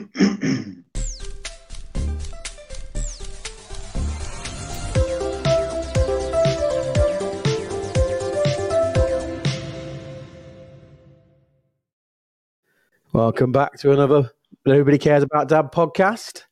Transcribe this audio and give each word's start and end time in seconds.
Welcome 13.12 13.52
back 13.52 13.80
to 13.80 13.92
another 13.92 14.32
Nobody 14.64 15.00
Cares 15.00 15.24
About 15.24 15.48
Dad 15.48 15.72
podcast. 15.72 16.44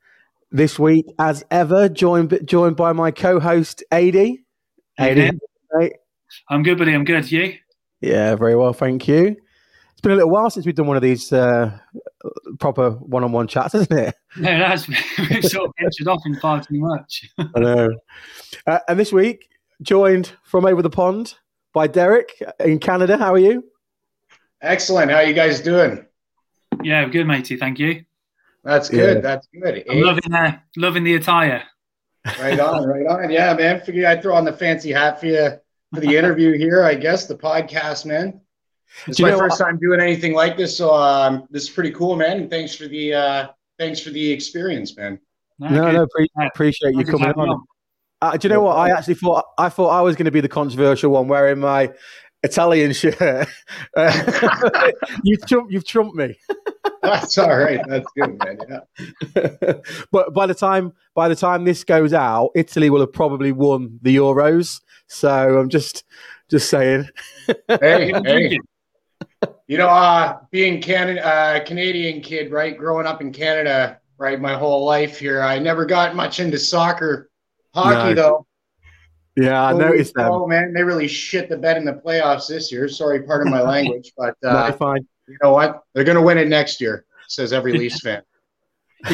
This 0.51 0.79
week, 0.79 1.05
as 1.19 1.45
ever, 1.51 1.89
joined 1.89 2.39
joined 2.43 2.75
by 2.75 2.91
my 2.93 3.11
co-host 3.11 3.83
AD. 3.91 4.15
AD? 4.97 5.39
I'm 6.49 6.63
good, 6.63 6.79
buddy. 6.79 6.93
I'm 6.95 7.04
good. 7.04 7.31
You? 7.31 7.54
Yeah, 8.01 8.33
very 8.35 8.55
well, 8.55 8.73
thank 8.73 9.07
you. 9.07 9.35
It's 9.98 10.02
been 10.04 10.11
a 10.11 10.16
little 10.16 10.29
while 10.29 10.52
since 10.52 10.64
we've 10.64 10.75
done 10.75 10.86
one 10.86 10.95
of 10.95 11.02
these 11.02 11.34
uh, 11.34 11.75
proper 12.59 12.91
one-on-one 12.91 13.47
chats, 13.47 13.73
hasn't 13.73 14.00
it? 14.00 14.15
No, 14.37 14.60
that's 14.60 14.87
we've 15.18 15.43
sort 15.43 15.70
of 15.70 15.73
ventured 15.82 16.07
off 16.07 16.21
in 16.23 16.36
far 16.36 16.61
too 16.61 16.79
much. 16.79 17.28
I 17.39 17.60
know. 17.60 17.89
Uh, 18.68 18.78
and 18.87 19.00
this 19.00 19.11
week, 19.11 19.50
joined 19.82 20.33
from 20.43 20.65
over 20.68 20.83
the 20.83 20.92
pond 20.92 21.33
by 21.73 21.87
Derek 21.87 22.39
in 22.60 22.78
Canada. 22.78 23.18
How 23.18 23.33
are 23.33 23.39
you? 23.39 23.64
Excellent. 24.61 25.10
How 25.10 25.18
are 25.18 25.23
you 25.23 25.33
guys 25.33 25.61
doing? 25.61 26.06
Yeah, 26.84 27.06
good, 27.06 27.25
matey. 27.25 27.57
Thank 27.57 27.79
you. 27.79 28.06
That's 28.64 28.89
good. 28.89 29.15
Yeah. 29.15 29.21
That's 29.21 29.48
good. 29.48 29.84
I'm 29.89 30.01
loving, 30.01 30.32
uh, 30.32 30.59
loving 30.75 31.06
the 31.06 31.15
attire. 31.15 31.64
Right 32.39 32.59
on, 32.59 32.88
right 32.88 33.08
on. 33.08 33.31
Yeah, 33.31 33.56
man. 33.56 33.81
Figure 33.81 34.06
I'd 34.06 34.22
throw 34.22 34.36
on 34.36 34.45
the 34.45 34.53
fancy 34.53 34.92
hat 34.92 35.20
for 35.20 35.25
you 35.25 35.53
for 35.92 36.02
the 36.02 36.16
interview 36.16 36.56
here. 36.56 36.84
I 36.84 36.94
guess 36.94 37.25
the 37.25 37.36
podcast, 37.36 38.06
man. 38.06 38.42
It's 39.08 39.19
my 39.19 39.31
first 39.31 39.58
time 39.58 39.77
doing 39.77 40.00
anything 40.00 40.33
like 40.33 40.58
this, 40.58 40.77
so 40.77 40.94
um, 40.94 41.47
this 41.50 41.64
is 41.64 41.69
pretty 41.69 41.91
cool, 41.91 42.16
man. 42.16 42.41
And 42.41 42.50
thanks 42.50 42.75
for 42.75 42.88
the 42.88 43.14
uh, 43.14 43.47
thanks 43.78 44.00
for 44.00 44.09
the 44.09 44.31
experience, 44.31 44.95
man. 44.97 45.19
No, 45.59 45.69
no, 45.69 45.91
no 45.91 46.08
pre- 46.08 46.30
appreciate 46.39 46.95
you 46.95 47.03
coming 47.03 47.30
on. 47.30 47.50
on. 47.50 47.64
Uh, 48.22 48.38
do 48.38 48.47
you 48.47 48.53
know 48.53 48.62
what? 48.62 48.78
I 48.78 48.89
actually 48.92 49.16
thought 49.16 49.45
I 49.58 49.70
thought 49.70 49.89
I 49.89 50.02
was 50.02 50.16
going 50.16 50.25
to 50.25 50.31
be 50.31 50.42
the 50.42 50.50
controversial 50.50 51.12
one, 51.12 51.28
wearing 51.28 51.59
my 51.59 51.94
Italian 52.44 52.94
shirt. 52.94 53.47
Uh, 53.95 54.92
you've 55.23 55.44
trumped, 55.47 55.72
you've 55.72 55.86
trumped 55.86 56.16
me. 56.16 56.38
That's 57.02 57.38
all 57.38 57.58
right. 57.58 57.80
That's 57.88 58.06
good, 58.16 58.38
man. 58.44 58.58
Yeah. 58.69 59.73
but 60.12 60.34
by 60.34 60.45
the 60.45 60.53
time 60.53 60.94
by 61.16 61.30
the 61.30 61.36
time 61.36 61.64
this 61.64 61.84
goes 61.84 62.14
out, 62.14 62.52
Italy 62.53 62.90
will 62.90 63.00
have 63.00 63.14
probably 63.14 63.52
won 63.52 64.00
the 64.03 64.16
Euros. 64.16 64.81
So 65.08 65.58
I'm 65.58 65.69
just 65.69 66.03
just 66.50 66.69
saying. 66.69 67.08
hey, 67.67 68.12
hey. 68.23 68.59
You 69.68 69.78
know, 69.78 69.90
uh, 69.90 70.40
being 70.50 70.82
Canada, 70.82 71.26
uh, 71.26 71.66
Canadian 71.66 72.22
kid, 72.22 72.52
right? 72.52 72.78
Growing 72.78 73.06
up 73.06 73.20
in 73.20 73.34
Canada, 73.34 74.00
right, 74.18 74.40
my 74.40 74.56
whole 74.56 74.86
life 74.86 75.20
here, 75.20 75.42
I 75.42 75.59
never 75.59 75.86
got 75.86 76.16
much 76.16 76.40
into 76.40 76.58
soccer, 76.58 77.30
hockey 77.74 78.14
no. 78.14 78.16
though. 78.16 78.48
Yeah, 79.36 79.66
I 79.66 79.74
noticed 79.74 80.14
that. 80.16 80.32
Oh 80.32 80.48
man, 80.48 80.74
they 80.74 80.84
really 80.84 81.08
shit 81.08 81.50
the 81.50 81.58
bed 81.58 81.78
in 81.78 81.86
the 81.86 81.94
playoffs 81.94 82.48
this 82.48 82.72
year. 82.72 82.88
Sorry, 82.88 83.22
part 83.22 83.46
of 83.46 83.52
my 83.52 83.62
language, 83.74 84.14
but 84.18 84.36
uh, 84.44 84.70
no, 84.70 84.76
fine. 84.76 85.06
You 85.28 85.38
know 85.44 85.52
what? 85.52 85.84
They're 85.94 86.06
going 86.06 86.16
to 86.16 86.22
win 86.22 86.38
it 86.38 86.48
next 86.48 86.80
year. 86.80 87.06
Says 87.28 87.52
every 87.52 87.74
Leafs 87.78 88.00
fan. 88.00 88.24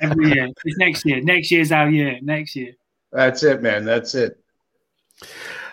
every 0.00 0.32
year. 0.32 0.48
It's 0.64 0.78
next 0.78 1.04
year. 1.04 1.20
Next 1.20 1.50
year's 1.50 1.72
our 1.72 1.90
year. 1.90 2.18
Next 2.22 2.56
year. 2.56 2.72
That's 3.12 3.42
it, 3.42 3.60
man. 3.60 3.84
That's 3.84 4.14
it. 4.14 4.38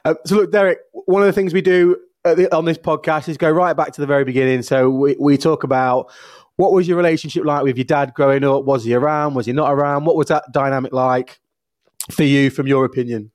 Uh, 0.04 0.16
so 0.26 0.38
look, 0.38 0.52
Derek. 0.52 0.80
One 0.92 1.22
of 1.22 1.28
the 1.28 1.34
things 1.34 1.54
we 1.54 1.62
do 1.62 1.98
on 2.26 2.66
this 2.66 2.78
podcast 2.78 3.30
is 3.30 3.38
go 3.38 3.50
right 3.50 3.74
back 3.76 3.92
to 3.94 4.02
the 4.02 4.08
very 4.08 4.24
beginning. 4.24 4.62
So 4.62 4.90
we 4.90 5.16
we 5.20 5.38
talk 5.38 5.64
about 5.64 6.12
what 6.56 6.72
was 6.72 6.88
your 6.88 6.98
relationship 6.98 7.46
like 7.46 7.64
with 7.64 7.78
your 7.78 7.86
dad 7.86 8.14
growing 8.14 8.44
up? 8.44 8.64
Was 8.64 8.84
he 8.84 8.94
around? 8.94 9.34
Was 9.34 9.46
he 9.46 9.54
not 9.54 9.72
around? 9.72 10.06
What 10.06 10.16
was 10.16 10.28
that 10.28 10.46
dynamic 10.52 10.94
like? 10.94 11.40
for 12.12 12.24
you 12.24 12.50
from 12.50 12.68
your 12.68 12.86
opinion? 12.86 13.32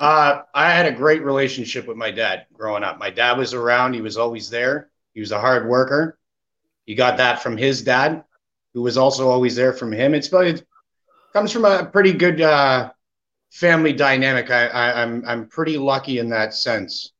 Uh, 0.00 0.42
I 0.54 0.70
had 0.70 0.86
a 0.86 0.92
great 0.92 1.22
relationship 1.22 1.86
with 1.86 1.96
my 1.96 2.10
dad 2.10 2.46
growing 2.52 2.82
up. 2.82 2.98
My 2.98 3.10
dad 3.10 3.38
was 3.38 3.54
around, 3.54 3.94
he 3.94 4.00
was 4.00 4.16
always 4.16 4.50
there. 4.50 4.90
He 5.12 5.20
was 5.20 5.32
a 5.32 5.40
hard 5.40 5.68
worker. 5.68 6.18
He 6.86 6.94
got 6.94 7.16
that 7.18 7.42
from 7.42 7.56
his 7.56 7.82
dad, 7.82 8.24
who 8.74 8.82
was 8.82 8.96
also 8.96 9.28
always 9.28 9.54
there 9.54 9.72
from 9.72 9.92
him. 9.92 10.14
It's 10.14 10.32
it 10.32 10.66
comes 11.32 11.52
from 11.52 11.64
a 11.64 11.86
pretty 11.86 12.12
good 12.12 12.40
uh, 12.40 12.90
family 13.50 13.92
dynamic. 13.92 14.50
I, 14.50 14.66
I, 14.66 15.02
I'm 15.02 15.24
I'm 15.26 15.46
pretty 15.46 15.78
lucky 15.78 16.18
in 16.18 16.28
that 16.30 16.52
sense. 16.52 17.12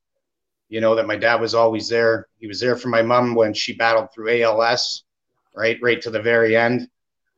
You 0.75 0.81
know 0.81 0.97
that 0.97 1.07
my 1.07 1.15
dad 1.15 1.41
was 1.41 1.55
always 1.55 1.89
there. 1.89 2.27
He 2.41 2.49
was 2.49 2.59
there 2.59 2.75
for 2.75 2.89
my 2.89 3.01
mom 3.01 3.37
when 3.37 3.55
she 3.55 3.75
battled 3.75 4.13
through 4.13 4.43
ALS, 4.43 5.05
right, 5.55 5.79
right 5.81 6.03
to 6.03 6.11
the 6.11 6.21
very 6.21 6.57
end. 6.57 6.89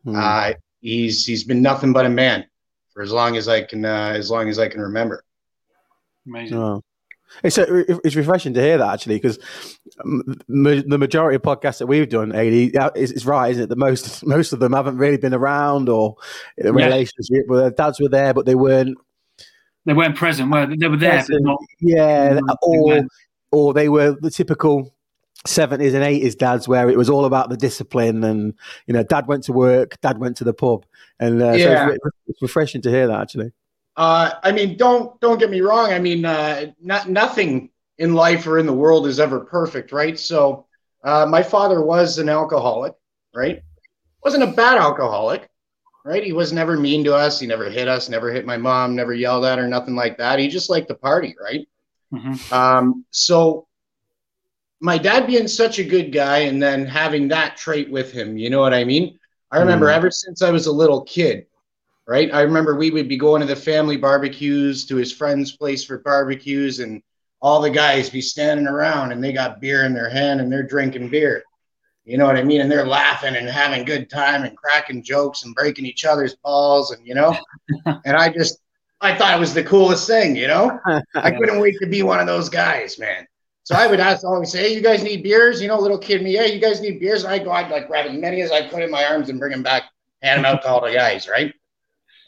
Mm. 0.07 0.17
Uh, 0.17 0.55
he's 0.81 1.27
he's 1.27 1.45
been 1.45 1.61
nothing 1.61 1.93
but 1.93 2.07
a 2.07 2.09
man 2.09 2.47
for 2.95 3.03
as 3.03 3.13
long 3.13 3.37
as 3.37 3.47
I 3.47 3.63
can, 3.63 3.85
uh, 3.85 4.15
as 4.17 4.31
long 4.31 4.49
as 4.49 4.59
I 4.59 4.69
can 4.69 4.81
remember. 4.81 5.23
Amazing. 6.27 6.57
Oh. 6.57 6.83
It's, 7.45 7.59
a, 7.59 8.07
it's 8.07 8.17
refreshing 8.17 8.55
to 8.55 8.63
hear 8.63 8.79
that 8.79 8.95
actually 8.95 9.17
because 9.17 9.39
ma- 10.03 10.81
the 10.87 10.97
majority 10.97 11.37
of 11.37 11.43
podcasts 11.43 11.81
that 11.81 11.89
we've 11.89 12.09
done, 12.09 12.33
AD, 12.35 12.97
is, 12.97 13.13
is 13.13 13.27
right, 13.27 13.51
isn't 13.51 13.65
it? 13.65 13.69
The 13.69 13.77
most 13.77 14.25
most 14.27 14.55
of 14.55 14.61
them 14.61 14.73
haven't 14.73 14.97
really 14.97 15.19
been 15.19 15.35
around 15.35 15.91
or 15.91 16.17
in 16.57 16.69
a 16.69 16.79
yeah. 16.79 16.87
relationship 16.87 17.49
where 17.49 17.61
their 17.61 17.71
dads 17.71 18.01
were 18.01 18.09
there, 18.09 18.33
but 18.33 18.47
they 18.47 18.55
weren't. 18.55 18.97
They 19.85 19.93
weren't 19.93 20.17
present. 20.17 20.51
Were 20.51 20.67
they? 20.67 20.77
they 20.77 20.89
were 20.89 20.97
there, 20.97 21.19
present, 21.19 21.45
not, 21.45 21.59
yeah, 21.81 22.41
or 22.63 23.07
or 23.56 23.72
they 23.72 23.89
were 23.89 24.15
the 24.21 24.31
typical 24.31 24.94
70s 25.47 25.94
and 25.94 26.05
80s 26.05 26.37
dads 26.37 26.69
where 26.69 26.91
it 26.91 26.99
was 26.99 27.09
all 27.09 27.25
about 27.25 27.49
the 27.49 27.56
discipline 27.56 28.22
and 28.22 28.53
you 28.87 28.93
know 28.93 29.03
dad 29.03 29.27
went 29.27 29.44
to 29.44 29.53
work 29.53 29.99
dad 30.03 30.19
went 30.19 30.37
to 30.37 30.44
the 30.44 30.53
pub. 30.53 30.84
And 31.19 31.43
uh, 31.43 31.53
yeah. 31.53 31.89
so 31.89 31.93
it's, 31.94 32.06
it's, 32.28 32.43
refreshing 32.43 32.83
to 32.83 32.91
hear 32.91 33.06
that 33.06 33.19
actually. 33.19 33.53
Uh, 33.97 34.33
i 34.43 34.53
mean 34.53 34.77
don't 34.77 35.19
don't 35.22 35.39
get 35.39 35.49
me 35.49 35.62
wrong. 35.62 35.91
I 35.91 35.99
mean 35.99 36.27
uh, 36.27 36.67
not, 36.83 37.09
nothing 37.09 37.71
in 37.97 38.12
life 38.12 38.47
or 38.47 38.59
in 38.59 38.67
the 38.67 38.75
world 38.75 39.06
is 39.06 39.19
ever 39.19 39.41
perfect 39.41 39.91
right? 39.91 40.19
So 40.19 40.67
uh, 41.03 41.25
my 41.25 41.43
father 41.43 41.81
was 41.81 42.19
an 42.19 42.28
alcoholic 42.28 42.94
right? 43.34 43.62
Wasn't 44.23 44.43
a 44.43 44.49
bad 44.49 44.77
alcoholic 44.77 45.49
right? 46.05 46.23
He 46.23 46.34
was 46.34 46.53
never 46.53 46.78
mean 46.78 47.05
to 47.05 47.15
us. 47.15 47.41
He 47.41 47.47
never 47.47 47.71
hit 47.71 47.88
us 47.88 48.11
never 48.11 48.31
hit 48.31 48.44
my 48.44 48.59
mom 48.59 48.94
never 48.94 49.15
yelled 49.15 49.47
at 49.47 49.59
her 49.59 49.67
nothing 49.67 49.97
like 49.97 50.19
that. 50.19 50.38
He 50.38 50.49
just 50.49 50.69
liked 50.69 50.88
to 50.88 50.94
party 50.94 51.34
right 51.43 51.67
mm-hmm. 52.12 52.55
um, 52.55 53.05
so 53.11 53.67
my 54.81 54.99
dad 54.99 55.27
being 55.27 55.49
such 55.49 55.78
a 55.78 55.84
good 55.84 56.12
guy 56.12 56.39
and 56.39 56.62
then 56.62 56.87
having 56.87 57.28
that 57.28 57.56
trait 57.56 57.91
with 57.91 58.12
him, 58.12 58.37
you 58.37 58.50
know 58.50 58.61
what 58.61 58.75
I 58.75 58.84
mean? 58.84 59.19
I 59.50 59.59
remember 59.59 59.87
mm. 59.87 59.94
ever 59.94 60.11
since 60.11 60.43
I 60.43 60.50
was 60.50 60.67
a 60.67 60.72
little 60.72 61.03
kid, 61.03 61.47
right? 62.06 62.33
I 62.33 62.43
remember 62.43 62.75
we 62.75 62.91
would 62.91 63.09
be 63.09 63.17
going 63.17 63.41
to 63.41 63.47
the 63.47 63.56
family 63.56 63.97
barbecues, 63.97 64.87
to 64.87 64.97
his 64.97 65.12
friend's 65.12 65.56
place 65.56 65.84
for 65.84 65.99
barbecues, 65.99 66.81
and 66.81 67.03
all 67.41 67.61
the 67.61 67.71
guys 67.71 68.11
be 68.11 68.21
standing 68.21 68.67
around 68.67 69.12
and 69.12 69.23
they 69.23 69.33
got 69.33 69.61
beer 69.61 69.84
in 69.84 69.94
their 69.94 70.11
hand 70.11 70.41
and 70.41 70.50
they're 70.50 70.62
drinking 70.62 71.09
beer. 71.09 71.44
You 72.05 72.19
know 72.19 72.27
what 72.27 72.37
I 72.37 72.44
mean? 72.44 72.61
And 72.61 72.71
they're 72.71 72.87
laughing 72.87 73.34
and 73.34 73.49
having 73.49 73.84
good 73.84 74.09
time 74.09 74.44
and 74.44 74.56
cracking 74.56 75.03
jokes 75.03 75.44
and 75.44 75.55
breaking 75.55 75.87
each 75.87 76.05
other's 76.05 76.37
balls 76.37 76.93
and 76.93 77.06
you 77.06 77.15
know. 77.15 77.37
and 78.05 78.17
I 78.17 78.28
just 78.28 78.59
I 79.01 79.15
thought 79.15 79.34
it 79.34 79.41
was 79.41 79.55
the 79.55 79.62
coolest 79.62 80.07
thing, 80.07 80.37
you 80.37 80.49
know? 80.49 80.81
I 81.15 81.31
couldn't 81.31 81.61
wait 81.61 81.77
to 81.81 81.87
be 81.87 82.03
one 82.03 82.21
of 82.21 82.27
those 82.27 82.49
guys, 82.49 82.99
man. 82.99 83.27
So 83.65 83.75
I 83.75 83.87
would 83.89 84.01
ask 84.01 84.25
always 84.25 84.53
say, 84.53 84.69
hey, 84.69 84.75
you 84.75 84.81
guys 84.81 85.03
need 85.03 85.23
beers? 85.23 85.61
You 85.61 85.69
know, 85.69 85.79
little 85.79 85.99
kid 85.99 86.23
me, 86.23 86.34
hey, 86.34 86.55
you 86.55 86.61
guys 86.61 86.81
need 86.81 87.01
beers? 87.01 87.25
And 87.25 87.33
I 87.33 87.39
go, 87.39 87.51
I'd 87.51 87.71
like 87.71 87.89
grab 87.89 88.06
as 88.06 88.17
many 88.17 88.41
as 88.41 88.53
I 88.53 88.69
could 88.69 88.83
in 88.83 88.91
my 88.91 89.05
arms 89.05 89.29
and 89.29 89.39
bring 89.39 89.51
them 89.51 89.62
back, 89.62 89.85
hand 90.23 90.39
them 90.39 90.45
out 90.45 90.62
to 90.62 90.69
all 90.69 90.81
the 90.81 90.93
guys, 90.93 91.29
right? 91.29 91.53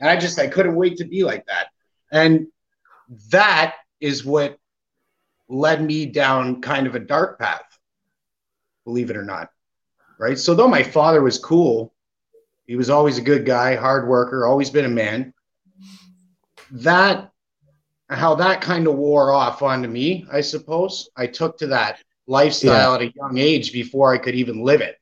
And 0.01 0.11
I 0.11 0.17
just, 0.17 0.39
I 0.39 0.49
couldn't 0.49 0.75
wait 0.75 0.97
to 0.99 1.05
be 1.05 1.23
like 1.23 1.47
that. 1.47 1.69
And 2.11 2.49
that 3.31 3.77
is 4.01 4.25
what 4.25 4.59
led 5.49 5.83
me 5.83 6.07
down 6.07 6.61
kind 6.61 6.87
of 6.87 6.95
a 6.95 7.01
dark 7.01 7.39
path, 7.39 7.79
believe 8.85 9.11
it 9.11 9.17
or 9.17 9.25
not. 9.25 9.51
Right. 10.19 10.39
So 10.39 10.55
though 10.55 10.69
my 10.69 10.83
father 10.83 11.23
was 11.23 11.39
cool, 11.39 11.95
he 12.67 12.77
was 12.77 12.91
always 12.91 13.17
a 13.17 13.23
good 13.23 13.47
guy, 13.47 13.77
hard 13.77 14.09
worker, 14.09 14.45
always 14.45 14.71
been 14.71 14.85
a 14.85 14.89
man. 14.89 15.33
That 16.71 17.31
how 18.11 18.35
that 18.37 18.61
kind 18.61 18.87
of 18.87 18.95
wore 18.97 19.33
off 19.33 19.63
onto 19.63 19.89
me, 19.89 20.27
I 20.33 20.41
suppose. 20.41 21.11
I 21.17 21.27
took 21.27 21.59
to 21.59 21.67
that 21.69 22.01
lifestyle 22.27 22.91
yeah. 22.91 22.95
at 22.95 23.03
a 23.03 23.13
young 23.15 23.39
age 23.39 23.73
before 23.73 24.15
I 24.15 24.19
could 24.19 24.35
even 24.35 24.63
live 24.63 24.81
it. 24.81 24.97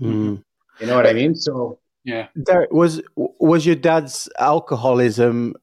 Mm. 0.00 0.42
You 0.80 0.86
know 0.86 0.96
what 0.96 1.06
I 1.06 1.12
mean? 1.12 1.34
So 1.34 1.78
yeah. 2.04 2.28
Derek, 2.42 2.72
was 2.72 3.02
was 3.16 3.66
your 3.66 3.76
dad's 3.76 4.28
alcoholism 4.38 5.54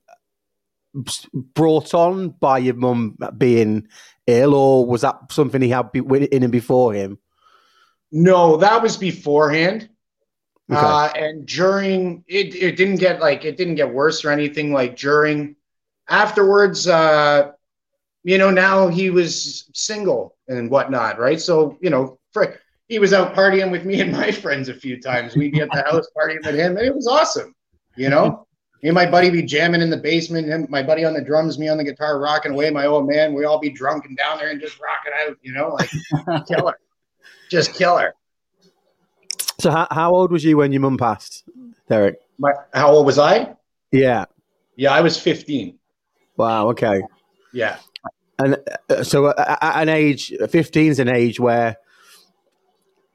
brought 1.34 1.94
on 1.94 2.30
by 2.30 2.60
your 2.60 2.76
mum 2.76 3.18
being 3.38 3.88
ill, 4.28 4.54
or 4.54 4.86
was 4.86 5.02
that 5.02 5.32
something 5.32 5.62
he 5.62 5.70
had 5.70 5.90
in 5.94 6.44
him 6.44 6.52
before 6.52 6.94
him? 6.94 7.18
No, 8.12 8.58
that 8.58 8.82
was 8.82 8.98
beforehand. 8.98 9.90
Okay. 10.70 10.80
Uh, 10.80 11.08
and 11.16 11.46
during 11.46 12.24
it, 12.28 12.54
it 12.54 12.76
didn't 12.76 12.98
get 12.98 13.22
like 13.22 13.46
it 13.46 13.56
didn't 13.56 13.76
get 13.76 13.94
worse 13.94 14.26
or 14.26 14.32
anything. 14.32 14.74
Like 14.74 14.98
during 14.98 15.56
afterwards, 16.10 16.88
uh, 16.88 17.52
you 18.24 18.38
know, 18.38 18.52
now 18.52 18.90
he 18.90 19.10
was 19.10 19.70
single 19.74 20.36
and 20.50 20.70
whatnot, 20.70 21.20
right? 21.20 21.40
So, 21.40 21.78
you 21.82 21.90
know, 21.90 22.20
frick, 22.34 22.60
he 22.90 23.00
was 23.00 23.14
out 23.14 23.34
partying 23.34 23.72
with 23.72 23.86
me 23.86 24.02
and 24.02 24.12
my 24.12 24.32
friends 24.44 24.68
a 24.68 24.74
few 24.74 25.00
times. 25.02 25.36
We'd 25.36 25.54
be 25.54 25.62
at 25.62 25.70
the 25.72 25.84
house 25.84 26.08
partying 26.18 26.46
with 26.46 26.56
him, 26.56 26.76
and 26.78 26.86
it 26.86 26.94
was 26.94 27.08
awesome. 27.08 27.54
You 27.96 28.10
know, 28.10 28.46
me 28.84 28.90
and 28.90 28.96
my 28.96 29.10
buddy 29.10 29.30
be 29.30 29.44
jamming 29.44 29.82
in 29.82 29.90
the 29.90 29.98
basement. 29.98 30.48
Him, 30.48 30.68
my 30.70 30.84
buddy 30.84 31.06
on 31.06 31.14
the 31.14 31.22
drums, 31.22 31.58
me 31.58 31.68
on 31.68 31.78
the 31.78 31.84
guitar, 31.84 32.20
rocking 32.20 32.52
away. 32.52 32.70
My 32.70 32.86
old 32.86 33.08
man, 33.08 33.34
we 33.34 33.46
all 33.46 33.60
be 33.60 33.70
drunk 33.70 34.06
and 34.06 34.18
down 34.18 34.38
there 34.38 34.50
and 34.50 34.62
just 34.62 34.78
rocking 34.80 35.14
out. 35.26 35.38
You 35.42 35.54
know, 35.54 35.70
like 35.70 36.46
killer, 36.48 36.78
just 37.50 37.74
killer. 37.74 38.14
So, 39.60 39.72
how, 39.72 39.88
how 39.90 40.14
old 40.14 40.32
was 40.32 40.44
you 40.44 40.58
when 40.58 40.72
your 40.72 40.82
mum 40.82 40.98
passed, 40.98 41.44
Derek? 41.90 42.20
My, 42.38 42.54
how 42.74 42.92
old 42.92 43.06
was 43.06 43.18
I? 43.18 43.56
Yeah. 43.92 44.26
Yeah, 44.76 44.92
I 44.92 45.02
was 45.02 45.20
15. 45.20 45.78
Wow. 46.36 46.70
Okay. 46.70 47.02
Yeah. 47.54 47.78
And 48.38 48.58
uh, 48.90 49.04
so, 49.04 49.30
at, 49.30 49.58
at 49.62 49.82
an 49.82 49.90
age, 49.90 50.32
15 50.50 50.92
is 50.92 51.00
an 51.00 51.10
age 51.10 51.40
where, 51.40 51.78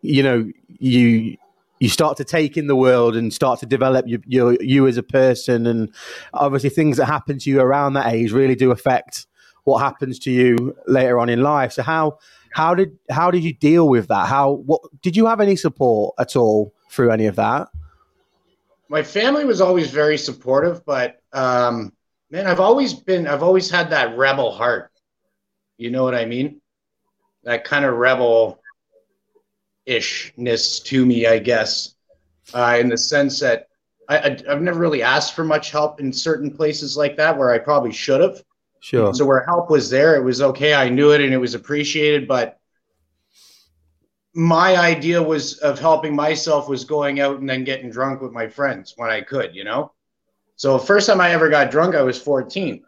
you 0.00 0.22
know, 0.22 0.50
you 0.78 1.36
you 1.78 1.88
start 1.88 2.16
to 2.16 2.24
take 2.24 2.56
in 2.56 2.68
the 2.68 2.76
world 2.76 3.16
and 3.16 3.34
start 3.34 3.58
to 3.58 3.66
develop 3.66 4.06
you, 4.06 4.22
you, 4.24 4.56
you 4.60 4.86
as 4.86 4.96
a 4.96 5.02
person. 5.02 5.66
And 5.66 5.92
obviously, 6.32 6.70
things 6.70 6.96
that 6.96 7.06
happen 7.06 7.38
to 7.38 7.50
you 7.50 7.60
around 7.60 7.94
that 7.94 8.12
age 8.12 8.32
really 8.32 8.54
do 8.56 8.72
affect 8.72 9.26
what 9.64 9.78
happens 9.78 10.18
to 10.20 10.30
you 10.30 10.76
later 10.88 11.18
on 11.20 11.28
in 11.28 11.42
life. 11.42 11.72
So, 11.72 11.82
how 11.82 12.18
how 12.52 12.74
did 12.74 12.96
how 13.10 13.30
did 13.30 13.42
you 13.42 13.52
deal 13.52 13.88
with 13.88 14.08
that? 14.08 14.28
How 14.28 14.52
what 14.52 14.80
did 15.02 15.16
you 15.16 15.26
have 15.26 15.40
any 15.40 15.56
support 15.56 16.14
at 16.18 16.36
all 16.36 16.74
through 16.90 17.10
any 17.10 17.26
of 17.26 17.36
that? 17.36 17.68
My 18.88 19.02
family 19.02 19.44
was 19.44 19.60
always 19.60 19.90
very 19.90 20.18
supportive, 20.18 20.84
but 20.84 21.20
um, 21.32 21.92
man, 22.30 22.46
I've 22.46 22.60
always 22.60 22.94
been 22.94 23.26
I've 23.26 23.42
always 23.42 23.70
had 23.70 23.90
that 23.90 24.16
rebel 24.16 24.52
heart. 24.52 24.90
You 25.78 25.90
know 25.90 26.04
what 26.04 26.14
I 26.14 26.26
mean? 26.26 26.60
That 27.44 27.64
kind 27.64 27.84
of 27.84 27.94
rebel 27.94 28.60
ishness 29.86 30.80
to 30.84 31.04
me, 31.04 31.26
I 31.26 31.38
guess, 31.38 31.94
uh, 32.54 32.76
in 32.78 32.88
the 32.88 32.98
sense 32.98 33.40
that 33.40 33.66
I, 34.08 34.18
I, 34.18 34.38
I've 34.48 34.62
never 34.62 34.78
really 34.78 35.02
asked 35.02 35.34
for 35.34 35.44
much 35.44 35.70
help 35.70 36.00
in 36.00 36.12
certain 36.12 36.54
places 36.54 36.96
like 36.96 37.16
that 37.16 37.36
where 37.36 37.50
I 37.50 37.58
probably 37.58 37.92
should 37.92 38.20
have. 38.20 38.42
Sure. 38.82 39.14
So 39.14 39.24
where 39.24 39.44
help 39.44 39.70
was 39.70 39.88
there, 39.88 40.16
it 40.16 40.24
was 40.24 40.42
okay. 40.42 40.74
I 40.74 40.88
knew 40.88 41.12
it 41.12 41.20
and 41.20 41.32
it 41.32 41.38
was 41.38 41.54
appreciated, 41.54 42.26
but 42.26 42.58
my 44.34 44.76
idea 44.76 45.22
was 45.22 45.58
of 45.58 45.78
helping 45.78 46.16
myself 46.16 46.68
was 46.68 46.84
going 46.84 47.20
out 47.20 47.38
and 47.38 47.48
then 47.48 47.62
getting 47.62 47.90
drunk 47.90 48.20
with 48.20 48.32
my 48.32 48.48
friends 48.48 48.94
when 48.96 49.08
I 49.08 49.20
could, 49.20 49.54
you 49.54 49.62
know. 49.62 49.92
So 50.56 50.80
first 50.80 51.06
time 51.06 51.20
I 51.20 51.30
ever 51.30 51.48
got 51.48 51.70
drunk, 51.70 51.94
I 51.94 52.02
was 52.02 52.20
14, 52.20 52.82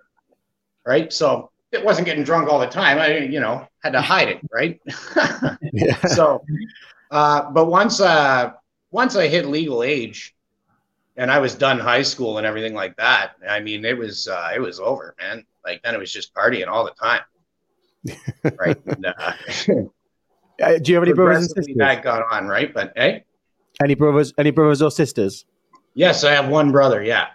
right? 0.84 1.12
So 1.12 1.52
it 1.70 1.84
wasn't 1.84 2.06
getting 2.06 2.24
drunk 2.24 2.48
all 2.48 2.58
the 2.58 2.66
time. 2.66 2.98
I, 2.98 3.18
you 3.18 3.38
know, 3.38 3.64
had 3.84 3.92
to 3.92 4.00
hide 4.00 4.28
it, 4.28 4.40
right? 4.52 4.80
Yeah. 5.72 5.96
so, 6.06 6.44
uh, 7.12 7.50
but 7.52 7.66
once, 7.66 8.00
uh, 8.00 8.52
once 8.90 9.14
I 9.14 9.28
hit 9.28 9.46
legal 9.46 9.84
age, 9.84 10.34
and 11.16 11.30
I 11.30 11.38
was 11.38 11.54
done 11.54 11.78
high 11.78 12.02
school 12.02 12.38
and 12.38 12.46
everything 12.46 12.74
like 12.74 12.96
that, 12.96 13.34
I 13.48 13.60
mean, 13.60 13.84
it 13.84 13.96
was 13.96 14.26
uh, 14.26 14.50
it 14.54 14.58
was 14.58 14.80
over, 14.80 15.14
man. 15.20 15.44
Like 15.64 15.82
then 15.82 15.94
it 15.94 15.98
was 15.98 16.12
just 16.12 16.34
partying 16.34 16.68
all 16.68 16.84
the 16.84 16.92
time, 16.92 17.22
right? 18.58 18.76
And, 18.86 19.06
uh, 19.06 19.32
Uh, 20.62 20.78
do 20.78 20.92
you 20.92 20.94
have 20.94 21.02
any 21.02 21.12
brothers 21.12 21.38
and 21.38 21.50
sisters? 21.50 21.74
that 21.78 22.00
got 22.04 22.22
on, 22.32 22.46
right? 22.46 22.72
But 22.72 22.92
hey, 22.94 23.24
Any 23.82 23.96
brothers? 23.96 24.32
Any 24.38 24.52
brothers 24.52 24.82
or 24.82 24.90
sisters? 24.92 25.46
yes, 25.94 26.22
I 26.22 26.30
have 26.30 26.48
one 26.48 26.70
brother. 26.70 27.02
Yeah, 27.02 27.26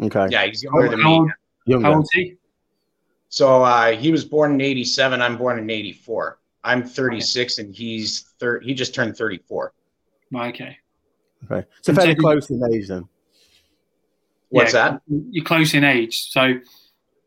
Okay. 0.00 0.28
yeah, 0.30 0.46
he's 0.46 0.62
younger 0.62 0.88
than 0.90 1.00
me. 1.02 1.04
old, 1.06 1.30
Younger. 1.64 1.84
how 1.86 1.94
old 1.94 2.04
is 2.04 2.10
he? 2.12 2.36
So 3.30 3.64
uh, 3.64 3.90
he 3.96 4.12
was 4.12 4.24
born 4.24 4.52
in 4.54 4.60
'87. 4.60 5.20
I'm 5.20 5.36
born 5.36 5.58
in 5.58 5.68
'84. 5.68 6.38
I'm 6.62 6.84
36, 6.84 7.58
and 7.58 7.74
he's 7.74 8.20
thir- 8.38 8.60
He 8.60 8.74
just 8.74 8.94
turned 8.94 9.16
34. 9.16 9.72
Okay. 10.36 10.78
Okay. 11.50 11.66
So 11.82 11.90
And 11.90 11.96
fairly 11.98 12.14
close 12.14 12.48
in 12.48 12.62
age 12.72 12.86
then. 12.86 13.08
What's 14.50 14.72
Yeah, 14.72 14.90
that? 14.90 15.02
You're 15.30 15.44
close 15.44 15.74
in 15.74 15.82
age. 15.82 16.30
So 16.30 16.54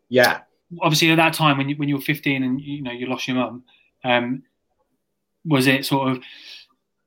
Yeah, 0.10 0.40
obviously 0.82 1.12
at 1.12 1.16
that 1.18 1.34
time 1.34 1.58
when 1.58 1.70
you 1.70 1.76
when 1.78 1.90
you 1.90 1.96
were 1.96 2.02
15 2.02 2.44
and 2.44 2.60
you 2.62 2.82
know 2.82 2.92
you 2.92 3.06
lost 3.08 3.28
your 3.28 3.38
mum, 3.38 3.64
um, 4.04 4.44
was 5.46 5.68
it 5.68 5.86
sort 5.86 6.10
of 6.12 6.24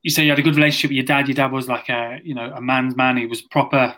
you 0.02 0.10
say 0.10 0.24
you 0.24 0.30
had 0.30 0.38
a 0.38 0.42
good 0.42 0.56
relationship 0.56 0.90
with 0.90 0.96
your 0.96 1.04
dad? 1.04 1.28
Your 1.28 1.34
dad 1.34 1.52
was 1.52 1.68
like 1.68 1.88
a 1.88 2.20
you 2.24 2.34
know 2.34 2.52
a 2.54 2.60
man's 2.60 2.96
man. 2.96 3.16
He 3.16 3.26
was 3.26 3.42
proper, 3.42 3.94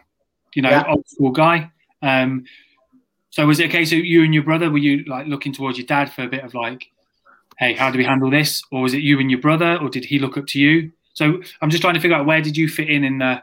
you 0.55 0.63
know, 0.63 0.71
Yeah. 0.71 0.85
old 0.89 1.09
school 1.09 1.31
guy. 1.31 1.71
Um, 2.03 2.45
so 3.31 3.47
was 3.47 3.59
it 3.61 3.65
a 3.67 3.69
case 3.69 3.91
of 3.93 3.99
you 3.99 4.23
and 4.23 4.33
your 4.35 4.43
brother 4.45 4.71
were 4.71 4.79
you 4.79 5.05
like 5.05 5.27
looking 5.27 5.53
towards 5.53 5.77
your 5.79 5.87
dad 5.87 6.13
for 6.13 6.23
a 6.23 6.29
bit 6.29 6.45
of 6.45 6.55
like, 6.55 6.87
hey, 7.59 7.73
how 7.75 7.91
do 7.91 7.99
we 7.99 8.05
handle 8.05 8.31
this? 8.31 8.63
Or 8.71 8.83
was 8.83 8.95
it 8.95 8.99
you 9.03 9.19
and 9.19 9.31
your 9.31 9.41
brother, 9.41 9.77
or 9.81 9.89
did 9.89 10.05
he 10.05 10.19
look 10.19 10.37
up 10.37 10.47
to 10.49 10.59
you? 10.61 10.93
So 11.15 11.41
I'm 11.61 11.71
just 11.71 11.81
trying 11.81 11.95
to 11.95 12.01
figure 12.01 12.17
out 12.17 12.27
where 12.27 12.41
did 12.43 12.57
you 12.57 12.69
fit 12.69 12.89
in 12.91 13.03
in 13.05 13.19
the, 13.19 13.43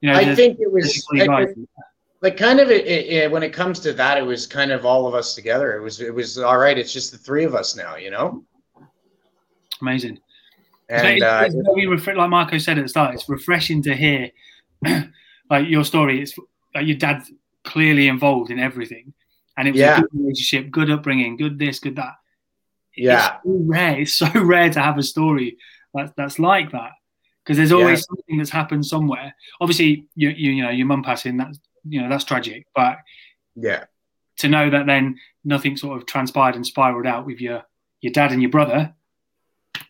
you 0.00 0.10
know, 0.10 0.16
I 0.18 0.24
the- 0.24 0.36
think 0.36 0.60
it 0.60 0.70
was 0.70 0.96
equally 0.98 1.22
I- 1.22 1.26
guys? 1.26 1.54
Like 2.22 2.36
kind 2.36 2.60
of 2.60 2.70
it, 2.70 2.86
it, 2.86 3.06
it- 3.06 3.30
when 3.30 3.42
it 3.42 3.52
comes 3.52 3.80
to 3.80 3.92
that, 3.92 4.16
it 4.16 4.22
was 4.22 4.46
kind 4.46 4.70
of 4.72 4.86
all 4.86 5.06
of 5.06 5.14
us 5.14 5.34
together. 5.34 5.76
It 5.76 5.82
was 5.82 6.00
it 6.00 6.14
was 6.14 6.38
all 6.38 6.58
right. 6.58 6.78
It's 6.78 6.92
just 6.92 7.12
the 7.12 7.18
three 7.18 7.44
of 7.44 7.54
us 7.54 7.76
now, 7.76 7.96
you 7.96 8.10
know. 8.10 8.44
amazing. 9.80 10.18
And 10.88 11.06
it's, 11.06 11.22
uh, 11.24 11.44
it's 11.46 12.06
like 12.06 12.28
Marco 12.30 12.58
said 12.58 12.78
at 12.78 12.82
the 12.84 12.88
start, 12.88 13.14
it's 13.14 13.28
refreshing 13.28 13.82
to 13.84 13.94
hear 13.94 14.30
like 15.50 15.68
your 15.68 15.84
story. 15.84 16.20
It's 16.22 16.34
like 16.74 16.86
your 16.86 16.96
dad's 16.96 17.30
clearly 17.64 18.08
involved 18.08 18.50
in 18.50 18.58
everything, 18.58 19.12
and 19.56 19.68
it 19.68 19.72
was 19.72 19.80
Yeah. 19.80 19.98
a 19.98 20.00
good 20.02 20.10
relationship, 20.12 20.70
good 20.70 20.90
upbringing, 20.90 21.36
good 21.36 21.58
this, 21.58 21.78
good 21.78 21.96
that. 21.96 22.14
Yeah. 22.94 23.36
it's 23.36 23.44
so 23.44 23.50
rare. 23.64 24.00
It's 24.00 24.12
so 24.12 24.30
rare 24.44 24.70
to 24.70 24.80
have 24.80 24.98
a 24.98 25.02
story 25.02 25.56
that's 25.94 26.12
that's 26.16 26.38
like 26.38 26.72
that 26.72 26.90
because 27.42 27.56
there's 27.56 27.72
always 27.72 28.00
Yeah. 28.00 28.04
something 28.16 28.36
that's 28.38 28.50
happened 28.50 28.84
somewhere. 28.84 29.34
Obviously, 29.60 30.06
you 30.14 30.28
you, 30.30 30.50
you 30.52 30.62
know 30.62 30.70
your 30.70 30.86
mum 30.86 31.02
passing 31.02 31.36
that's 31.38 31.58
you 31.84 32.00
know 32.00 32.08
that's 32.08 32.24
tragic, 32.24 32.66
but 32.74 32.98
yeah, 33.54 33.84
to 34.38 34.48
know 34.48 34.70
that 34.70 34.86
then 34.86 35.18
nothing 35.44 35.76
sort 35.76 35.98
of 35.98 36.06
transpired 36.06 36.54
and 36.54 36.66
spiraled 36.66 37.06
out 37.06 37.26
with 37.26 37.40
your 37.40 37.64
your 38.00 38.12
dad 38.12 38.32
and 38.32 38.42
your 38.42 38.50
brother, 38.50 38.94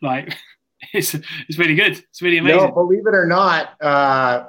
like 0.00 0.36
it's 0.92 1.14
it's 1.14 1.58
really 1.58 1.74
good. 1.74 1.92
It's 1.92 2.22
really 2.22 2.38
amazing. 2.38 2.58
no, 2.58 2.72
believe 2.72 3.06
it 3.06 3.14
or 3.14 3.26
not, 3.26 3.82
uh, 3.82 4.48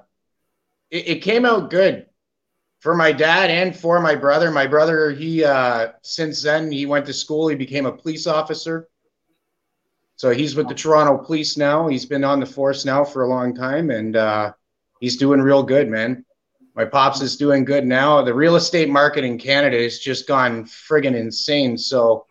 it, 0.89 1.07
it 1.07 1.21
came 1.21 1.45
out 1.45 1.69
good 1.69 2.07
for 2.79 2.95
my 2.95 3.11
dad 3.11 3.49
and 3.49 3.75
for 3.75 3.99
my 3.99 4.15
brother. 4.15 4.51
My 4.51 4.67
brother, 4.67 5.11
he 5.11 5.43
uh, 5.43 5.93
since 6.01 6.41
then 6.41 6.71
he 6.71 6.85
went 6.85 7.05
to 7.05 7.13
school. 7.13 7.47
He 7.47 7.55
became 7.55 7.85
a 7.85 7.91
police 7.91 8.27
officer. 8.27 8.89
So 10.15 10.29
he's 10.31 10.55
with 10.55 10.67
the 10.67 10.75
Toronto 10.75 11.17
Police 11.17 11.57
now. 11.57 11.87
He's 11.87 12.05
been 12.05 12.23
on 12.23 12.39
the 12.39 12.45
force 12.45 12.85
now 12.85 13.03
for 13.03 13.23
a 13.23 13.27
long 13.27 13.53
time, 13.55 13.89
and 13.89 14.15
uh, 14.15 14.53
he's 14.99 15.17
doing 15.17 15.41
real 15.41 15.63
good, 15.63 15.89
man. 15.89 16.23
My 16.75 16.85
pops 16.85 17.21
is 17.21 17.37
doing 17.37 17.65
good 17.65 17.85
now. 17.85 18.23
The 18.23 18.33
real 18.33 18.55
estate 18.55 18.89
market 18.89 19.23
in 19.23 19.37
Canada 19.37 19.81
has 19.81 19.99
just 19.99 20.27
gone 20.27 20.65
friggin' 20.65 21.15
insane. 21.15 21.77
So 21.77 22.25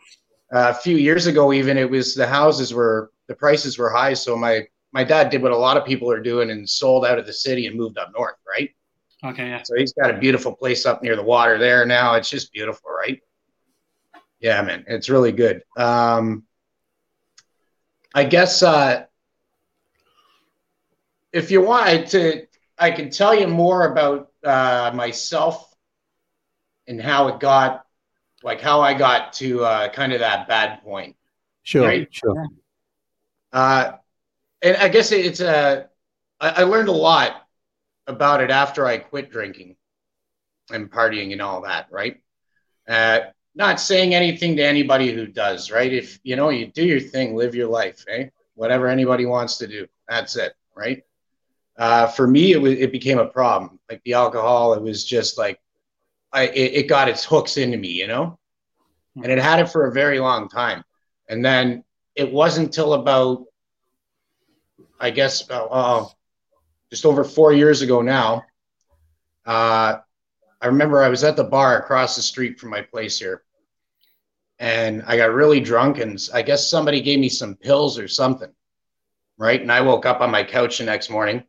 uh, 0.52 0.70
a 0.70 0.74
few 0.74 0.96
years 0.96 1.26
ago, 1.26 1.52
even 1.52 1.78
it 1.78 1.88
was 1.88 2.14
the 2.14 2.26
houses 2.26 2.74
were 2.74 3.12
the 3.28 3.34
prices 3.34 3.78
were 3.78 3.90
high. 3.90 4.14
So 4.14 4.36
my 4.36 4.66
my 4.92 5.04
dad 5.04 5.30
did 5.30 5.42
what 5.42 5.52
a 5.52 5.56
lot 5.56 5.76
of 5.76 5.84
people 5.86 6.10
are 6.10 6.20
doing 6.20 6.50
and 6.50 6.68
sold 6.68 7.06
out 7.06 7.18
of 7.18 7.26
the 7.26 7.32
city 7.32 7.66
and 7.66 7.76
moved 7.76 7.98
up 7.98 8.12
north, 8.14 8.36
right? 8.46 8.70
Okay, 9.24 9.48
yeah. 9.48 9.62
So 9.62 9.76
he's 9.76 9.92
got 9.92 10.10
a 10.10 10.18
beautiful 10.18 10.54
place 10.54 10.84
up 10.84 11.02
near 11.02 11.14
the 11.16 11.22
water 11.22 11.56
there 11.56 11.86
now. 11.86 12.14
It's 12.14 12.28
just 12.28 12.52
beautiful, 12.52 12.90
right? 12.90 13.22
Yeah, 14.40 14.60
man, 14.62 14.84
it's 14.88 15.08
really 15.08 15.30
good. 15.30 15.62
Um, 15.76 16.42
I 18.12 18.24
guess 18.24 18.62
uh, 18.64 19.04
if 21.32 21.52
you 21.52 21.62
want 21.62 22.08
to, 22.08 22.46
I 22.76 22.90
can 22.90 23.10
tell 23.10 23.32
you 23.34 23.46
more 23.46 23.90
about 23.90 24.31
uh, 24.44 24.92
myself 24.94 25.74
and 26.86 27.00
how 27.00 27.28
it 27.28 27.40
got, 27.40 27.86
like 28.42 28.60
how 28.60 28.80
I 28.80 28.94
got 28.94 29.34
to 29.34 29.64
uh, 29.64 29.88
kind 29.90 30.12
of 30.12 30.20
that 30.20 30.48
bad 30.48 30.82
point. 30.82 31.16
Sure. 31.62 31.86
Right. 31.86 32.08
Sure. 32.10 32.46
Uh, 33.52 33.92
and 34.62 34.76
I 34.76 34.88
guess 34.88 35.12
it's 35.12 35.40
a. 35.40 35.88
I, 36.40 36.48
I 36.48 36.62
learned 36.64 36.88
a 36.88 36.92
lot 36.92 37.46
about 38.06 38.40
it 38.40 38.50
after 38.50 38.86
I 38.86 38.98
quit 38.98 39.30
drinking 39.30 39.76
and 40.70 40.90
partying 40.90 41.32
and 41.32 41.40
all 41.42 41.62
that. 41.62 41.86
Right. 41.90 42.20
Uh, 42.88 43.20
not 43.54 43.80
saying 43.80 44.14
anything 44.14 44.56
to 44.56 44.64
anybody 44.64 45.12
who 45.12 45.26
does. 45.26 45.70
Right. 45.70 45.92
If 45.92 46.18
you 46.22 46.36
know 46.36 46.48
you 46.48 46.66
do 46.66 46.84
your 46.84 47.00
thing, 47.00 47.36
live 47.36 47.54
your 47.54 47.68
life. 47.68 48.04
Eh. 48.08 48.28
Whatever 48.54 48.88
anybody 48.88 49.26
wants 49.26 49.58
to 49.58 49.66
do. 49.66 49.86
That's 50.08 50.36
it. 50.36 50.54
Right. 50.74 51.04
Uh, 51.78 52.06
for 52.08 52.26
me, 52.26 52.52
it 52.52 52.60
was 52.60 52.74
it 52.78 52.92
became 52.92 53.18
a 53.18 53.26
problem. 53.26 53.78
Like 53.90 54.02
the 54.04 54.14
alcohol, 54.14 54.74
it 54.74 54.82
was 54.82 55.04
just 55.04 55.38
like 55.38 55.60
I 56.32 56.44
it, 56.48 56.74
it 56.74 56.88
got 56.88 57.08
its 57.08 57.24
hooks 57.24 57.56
into 57.56 57.78
me. 57.78 57.88
You 57.90 58.06
know, 58.08 58.38
and 59.22 59.32
it 59.32 59.38
had 59.38 59.60
it 59.60 59.70
for 59.70 59.86
a 59.86 59.92
very 59.92 60.20
long 60.20 60.48
time. 60.48 60.84
And 61.28 61.44
then 61.44 61.84
it 62.14 62.32
wasn't 62.32 62.66
until 62.68 62.94
about, 62.94 63.44
I 65.00 65.10
guess, 65.10 65.48
uh, 65.50 65.66
uh, 65.66 66.06
just 66.90 67.04
over 67.06 67.24
four 67.24 67.52
years 67.52 67.82
ago 67.82 68.02
now. 68.02 68.44
Uh, 69.46 69.98
I 70.60 70.66
remember 70.66 71.02
I 71.02 71.08
was 71.08 71.24
at 71.24 71.36
the 71.36 71.44
bar 71.44 71.78
across 71.78 72.16
the 72.16 72.22
street 72.22 72.60
from 72.60 72.70
my 72.70 72.82
place 72.82 73.18
here, 73.18 73.42
and 74.58 75.02
I 75.06 75.16
got 75.16 75.32
really 75.34 75.60
drunk, 75.60 75.98
and 75.98 76.18
I 76.34 76.42
guess 76.42 76.68
somebody 76.70 77.00
gave 77.00 77.18
me 77.18 77.28
some 77.28 77.56
pills 77.56 77.98
or 77.98 78.08
something. 78.08 78.52
right? 79.38 79.60
And 79.60 79.72
I 79.72 79.80
woke 79.80 80.06
up 80.06 80.20
on 80.20 80.30
my 80.30 80.44
couch 80.44 80.78
the 80.78 80.84
next 80.84 81.10
morning, 81.10 81.42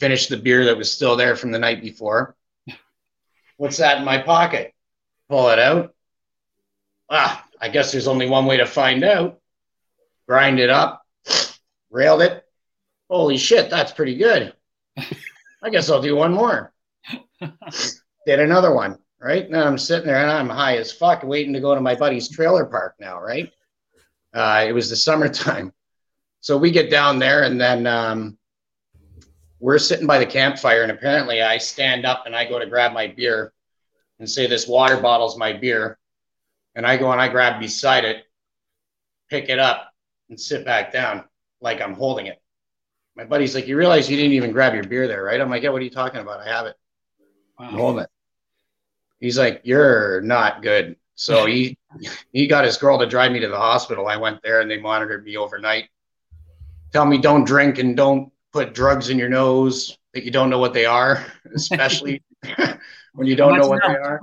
finished 0.00 0.28
the 0.28 0.36
beer 0.36 0.64
that 0.66 0.76
was 0.76 0.92
still 0.92 1.16
there 1.16 1.36
from 1.36 1.50
the 1.50 1.58
night 1.58 1.82
before. 1.82 2.36
What's 3.56 3.78
that 3.78 3.98
in 3.98 4.04
my 4.04 4.18
pocket? 4.18 4.72
Pull 5.28 5.48
it 5.50 5.58
out. 5.58 5.94
Ah, 7.10 7.44
I 7.60 7.68
guess 7.68 7.90
there's 7.90 8.08
only 8.08 8.28
one 8.28 8.46
way 8.46 8.58
to 8.58 8.66
find 8.66 9.02
out. 9.02 9.40
Grind 10.28 10.60
it 10.60 10.70
up, 10.70 11.02
railed 11.90 12.22
it. 12.22 12.44
Holy 13.10 13.38
shit, 13.38 13.70
that's 13.70 13.92
pretty 13.92 14.16
good. 14.16 14.52
I 15.62 15.70
guess 15.70 15.90
I'll 15.90 16.02
do 16.02 16.14
one 16.14 16.32
more. 16.32 16.72
Did 17.40 18.40
another 18.40 18.72
one, 18.74 18.98
right? 19.18 19.50
Now 19.50 19.66
I'm 19.66 19.78
sitting 19.78 20.06
there 20.06 20.20
and 20.20 20.30
I'm 20.30 20.50
high 20.50 20.76
as 20.76 20.92
fuck, 20.92 21.22
waiting 21.22 21.54
to 21.54 21.60
go 21.60 21.74
to 21.74 21.80
my 21.80 21.94
buddy's 21.94 22.28
trailer 22.28 22.66
park 22.66 22.94
now, 23.00 23.20
right? 23.20 23.50
Uh, 24.34 24.66
it 24.68 24.72
was 24.72 24.90
the 24.90 24.96
summertime. 24.96 25.72
So 26.40 26.56
we 26.56 26.70
get 26.70 26.90
down 26.90 27.18
there 27.18 27.42
and 27.42 27.60
then 27.60 27.86
um, 27.86 28.37
we're 29.60 29.78
sitting 29.78 30.06
by 30.06 30.18
the 30.18 30.26
campfire. 30.26 30.82
And 30.82 30.92
apparently 30.92 31.42
I 31.42 31.58
stand 31.58 32.06
up 32.06 32.24
and 32.26 32.34
I 32.34 32.48
go 32.48 32.58
to 32.58 32.66
grab 32.66 32.92
my 32.92 33.08
beer 33.08 33.52
and 34.18 34.28
say, 34.28 34.46
This 34.46 34.66
water 34.66 34.96
bottle's 35.00 35.36
my 35.36 35.52
beer. 35.52 35.98
And 36.74 36.86
I 36.86 36.96
go 36.96 37.10
and 37.10 37.20
I 37.20 37.28
grab 37.28 37.60
beside 37.60 38.04
it, 38.04 38.24
pick 39.30 39.48
it 39.48 39.58
up, 39.58 39.92
and 40.28 40.40
sit 40.40 40.64
back 40.64 40.92
down 40.92 41.24
like 41.60 41.80
I'm 41.80 41.94
holding 41.94 42.26
it. 42.26 42.40
My 43.16 43.24
buddy's 43.24 43.54
like, 43.54 43.66
You 43.66 43.76
realize 43.76 44.08
you 44.08 44.16
didn't 44.16 44.32
even 44.32 44.52
grab 44.52 44.74
your 44.74 44.84
beer 44.84 45.08
there, 45.08 45.24
right? 45.24 45.40
I'm 45.40 45.50
like, 45.50 45.62
Yeah, 45.62 45.70
what 45.70 45.80
are 45.80 45.84
you 45.84 45.90
talking 45.90 46.20
about? 46.20 46.40
I 46.40 46.48
have 46.48 46.66
it. 46.66 46.76
I'm 47.58 47.74
holding 47.74 48.04
it. 48.04 48.10
He's 49.18 49.38
like, 49.38 49.62
You're 49.64 50.20
not 50.20 50.62
good. 50.62 50.96
So 51.16 51.46
he 51.50 51.76
he 52.32 52.46
got 52.46 52.64
his 52.64 52.76
girl 52.76 52.98
to 52.98 53.06
drive 53.06 53.32
me 53.32 53.40
to 53.40 53.48
the 53.48 53.56
hospital. 53.56 54.06
I 54.06 54.16
went 54.16 54.40
there 54.42 54.60
and 54.60 54.70
they 54.70 54.78
monitored 54.78 55.24
me 55.24 55.36
overnight. 55.36 55.88
Tell 56.92 57.04
me 57.04 57.18
don't 57.18 57.44
drink 57.44 57.78
and 57.78 57.96
don't 57.96 58.32
put 58.52 58.74
drugs 58.74 59.10
in 59.10 59.18
your 59.18 59.28
nose 59.28 59.98
that 60.14 60.24
you 60.24 60.30
don't 60.30 60.50
know 60.50 60.58
what 60.58 60.72
they 60.74 60.86
are, 60.86 61.24
especially 61.54 62.22
when 63.14 63.26
you 63.26 63.36
don't 63.36 63.54
Imagine 63.54 63.60
know 63.60 63.68
what 63.68 63.82
that. 63.82 63.88
they 63.88 63.94
are. 63.94 64.20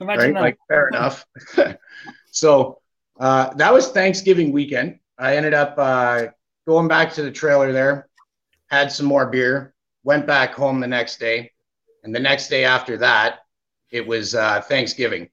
Imagine 0.00 0.34
right? 0.34 0.34
that. 0.34 0.40
Like 0.40 0.58
fair 0.68 0.88
enough. 0.88 1.24
so 2.30 2.80
uh, 3.18 3.52
that 3.54 3.72
was 3.72 3.88
Thanksgiving 3.90 4.52
weekend. 4.52 4.98
I 5.18 5.36
ended 5.36 5.54
up 5.54 5.74
uh, 5.76 6.26
going 6.66 6.88
back 6.88 7.12
to 7.14 7.22
the 7.22 7.30
trailer 7.30 7.72
there, 7.72 8.08
had 8.68 8.92
some 8.92 9.06
more 9.06 9.26
beer, 9.26 9.74
went 10.04 10.26
back 10.26 10.54
home 10.54 10.80
the 10.80 10.86
next 10.86 11.18
day, 11.18 11.52
and 12.04 12.14
the 12.14 12.20
next 12.20 12.48
day 12.48 12.64
after 12.64 12.96
that, 12.98 13.40
it 13.90 14.06
was 14.06 14.34
uh, 14.34 14.60
Thanksgiving, 14.60 15.28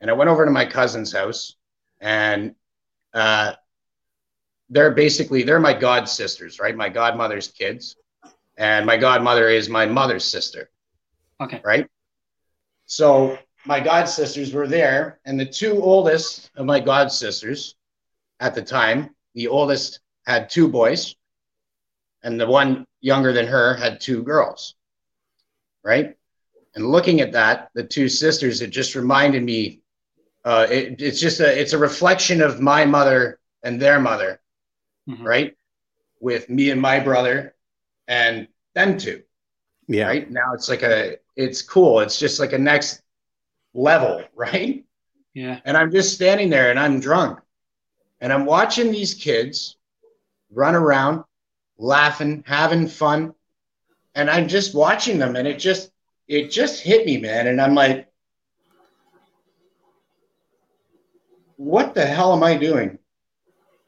and 0.00 0.10
I 0.10 0.14
went 0.14 0.28
over 0.28 0.44
to 0.44 0.50
my 0.50 0.66
cousin's 0.66 1.12
house, 1.12 1.56
and 2.00 2.54
uh, 3.14 3.52
they're 4.72 4.90
basically 4.90 5.42
they're 5.42 5.60
my 5.60 5.74
god 5.74 6.08
sisters, 6.08 6.58
right? 6.58 6.74
My 6.74 6.88
godmother's 6.88 7.48
kids, 7.48 7.96
and 8.56 8.84
my 8.84 8.96
godmother 8.96 9.48
is 9.48 9.68
my 9.68 9.86
mother's 9.86 10.24
sister 10.24 10.70
okay. 11.42 11.60
right? 11.64 11.86
So 12.86 13.38
my 13.64 13.80
god 13.80 14.08
sisters 14.08 14.52
were 14.52 14.66
there, 14.66 15.20
and 15.24 15.38
the 15.38 15.46
two 15.46 15.80
oldest 15.82 16.50
of 16.56 16.66
my 16.66 16.80
god 16.80 17.12
sisters 17.12 17.74
at 18.40 18.54
the 18.54 18.62
time, 18.62 19.14
the 19.34 19.48
oldest 19.48 20.00
had 20.26 20.50
two 20.50 20.68
boys, 20.68 21.14
and 22.22 22.40
the 22.40 22.46
one 22.46 22.86
younger 23.00 23.32
than 23.32 23.46
her 23.46 23.74
had 23.74 24.00
two 24.00 24.22
girls, 24.22 24.74
right? 25.84 26.16
And 26.74 26.86
looking 26.86 27.20
at 27.20 27.32
that, 27.32 27.70
the 27.74 27.84
two 27.84 28.08
sisters, 28.08 28.62
it 28.62 28.70
just 28.70 28.94
reminded 28.94 29.42
me. 29.42 29.80
Uh, 30.44 30.66
it, 30.68 31.00
it's 31.00 31.20
just 31.20 31.38
a 31.40 31.60
it's 31.60 31.72
a 31.72 31.78
reflection 31.78 32.42
of 32.42 32.60
my 32.60 32.84
mother 32.84 33.38
and 33.62 33.80
their 33.80 34.00
mother, 34.00 34.40
Mhm. 35.08 35.24
right? 35.24 35.56
With 36.20 36.48
me 36.48 36.70
and 36.70 36.80
my 36.80 37.00
brother, 37.00 37.54
and 38.08 38.48
them 38.74 38.98
two 38.98 39.22
Yeah. 39.88 40.06
right 40.06 40.28
now 40.30 40.54
it's 40.54 40.68
like 40.68 40.82
a 40.82 41.16
it's 41.36 41.62
cool 41.62 42.00
it's 42.00 42.18
just 42.18 42.40
like 42.40 42.52
a 42.52 42.58
next 42.58 43.02
level 43.74 44.22
right 44.34 44.84
Yeah. 45.34 45.60
and 45.64 45.76
i'm 45.76 45.90
just 45.90 46.14
standing 46.14 46.50
there 46.50 46.70
and 46.70 46.78
i'm 46.78 47.00
drunk 47.00 47.40
and 48.20 48.32
i'm 48.32 48.44
watching 48.46 48.90
these 48.92 49.14
kids 49.14 49.76
run 50.50 50.74
around 50.74 51.24
laughing 51.78 52.42
having 52.46 52.86
fun 52.88 53.34
and 54.14 54.28
i'm 54.30 54.48
just 54.48 54.74
watching 54.74 55.18
them 55.18 55.36
and 55.36 55.46
it 55.46 55.58
just 55.58 55.90
it 56.28 56.50
just 56.50 56.82
hit 56.82 57.06
me 57.06 57.18
man 57.18 57.46
and 57.46 57.60
i'm 57.60 57.74
like 57.74 58.08
what 61.56 61.94
the 61.94 62.04
hell 62.04 62.32
am 62.32 62.42
i 62.42 62.56
doing 62.56 62.98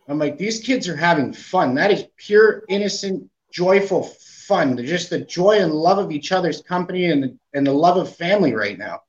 i'm 0.09 0.19
like 0.19 0.39
these 0.39 0.61
kids 0.61 0.89
are 0.89 0.97
having 0.97 1.33
fun 1.33 1.75
that 1.75 1.91
is 1.91 2.07
pure 2.17 2.65
innocent 2.69 3.29
joyful 3.53 4.03
fun 4.03 4.77
They're 4.77 4.85
just 4.85 5.11
the 5.11 5.21
joy 5.21 5.59
and 5.61 5.73
love 5.73 5.99
of 5.99 6.13
each 6.13 6.33
other's 6.33 6.63
company 6.63 7.11
and 7.11 7.23
the, 7.23 7.39
and 7.55 7.67
the 7.67 7.73
love 7.73 7.97
of 7.97 8.15
family 8.17 8.55
right 8.55 8.79
now 8.79 9.03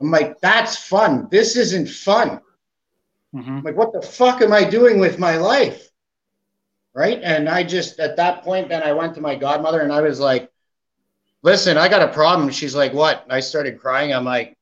i'm 0.00 0.10
like 0.10 0.40
that's 0.40 0.76
fun 0.76 1.28
this 1.30 1.56
isn't 1.56 1.88
fun 1.88 2.40
hmm 3.32 3.60
like, 3.62 3.76
what 3.76 3.92
the 3.92 4.02
fuck 4.02 4.42
am 4.42 4.52
I 4.52 4.64
doing 4.64 4.98
with 4.98 5.18
my 5.18 5.36
life? 5.36 5.88
Right. 6.94 7.20
And 7.22 7.48
I 7.48 7.62
just, 7.62 8.00
at 8.00 8.16
that 8.16 8.42
point, 8.42 8.68
then 8.68 8.82
I 8.82 8.92
went 8.92 9.14
to 9.14 9.20
my 9.20 9.36
godmother 9.36 9.80
and 9.80 9.92
I 9.92 10.00
was 10.00 10.18
like, 10.18 10.50
listen, 11.42 11.78
I 11.78 11.88
got 11.88 12.02
a 12.02 12.12
problem. 12.12 12.50
She's 12.50 12.74
like, 12.74 12.92
what? 12.92 13.22
And 13.24 13.32
I 13.32 13.40
started 13.40 13.80
crying. 13.80 14.12
I'm 14.12 14.24
like, 14.24 14.56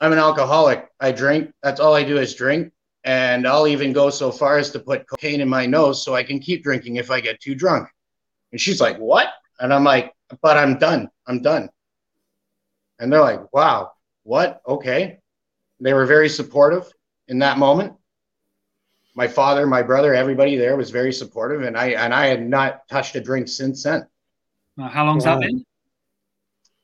I'm 0.00 0.12
an 0.12 0.18
alcoholic. 0.18 0.88
I 1.00 1.12
drink. 1.12 1.52
That's 1.62 1.80
all 1.80 1.94
I 1.94 2.04
do 2.04 2.18
is 2.18 2.34
drink. 2.34 2.72
And 3.04 3.46
I'll 3.46 3.66
even 3.66 3.92
go 3.92 4.08
so 4.10 4.30
far 4.32 4.56
as 4.56 4.70
to 4.70 4.78
put 4.78 5.06
cocaine 5.06 5.40
in 5.42 5.48
my 5.48 5.66
nose 5.66 6.02
so 6.02 6.14
I 6.14 6.22
can 6.22 6.38
keep 6.38 6.62
drinking 6.62 6.96
if 6.96 7.10
I 7.10 7.20
get 7.20 7.38
too 7.40 7.54
drunk. 7.54 7.88
And 8.50 8.60
she's 8.60 8.80
like, 8.80 8.96
what? 8.96 9.28
And 9.60 9.72
I'm 9.74 9.84
like, 9.84 10.14
but 10.40 10.56
I'm 10.56 10.78
done. 10.78 11.10
I'm 11.26 11.42
done. 11.42 11.68
And 12.98 13.12
they're 13.12 13.20
like, 13.20 13.52
wow, 13.52 13.92
what? 14.22 14.62
Okay. 14.66 15.18
They 15.80 15.92
were 15.92 16.06
very 16.06 16.28
supportive 16.30 16.90
in 17.28 17.40
that 17.40 17.58
moment. 17.58 17.92
My 19.14 19.28
father, 19.28 19.66
my 19.66 19.82
brother, 19.82 20.14
everybody 20.14 20.56
there 20.56 20.76
was 20.76 20.90
very 20.90 21.12
supportive, 21.12 21.62
and 21.62 21.76
I 21.78 21.90
and 21.90 22.12
I 22.12 22.26
had 22.26 22.44
not 22.48 22.88
touched 22.88 23.14
a 23.14 23.20
drink 23.20 23.46
since 23.46 23.84
then. 23.84 24.06
Uh, 24.76 24.88
how 24.88 25.04
long's 25.06 25.24
Wow. 25.24 25.38
that 25.38 25.46
been? 25.46 25.64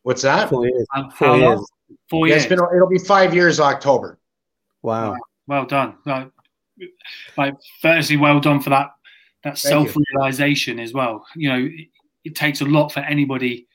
What's 0.02 0.22
that? 0.22 0.48
Four 0.48 0.66
years. 0.68 0.86
How, 0.92 1.10
Four 1.10 1.36
years. 1.36 1.58
long? 1.58 1.66
Four 2.08 2.28
Yeah, 2.28 2.34
years. 2.34 2.44
it's 2.44 2.48
been 2.48 2.60
it'll 2.74 2.88
be 2.88 2.98
five 3.00 3.34
years 3.34 3.58
October. 3.58 4.18
Wow. 4.82 5.16
Well 5.50 5.66
done. 5.66 5.96
Like, 6.06 6.30
like, 7.36 7.54
firstly, 7.82 8.16
well 8.16 8.40
done 8.40 8.60
for 8.60 8.70
that 8.70 8.90
that 9.42 9.58
self 9.58 9.94
realization 9.96 10.78
as 10.78 10.92
well. 10.94 11.26
You 11.34 11.48
know, 11.48 11.58
it, 11.64 11.88
it 12.24 12.34
takes 12.36 12.60
a 12.60 12.64
lot 12.66 12.92
for 12.92 13.00
anybody 13.00 13.66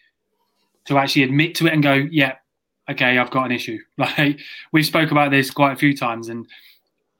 to 0.86 0.98
actually 0.98 1.24
admit 1.24 1.54
to 1.56 1.68
it 1.68 1.74
and 1.74 1.84
go, 1.84 1.94
"Yeah, 1.94 2.36
okay, 2.90 3.18
I've 3.18 3.30
got 3.32 3.46
an 3.46 3.52
issue." 3.52 3.78
Like 3.98 4.40
we've 4.72 4.86
spoke 4.86 5.12
about 5.12 5.32
this 5.32 5.52
quite 5.52 5.74
a 5.74 5.76
few 5.76 5.96
times, 5.96 6.30
and 6.30 6.48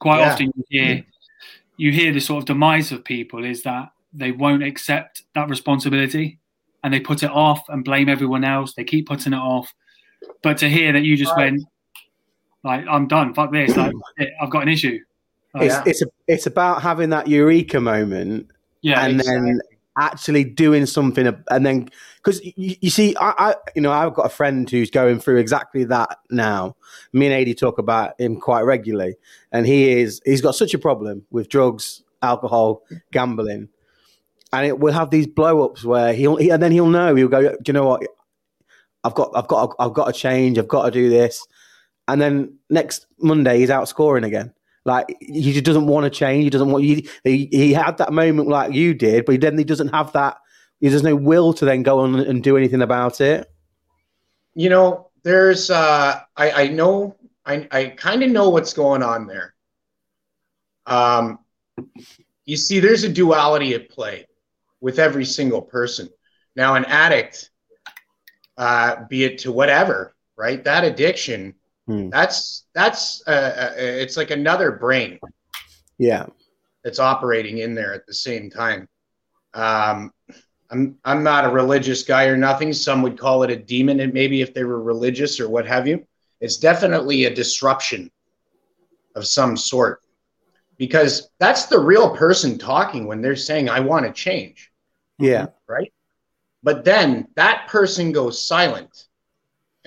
quite 0.00 0.20
Yeah. 0.20 0.32
often 0.32 0.52
you 0.56 0.64
hear 0.70 1.04
you 1.76 1.92
hear 1.92 2.12
the 2.12 2.20
sort 2.20 2.38
of 2.42 2.46
demise 2.46 2.90
of 2.90 3.04
people 3.04 3.44
is 3.44 3.62
that 3.64 3.90
they 4.14 4.32
won't 4.32 4.62
accept 4.62 5.22
that 5.34 5.50
responsibility 5.50 6.38
and 6.82 6.94
they 6.94 7.00
put 7.00 7.22
it 7.22 7.30
off 7.30 7.60
and 7.68 7.84
blame 7.84 8.08
everyone 8.08 8.44
else. 8.44 8.72
They 8.72 8.84
keep 8.84 9.06
putting 9.06 9.34
it 9.34 9.38
off. 9.38 9.70
But 10.42 10.56
to 10.58 10.70
hear 10.70 10.90
that 10.94 11.02
you 11.02 11.18
just 11.18 11.32
Right. 11.36 11.52
went, 11.52 11.64
like, 12.66 12.84
I'm 12.90 13.06
done. 13.06 13.32
Fuck 13.32 13.52
this. 13.52 13.76
Like, 13.76 13.94
I've 14.40 14.50
got 14.50 14.62
an 14.62 14.68
issue. 14.68 14.98
Like, 15.54 15.64
It's 15.64 15.74
Yeah. 15.74 15.82
it's 15.86 16.02
a, 16.02 16.06
it's 16.26 16.46
about 16.46 16.82
having 16.82 17.10
that 17.10 17.28
eureka 17.28 17.80
moment 17.80 18.50
yeah, 18.82 19.04
and 19.04 19.18
then 19.18 19.60
actually 19.98 20.44
doing 20.44 20.84
something 20.84 21.26
and 21.50 21.64
then 21.64 21.88
because 22.16 22.44
you, 22.44 22.76
you 22.80 22.90
see 22.90 23.16
I, 23.18 23.32
I 23.38 23.54
you 23.74 23.80
know 23.80 23.90
i've 23.90 24.12
got 24.12 24.26
a 24.26 24.28
friend 24.28 24.68
who's 24.68 24.90
going 24.90 25.20
through 25.20 25.38
exactly 25.38 25.84
that 25.84 26.18
now 26.30 26.76
me 27.14 27.26
and 27.26 27.48
AD 27.48 27.56
talk 27.56 27.78
about 27.78 28.20
him 28.20 28.38
quite 28.38 28.60
regularly 28.62 29.16
and 29.52 29.66
he 29.66 30.00
is 30.00 30.20
he's 30.26 30.42
got 30.42 30.54
such 30.54 30.74
a 30.74 30.78
problem 30.78 31.24
with 31.30 31.48
drugs 31.48 32.02
alcohol 32.20 32.82
gambling 33.10 33.70
and 34.52 34.66
it 34.66 34.78
will 34.78 34.92
have 34.92 35.10
these 35.10 35.26
blow-ups 35.26 35.82
where 35.82 36.12
he'll 36.12 36.36
he, 36.36 36.50
and 36.50 36.62
then 36.62 36.72
he'll 36.72 36.90
know 36.90 37.14
he'll 37.14 37.28
go 37.28 37.40
do 37.40 37.56
you 37.66 37.72
know 37.72 37.86
what 37.86 38.02
i've 39.02 39.14
got 39.14 39.30
i've 39.34 39.48
got 39.48 39.74
i've 39.78 39.94
got 39.94 40.06
to 40.06 40.12
change 40.12 40.58
i've 40.58 40.68
got 40.68 40.84
to 40.84 40.90
do 40.90 41.08
this 41.08 41.46
and 42.08 42.20
then 42.20 42.58
next 42.70 43.06
monday 43.18 43.58
he's 43.58 43.70
out 43.70 43.88
scoring 43.88 44.24
again 44.24 44.52
like 44.86 45.16
he 45.20 45.52
just 45.52 45.64
doesn't 45.64 45.88
want 45.88 46.04
to 46.04 46.10
change. 46.10 46.44
He 46.44 46.50
doesn't 46.50 46.70
want. 46.70 46.84
He, 46.84 47.08
he 47.24 47.48
he 47.50 47.72
had 47.72 47.98
that 47.98 48.12
moment 48.12 48.48
like 48.48 48.72
you 48.72 48.94
did, 48.94 49.24
but 49.24 49.40
then 49.40 49.58
he 49.58 49.64
doesn't 49.64 49.88
have 49.88 50.12
that. 50.12 50.38
There's 50.80 51.02
no 51.02 51.16
will 51.16 51.52
to 51.54 51.64
then 51.64 51.82
go 51.82 52.00
on 52.00 52.20
and 52.20 52.42
do 52.42 52.56
anything 52.56 52.82
about 52.82 53.20
it. 53.20 53.50
You 54.54 54.70
know, 54.70 55.10
there's 55.24 55.70
uh 55.70 56.20
I, 56.36 56.50
I 56.50 56.68
know 56.68 57.16
I, 57.44 57.66
I 57.72 57.86
kind 57.86 58.22
of 58.22 58.30
know 58.30 58.50
what's 58.50 58.72
going 58.72 59.02
on 59.02 59.26
there. 59.26 59.54
Um 60.86 61.40
you 62.44 62.56
see, 62.56 62.78
there's 62.78 63.02
a 63.02 63.08
duality 63.08 63.74
at 63.74 63.88
play 63.88 64.28
with 64.80 65.00
every 65.00 65.24
single 65.24 65.62
person. 65.62 66.08
Now, 66.54 66.76
an 66.76 66.84
addict, 66.84 67.50
uh, 68.56 69.04
be 69.08 69.24
it 69.24 69.38
to 69.38 69.52
whatever, 69.52 70.14
right? 70.36 70.62
That 70.62 70.84
addiction, 70.84 71.54
Hmm. 71.86 72.08
that's 72.10 72.66
that's 72.74 73.22
uh, 73.28 73.30
uh, 73.30 73.74
it's 73.76 74.16
like 74.16 74.30
another 74.30 74.72
brain. 74.72 75.20
Yeah, 75.98 76.26
that's 76.82 76.98
operating 76.98 77.58
in 77.58 77.74
there 77.74 77.94
at 77.94 78.06
the 78.06 78.14
same 78.14 78.50
time. 78.50 78.88
Um, 79.54 80.12
I'm 80.70 80.98
I'm 81.04 81.22
not 81.22 81.44
a 81.44 81.50
religious 81.50 82.02
guy 82.02 82.26
or 82.26 82.36
nothing. 82.36 82.72
Some 82.72 83.02
would 83.02 83.18
call 83.18 83.44
it 83.44 83.50
a 83.50 83.56
demon, 83.56 84.00
and 84.00 84.12
maybe 84.12 84.42
if 84.42 84.52
they 84.52 84.64
were 84.64 84.82
religious 84.82 85.38
or 85.38 85.48
what 85.48 85.66
have 85.66 85.86
you, 85.86 86.04
it's 86.40 86.56
definitely 86.56 87.24
a 87.24 87.34
disruption 87.34 88.10
of 89.14 89.26
some 89.26 89.56
sort, 89.56 90.02
because 90.76 91.30
that's 91.38 91.66
the 91.66 91.78
real 91.78 92.14
person 92.16 92.58
talking 92.58 93.06
when 93.06 93.22
they're 93.22 93.36
saying, 93.36 93.68
"I 93.68 93.80
want 93.80 94.06
to 94.06 94.12
change." 94.12 94.72
Yeah. 95.18 95.46
Right. 95.68 95.92
But 96.62 96.84
then 96.84 97.28
that 97.36 97.68
person 97.68 98.10
goes 98.10 98.44
silent, 98.44 99.05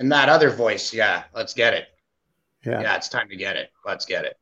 and 0.00 0.10
that 0.10 0.28
other 0.28 0.50
voice, 0.50 0.92
yeah, 0.92 1.24
let's 1.34 1.54
get 1.54 1.74
it. 1.74 1.88
Yeah. 2.64 2.80
Yeah, 2.80 2.96
it's 2.96 3.08
time 3.08 3.28
to 3.28 3.36
get 3.36 3.56
it. 3.56 3.70
Let's 3.86 4.04
get 4.04 4.24
it. 4.24 4.36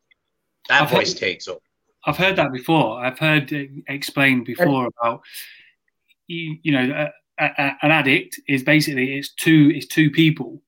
That 0.69 0.83
I've 0.83 0.91
voice 0.91 1.13
heard- 1.13 1.19
takes 1.21 1.49
over. 1.49 1.61
I've 2.07 2.17
heard 2.17 2.37
that 2.37 2.53
before. 2.53 3.05
I've 3.05 3.19
heard 3.19 3.53
it 3.53 3.71
explained 3.89 4.47
before 4.47 4.87
about 4.87 5.21
you, 6.29 6.57
you 6.63 6.73
know 6.73 7.09
a, 7.39 7.45
a, 7.45 7.77
an 7.83 7.91
addict 7.91 8.41
is 8.49 8.63
basically 8.63 9.19
it's 9.19 9.31
two 9.35 9.73
it's 9.75 9.87
two 9.87 10.11
people. 10.11 10.63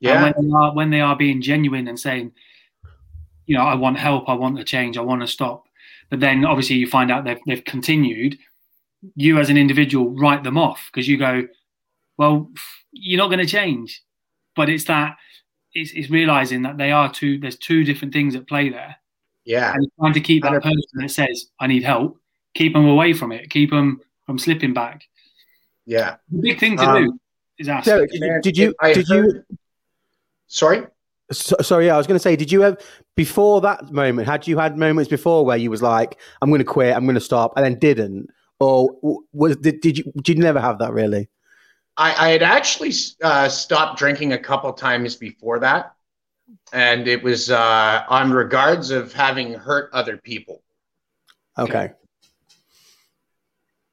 Yeah. 0.00 0.24
And 0.24 0.34
when 0.34 0.48
they 0.48 0.54
are 0.56 0.74
when 0.74 0.90
they 0.90 1.00
are 1.00 1.16
being 1.16 1.42
genuine 1.42 1.88
and 1.88 1.98
saying, 1.98 2.32
you 3.46 3.56
know, 3.56 3.64
I 3.64 3.74
want 3.74 3.98
help, 3.98 4.28
I 4.28 4.34
want 4.34 4.56
to 4.58 4.64
change, 4.64 4.96
I 4.96 5.02
want 5.02 5.20
to 5.20 5.26
stop. 5.26 5.64
But 6.10 6.20
then 6.20 6.44
obviously 6.44 6.76
you 6.76 6.86
find 6.86 7.10
out 7.10 7.24
they've 7.24 7.40
they've 7.46 7.64
continued. 7.64 8.38
You 9.16 9.40
as 9.40 9.50
an 9.50 9.56
individual 9.56 10.10
write 10.10 10.44
them 10.44 10.56
off 10.56 10.88
because 10.92 11.08
you 11.08 11.18
go, 11.18 11.48
well, 12.16 12.50
you're 12.92 13.18
not 13.18 13.28
going 13.28 13.40
to 13.40 13.46
change. 13.46 14.00
But 14.56 14.68
it's 14.68 14.84
that 14.84 15.16
it's, 15.74 15.92
it's 15.92 16.10
realizing 16.10 16.62
that 16.62 16.76
they 16.76 16.92
are 16.92 17.10
two. 17.12 17.38
There's 17.38 17.56
two 17.56 17.84
different 17.84 18.12
things 18.12 18.34
at 18.34 18.46
play 18.46 18.68
there 18.68 18.96
Yeah. 19.44 19.72
and 19.74 19.88
trying 19.98 20.12
to 20.12 20.20
keep 20.20 20.42
that 20.42 20.52
100%. 20.52 20.62
person 20.62 20.82
that 20.96 21.10
says, 21.10 21.46
I 21.60 21.66
need 21.66 21.82
help, 21.82 22.20
keep 22.54 22.74
them 22.74 22.86
away 22.86 23.12
from 23.14 23.32
it, 23.32 23.48
keep 23.50 23.70
them 23.70 24.00
from 24.26 24.38
slipping 24.38 24.74
back. 24.74 25.02
Yeah. 25.86 26.16
The 26.30 26.40
big 26.42 26.60
thing 26.60 26.76
to 26.76 26.82
Um, 26.84 27.04
do 27.06 27.18
is 27.58 27.68
ask. 27.68 27.86
Derek, 27.86 28.10
did 28.42 28.56
you, 28.56 28.74
Man, 28.82 28.94
did 28.94 29.08
you, 29.08 29.22
you 29.24 29.44
Sorry? 30.46 30.86
so, 31.32 31.56
sorry, 31.62 31.86
yeah, 31.86 31.94
I 31.94 31.96
was 31.98 32.06
going 32.06 32.16
to 32.16 32.22
say, 32.22 32.36
did 32.36 32.52
you 32.52 32.60
have, 32.60 32.78
before 33.16 33.62
that 33.62 33.90
moment, 33.90 34.28
had 34.28 34.46
you 34.46 34.58
had 34.58 34.76
moments 34.76 35.08
before 35.08 35.46
where 35.46 35.56
you 35.56 35.70
was 35.70 35.80
like, 35.80 36.18
I'm 36.42 36.50
going 36.50 36.58
to 36.58 36.64
quit, 36.64 36.94
I'm 36.94 37.04
going 37.04 37.14
to 37.14 37.20
stop, 37.20 37.54
and 37.56 37.64
then 37.64 37.78
didn't? 37.78 38.28
Or 38.60 38.90
was, 39.32 39.56
did, 39.56 39.80
did 39.80 39.98
you, 39.98 40.04
did 40.16 40.36
you 40.36 40.42
never 40.42 40.60
have 40.60 40.78
that 40.80 40.92
really? 40.92 41.28
I, 41.96 42.28
I 42.28 42.30
had 42.30 42.42
actually 42.42 42.92
uh, 43.22 43.48
stopped 43.48 43.98
drinking 43.98 44.32
a 44.32 44.38
couple 44.38 44.72
times 44.72 45.16
before 45.16 45.60
that. 45.60 45.94
And 46.72 47.08
it 47.08 47.22
was 47.22 47.50
uh, 47.50 48.04
on 48.08 48.32
regards 48.32 48.90
of 48.90 49.12
having 49.12 49.54
hurt 49.54 49.90
other 49.92 50.16
people. 50.16 50.62
Okay. 51.58 51.92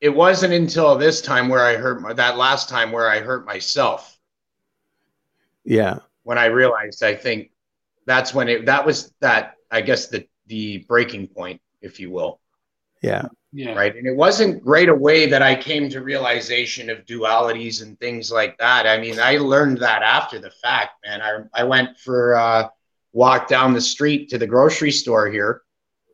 It 0.01 0.09
wasn't 0.09 0.53
until 0.53 0.97
this 0.97 1.21
time 1.21 1.49
where 1.49 1.65
I 1.65 1.75
hurt 1.75 2.01
my, 2.01 2.13
that 2.13 2.37
last 2.37 2.69
time 2.69 2.91
where 2.91 3.09
I 3.09 3.19
hurt 3.19 3.45
myself 3.45 4.17
Yeah. 5.65 5.99
when 6.23 6.37
I 6.37 6.45
realized 6.45 7.03
I 7.03 7.15
think 7.15 7.51
that's 8.05 8.33
when 8.33 8.47
it 8.47 8.65
that 8.65 8.85
was 8.85 9.13
that 9.19 9.55
I 9.69 9.81
guess 9.81 10.07
the 10.07 10.25
the 10.47 10.79
breaking 10.87 11.27
point, 11.27 11.61
if 11.81 11.99
you 11.99 12.09
will. 12.11 12.39
Yeah. 13.01 13.27
Yeah. 13.51 13.73
right? 13.73 13.95
And 13.95 14.05
it 14.07 14.15
wasn't 14.15 14.63
right 14.65 14.89
away 14.89 15.27
that 15.27 15.41
I 15.41 15.55
came 15.55 15.89
to 15.89 16.01
realization 16.01 16.89
of 16.89 17.05
dualities 17.05 17.81
and 17.81 17.99
things 17.99 18.31
like 18.31 18.57
that. 18.57 18.85
I 18.85 18.99
mean, 18.99 19.19
I 19.19 19.37
learned 19.37 19.79
that 19.79 20.03
after 20.03 20.39
the 20.39 20.51
fact, 20.51 21.03
man. 21.05 21.21
I 21.21 21.61
I 21.61 21.63
went 21.63 21.97
for 21.97 22.33
a 22.33 22.71
walk 23.11 23.47
down 23.47 23.73
the 23.73 23.81
street 23.81 24.29
to 24.29 24.37
the 24.37 24.47
grocery 24.47 24.91
store 24.91 25.29
here 25.29 25.61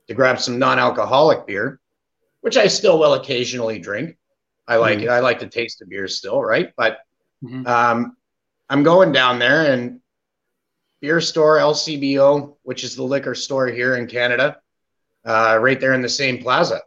to 0.07 0.13
grab 0.13 0.39
some 0.39 0.57
non-alcoholic 0.59 1.45
beer, 1.45 1.79
which 2.41 2.57
I 2.57 2.67
still 2.67 2.99
will 2.99 3.15
occasionally 3.15 3.79
drink. 3.79 4.17
I 4.67 4.77
like 4.77 4.99
it. 4.99 5.09
I 5.09 5.19
like 5.19 5.39
the 5.39 5.47
taste 5.47 5.81
of 5.81 5.89
beer 5.89 6.07
still, 6.07 6.41
right? 6.41 6.73
But 6.77 6.99
Mhm. 7.43 7.67
um, 7.67 8.17
I'm 8.69 8.83
going 8.83 9.11
down 9.11 9.39
there 9.39 9.71
and 9.71 9.99
beer 11.01 11.21
store 11.21 11.57
LCBO, 11.59 12.57
which 12.63 12.83
is 12.83 12.95
the 12.95 13.03
liquor 13.03 13.35
store 13.35 13.67
here 13.67 13.95
in 13.97 14.07
Canada, 14.07 14.59
uh, 15.25 15.57
right 15.61 15.79
there 15.79 15.93
in 15.93 16.01
the 16.01 16.09
same 16.09 16.39
plaza. 16.41 16.81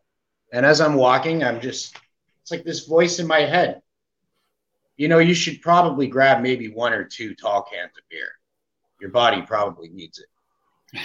And 0.53 0.65
as 0.65 0.81
I'm 0.81 0.95
walking, 0.95 1.45
I'm 1.45 1.61
just, 1.61 1.97
it's 2.43 2.51
like 2.51 2.65
this 2.65 2.87
voice 2.87 3.19
in 3.19 3.27
my 3.27 3.41
head. 3.41 3.83
You 4.97 5.09
know, 5.09 5.19
you 5.19 5.35
should 5.35 5.61
probably 5.63 6.07
grab 6.07 6.43
maybe 6.43 6.69
one 6.69 6.93
or 6.93 7.05
two 7.05 7.35
tall 7.35 7.63
cans 7.63 7.93
of 7.97 8.09
beer. 8.11 8.29
Your 9.01 9.11
body 9.11 9.43
probably 9.43 9.89
needs 9.91 10.19
it. 10.19 11.01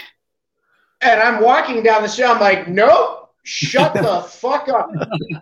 And 1.02 1.22
I'm 1.22 1.44
walking 1.44 1.84
down 1.84 2.02
the 2.02 2.08
street. 2.08 2.26
I'm 2.26 2.40
like, 2.40 2.68
nope, 2.68 3.34
shut 3.44 3.94
the 3.94 4.22
fuck 4.30 4.70
up. 4.70 4.90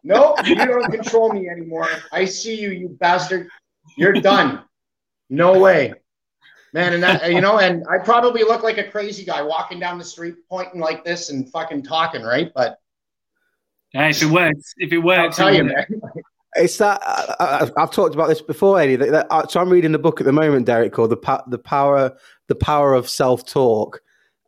Nope, 0.04 0.46
you 0.46 0.56
don't 0.56 0.92
control 0.92 1.32
me 1.32 1.48
anymore. 1.48 1.88
I 2.12 2.26
see 2.26 2.60
you, 2.60 2.72
you 2.72 2.90
bastard. 2.90 3.48
You're 3.96 4.14
done. 4.14 4.64
No 5.30 5.60
way. 5.60 5.94
Man, 6.74 6.94
and 6.94 7.04
that, 7.04 7.32
you 7.32 7.42
know, 7.42 7.60
and 7.60 7.86
I 7.90 7.98
probably 8.00 8.44
look 8.44 8.64
like 8.64 8.78
a 8.78 8.90
crazy 8.90 9.24
guy 9.24 9.42
walking 9.42 9.80
down 9.80 9.98
the 9.98 10.04
street 10.04 10.36
pointing 10.50 10.80
like 10.80 11.06
this 11.06 11.30
and 11.30 11.50
fucking 11.52 11.84
talking, 11.84 12.24
right? 12.24 12.52
But 12.56 12.81
Yeah, 13.94 14.10
if 14.10 14.22
it 14.22 14.28
works, 14.28 14.74
if 14.78 14.92
it 14.94 14.98
I'll 14.98 15.04
works, 15.04 15.36
tell 15.38 15.50
it 15.50 15.58
you, 15.58 15.64
man. 15.66 15.86
It's 16.56 16.78
that 16.80 17.02
I, 17.06 17.36
I, 17.40 17.82
I've 17.82 17.92
talked 17.92 18.14
about 18.14 18.28
this 18.28 18.42
before, 18.42 18.80
Eddie. 18.80 18.98
That, 18.98 19.12
that, 19.12 19.28
uh, 19.30 19.48
so 19.48 19.60
I'm 19.62 19.70
reading 19.70 19.92
the 19.94 20.00
book 20.00 20.20
at 20.20 20.26
the 20.26 20.34
moment, 20.34 20.66
Derek, 20.66 20.92
called 20.94 21.12
the 21.12 21.18
pa- 21.18 21.44
the 21.48 21.58
power 21.58 22.14
the 22.48 22.56
power 22.56 22.94
of 22.94 23.10
self 23.10 23.46
talk, 23.46 24.02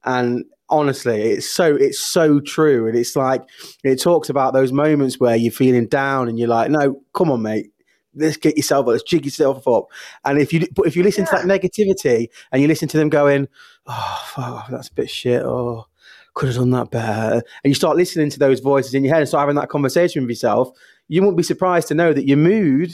and 0.03 0.43
honestly, 0.69 1.21
it's 1.21 1.49
so 1.49 1.75
it's 1.75 2.03
so 2.03 2.39
true, 2.39 2.87
and 2.87 2.97
it's 2.97 3.15
like 3.15 3.41
it 3.83 4.01
talks 4.01 4.29
about 4.29 4.53
those 4.53 4.71
moments 4.71 5.19
where 5.19 5.35
you're 5.35 5.51
feeling 5.51 5.87
down 5.87 6.27
and 6.27 6.37
you're 6.37 6.49
like, 6.49 6.69
no, 6.71 7.01
come 7.13 7.31
on, 7.31 7.41
mate. 7.41 7.67
Let's 8.15 8.37
get 8.37 8.57
yourself 8.57 8.83
up. 8.83 8.89
Let's 8.89 9.03
jig 9.03 9.25
yourself 9.25 9.67
up. 9.67 9.85
And 10.23 10.39
if 10.39 10.53
you, 10.53 10.67
but 10.75 10.85
if 10.85 10.95
you 10.95 11.01
listen 11.01 11.25
to 11.25 11.31
that 11.31 11.45
negativity 11.45 12.27
and 12.51 12.61
you 12.61 12.67
listen 12.67 12.87
to 12.89 12.97
them 12.97 13.09
going, 13.09 13.47
"Oh, 13.87 14.23
fuck, 14.27 14.67
that's 14.69 14.89
a 14.89 14.93
bit 14.93 15.09
shit," 15.09 15.43
or 15.43 15.85
"Could 16.33 16.49
have 16.49 16.57
done 16.57 16.71
that 16.71 16.91
better," 16.91 17.35
and 17.63 17.71
you 17.71 17.75
start 17.75 17.97
listening 17.97 18.29
to 18.31 18.39
those 18.39 18.59
voices 18.59 18.93
in 18.93 19.03
your 19.03 19.13
head 19.13 19.21
and 19.21 19.27
start 19.27 19.41
having 19.41 19.55
that 19.55 19.69
conversation 19.69 20.23
with 20.23 20.29
yourself, 20.29 20.71
you 21.07 21.21
won't 21.21 21.37
be 21.37 21.43
surprised 21.43 21.87
to 21.89 21.93
know 21.93 22.13
that 22.13 22.27
your 22.27 22.37
mood 22.37 22.93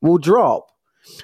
will 0.00 0.18
drop. 0.18 0.68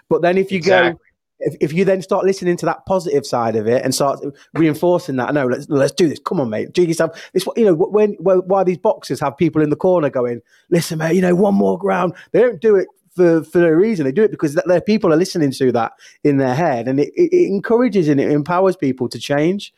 But 0.09 0.23
then 0.23 0.39
if 0.39 0.51
you 0.51 0.61
go, 0.61 0.99
if, 1.41 1.57
if 1.61 1.73
you 1.73 1.85
then 1.85 2.03
start 2.03 2.25
listening 2.25 2.57
to 2.59 2.67
that 2.67 2.87
positive 2.87 3.27
side 3.27 3.57
of 3.57 3.67
it 3.67 3.85
and 3.85 3.95
start 3.95 4.21
reinforcing 4.55 5.17
that, 5.17 5.35
no, 5.35 5.47
let's 5.47 5.69
let's 5.69 5.93
do 5.93 6.09
this. 6.09 6.21
Come 6.25 6.41
on, 6.41 6.51
mate, 6.51 6.73
jig 6.73 6.89
yourself. 6.89 7.31
This 7.33 7.47
you 7.57 7.67
know 7.67 7.75
when, 7.75 8.15
when 8.15 8.39
why 8.39 8.65
these 8.65 8.79
boxers 8.79 9.21
have 9.21 9.37
people 9.37 9.63
in 9.63 9.71
the 9.71 9.77
corner 9.77 10.11
going, 10.11 10.41
listen, 10.71 10.99
mate, 10.99 11.15
you 11.15 11.23
know 11.23 11.35
one 11.35 11.55
more 11.55 11.79
ground. 11.79 12.15
They 12.33 12.41
don't 12.41 12.61
do 12.61 12.77
it. 12.77 12.89
For, 13.15 13.45
for 13.45 13.59
no 13.59 13.69
reason, 13.69 14.05
they 14.05 14.11
do 14.11 14.25
it 14.25 14.33
because 14.33 14.57
their 14.67 14.81
people 14.81 15.13
are 15.13 15.17
listening 15.17 15.53
to 15.53 15.71
that 15.71 15.93
in 16.25 16.39
their 16.39 16.53
head, 16.53 16.89
and 16.89 16.99
it, 16.99 17.13
it 17.15 17.47
encourages 17.47 18.09
and 18.09 18.21
it 18.21 18.29
empowers 18.29 18.75
people 18.75 19.09
to 19.09 19.21
change. 19.21 19.73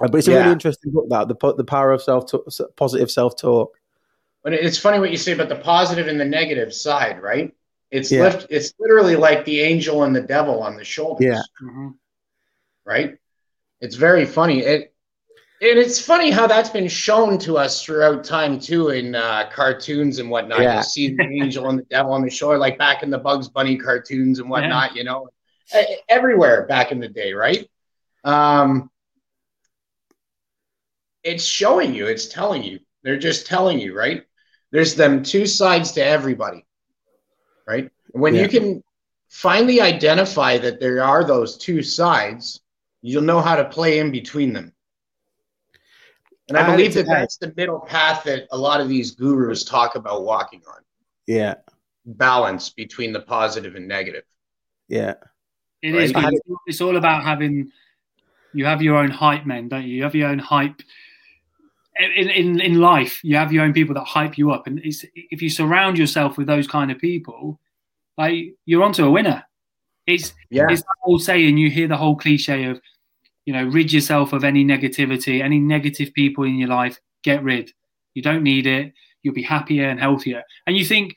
Uh, 0.00 0.08
But 0.08 0.18
it's 0.18 0.28
a 0.28 0.32
Yeah. 0.32 0.38
really 0.40 0.52
interesting 0.52 0.92
book 0.92 1.08
that 1.10 1.28
the 1.28 1.54
the 1.56 1.64
power 1.64 1.92
of 1.92 2.02
self 2.02 2.30
positive 2.76 3.10
self 3.10 3.36
talk. 3.36 3.76
But 4.42 4.52
it's 4.52 4.78
funny 4.78 4.98
what 4.98 5.10
you 5.10 5.16
say 5.16 5.32
about 5.32 5.48
the 5.48 5.56
positive 5.56 6.06
and 6.08 6.20
the 6.20 6.24
negative 6.24 6.74
side, 6.74 7.22
right? 7.22 7.54
It's 7.90 8.10
Yeah. 8.12 8.24
lift, 8.24 8.46
it's 8.50 8.74
literally 8.78 9.16
like 9.16 9.44
the 9.44 9.60
angel 9.60 10.02
and 10.02 10.14
the 10.14 10.20
devil 10.20 10.62
on 10.62 10.76
the 10.76 10.84
shoulders, 10.84 11.24
Yeah. 11.26 11.40
Mhm. 11.62 11.94
right? 12.84 13.16
It's 13.80 13.94
very 13.96 14.24
funny. 14.26 14.60
It 14.60 14.90
and 15.60 15.78
it's 15.78 15.98
funny 16.04 16.30
how 16.30 16.46
that's 16.46 16.68
been 16.68 16.88
shown 16.88 17.38
to 17.38 17.56
us 17.56 17.82
throughout 17.82 18.22
time 18.22 18.58
too 18.58 18.90
in 18.90 19.14
uh, 19.14 19.48
cartoons 19.50 20.18
and 20.18 20.28
whatnot. 20.28 20.60
Yeah. 20.60 20.78
You 20.78 20.82
see 20.82 21.14
the 21.14 21.22
angel 21.42 21.68
and 21.70 21.78
the 21.78 21.84
devil 21.84 22.12
on 22.12 22.20
the 22.22 22.28
shore, 22.28 22.58
like 22.58 22.76
back 22.76 23.02
in 23.02 23.08
the 23.08 23.16
Bugs 23.18 23.48
Bunny 23.48 23.76
cartoons 23.78 24.40
and 24.40 24.50
whatnot. 24.50 24.94
You 24.94 25.04
know, 25.04 25.28
everywhere 26.08 26.66
back 26.66 26.92
in 26.92 26.98
the 27.00 27.08
day, 27.08 27.32
right? 27.32 27.66
Um, 28.24 28.90
it's 31.24 31.44
showing 31.44 31.94
you. 31.94 32.06
It's 32.06 32.28
telling 32.28 32.62
you. 32.62 32.80
They're 33.02 33.18
just 33.18 33.46
telling 33.46 33.78
you, 33.80 33.96
right? 33.96 34.24
There's 34.70 34.94
them 34.94 35.22
two 35.22 35.46
sides 35.46 35.92
to 35.92 36.04
everybody, 36.04 36.64
right? 37.66 37.90
When 38.08 38.34
Yeah. 38.34 38.42
you 38.42 38.48
can 38.48 38.82
finally 39.28 39.80
identify 39.80 40.58
that 40.58 40.80
there 40.80 41.02
are 41.02 41.24
those 41.24 41.56
two 41.58 41.82
sides, 41.82 42.60
you'll 43.02 43.22
know 43.22 43.40
how 43.40 43.56
to 43.56 43.64
play 43.64 43.98
in 43.98 44.10
between 44.10 44.52
them. 44.52 44.72
And 46.48 46.58
I 46.58 46.62
Add 46.62 46.76
believe 46.76 46.94
that 46.94 47.06
that. 47.06 47.20
that's 47.20 47.36
the 47.38 47.52
middle 47.56 47.80
path 47.80 48.24
that 48.24 48.46
a 48.52 48.58
lot 48.58 48.80
of 48.80 48.88
these 48.88 49.12
gurus 49.12 49.64
talk 49.64 49.96
about 49.96 50.24
walking 50.24 50.62
on 50.68 50.82
Yeah, 51.26 51.54
balance 52.04 52.70
between 52.70 53.12
the 53.12 53.20
positive 53.20 53.76
and 53.76 53.88
negative. 53.88 54.24
yeah, 54.88 55.14
It 55.82 55.94
is. 55.94 56.12
Right. 56.14 56.30
good. 56.30 56.56
It's 56.66 56.80
all 56.80 56.96
about 56.96 57.24
having. 57.24 57.70
You 58.52 58.66
have 58.66 58.82
your 58.82 58.96
own 58.96 59.10
hype 59.10 59.46
men, 59.46 59.68
don't 59.68 59.82
you? 59.84 59.96
You 59.96 60.02
have 60.04 60.14
your 60.14 60.28
own 60.28 60.38
hype. 60.38 60.80
In, 61.96 62.28
in 62.30 62.60
in 62.60 62.80
life, 62.80 63.20
you 63.22 63.36
have 63.36 63.52
your 63.52 63.62
own 63.64 63.72
people 63.72 63.94
that 63.94 64.04
hype 64.04 64.36
you 64.36 64.50
up, 64.50 64.66
and 64.66 64.80
it's, 64.80 65.04
if 65.14 65.40
you 65.40 65.48
surround 65.48 65.96
yourself 65.96 66.36
with 66.36 66.48
those 66.48 66.66
kind 66.66 66.90
of 66.90 66.98
people, 66.98 67.60
like 68.18 68.54
you're 68.66 68.82
onto 68.82 69.04
a 69.04 69.10
winner. 69.10 69.44
It's 70.06 70.34
Yeah. 70.50 70.66
it's 70.70 70.82
the 70.82 70.88
whole 71.02 71.18
saying. 71.18 71.56
You 71.56 71.70
hear 71.70 71.88
the 71.88 71.96
whole 71.96 72.16
cliche 72.16 72.64
of, 72.64 72.80
you 73.46 73.52
know, 73.54 73.64
rid 73.64 73.92
yourself 73.92 74.32
of 74.32 74.44
any 74.44 74.64
negativity, 74.64 75.40
any 75.42 75.58
negative 75.58 76.12
people 76.14 76.44
in 76.44 76.56
your 76.56 76.68
life. 76.68 76.98
Get 77.22 77.42
rid. 77.42 77.72
You 78.14 78.22
don't 78.22 78.42
need 78.42 78.66
it. 78.66 78.92
You'll 79.22 79.34
be 79.34 79.42
happier 79.42 79.88
and 79.88 79.98
healthier. 79.98 80.42
And 80.66 80.76
you 80.76 80.84
think, 80.84 81.14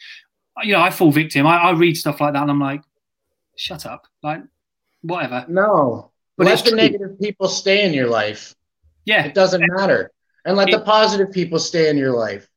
you 0.63 0.71
know, 0.73 0.81
I 0.81 0.89
fall 0.91 1.11
victim. 1.11 1.45
I, 1.45 1.57
I 1.57 1.71
read 1.71 1.97
stuff 1.97 2.21
like 2.21 2.33
that 2.33 2.41
and 2.43 2.49
I'm 2.51 2.59
like, 2.61 2.81
shut 3.57 3.85
up. 3.85 4.07
Like, 4.23 4.41
whatever. 5.01 5.45
No. 5.49 6.11
But 6.37 6.45
Let 6.47 6.63
the 6.63 6.69
true. 6.69 6.77
negative 6.77 7.19
people 7.19 7.49
stay 7.49 7.83
in 7.85 7.93
your 7.93 8.07
life. 8.07 8.55
Yeah. 9.05 9.25
It 9.25 9.33
doesn't 9.33 9.63
matter. 9.75 10.11
And 10.47 10.55
let 10.57 10.71
the 10.71 10.79
positive 10.79 11.31
people 11.31 11.59
stay 11.59 11.89
in 11.89 11.97
your 11.97 12.13
life. 12.13 12.49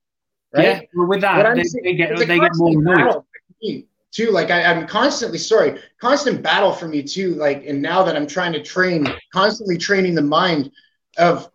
Right? 0.55 0.65
Yeah. 0.65 0.81
Well, 0.95 1.09
with 1.09 1.21
that, 1.21 1.57
they, 1.57 1.65
saying- 1.65 1.85
they 1.85 1.95
get 1.95 2.17
they 2.17 2.39
get 2.39 2.53
more 2.55 2.71
annoyed. 2.71 2.97
battle 2.97 3.13
for 3.23 3.55
me, 3.63 3.87
too. 4.13 4.31
Like 4.31 4.51
I, 4.51 4.63
I'm 4.65 4.87
constantly 4.87 5.39
sorry, 5.39 5.81
constant 6.01 6.41
battle 6.43 6.73
for 6.73 6.87
me 6.89 7.03
too. 7.03 7.35
Like, 7.35 7.67
and 7.67 7.83
now 7.83 8.03
that 8.05 8.17
I'm 8.17 8.27
trying 8.27 8.53
to 8.55 8.63
train, 8.63 9.07
constantly 9.33 9.77
training 9.77 10.15
the 10.15 10.23
mind 10.23 10.71
of 11.19 11.51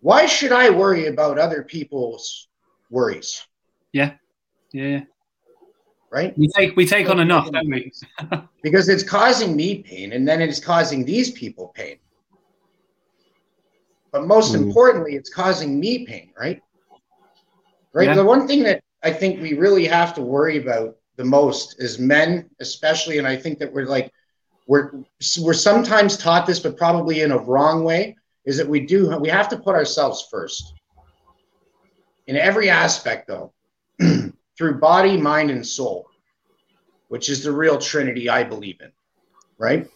why 0.00 0.26
should 0.26 0.52
I 0.52 0.70
worry 0.70 1.06
about 1.06 1.38
other 1.38 1.62
people's 1.62 2.48
worries, 2.90 3.46
Yeah, 3.92 4.12
Yeah. 4.72 5.00
right? 6.10 6.36
We 6.38 6.48
take 6.48 6.76
we 6.76 6.86
take 6.86 7.08
on 7.10 7.18
enough, 7.18 7.50
don't 7.50 7.68
we? 7.68 7.92
Because 8.62 8.88
it's 8.88 9.02
causing 9.04 9.54
me 9.56 9.82
pain, 9.82 10.12
and 10.12 10.26
then 10.28 10.42
it's 10.42 10.60
causing 10.60 11.04
these 11.04 11.30
people 11.30 11.68
pain. 11.74 11.96
But 14.12 14.26
most 14.26 14.52
Mm. 14.52 14.62
importantly, 14.62 15.14
it's 15.16 15.30
causing 15.30 15.78
me 15.78 16.06
pain, 16.06 16.32
right? 16.38 16.62
Right. 17.92 18.08
Yeah. 18.08 18.14
The 18.14 18.24
one 18.24 18.46
thing 18.46 18.62
that 18.64 18.82
I 19.02 19.12
think 19.12 19.40
we 19.40 19.54
really 19.54 19.86
have 19.86 20.14
to 20.14 20.22
worry 20.22 20.58
about 20.58 20.96
the 21.16 21.24
most 21.24 21.80
is 21.80 21.98
men, 21.98 22.48
especially, 22.60 23.18
and 23.18 23.26
I 23.26 23.36
think 23.36 23.58
that 23.58 23.72
we're 23.72 23.86
like 23.86 24.12
we're 24.66 24.92
we're 25.40 25.54
sometimes 25.54 26.16
taught 26.16 26.46
this, 26.46 26.60
but 26.60 26.76
probably 26.76 27.22
in 27.22 27.32
a 27.32 27.38
wrong 27.38 27.84
way, 27.84 28.16
is 28.44 28.56
that 28.58 28.68
we 28.68 28.80
do 28.80 29.16
we 29.18 29.28
have 29.28 29.48
to 29.48 29.56
put 29.58 29.74
ourselves 29.74 30.26
first 30.30 30.74
in 32.26 32.36
every 32.36 32.68
aspect, 32.68 33.26
though, 33.26 33.52
through 34.58 34.78
body, 34.78 35.16
mind, 35.16 35.50
and 35.50 35.66
soul, 35.66 36.06
which 37.08 37.30
is 37.30 37.42
the 37.42 37.52
real 37.52 37.78
trinity 37.78 38.28
I 38.28 38.44
believe 38.44 38.80
in. 38.80 38.92
Right? 39.58 39.88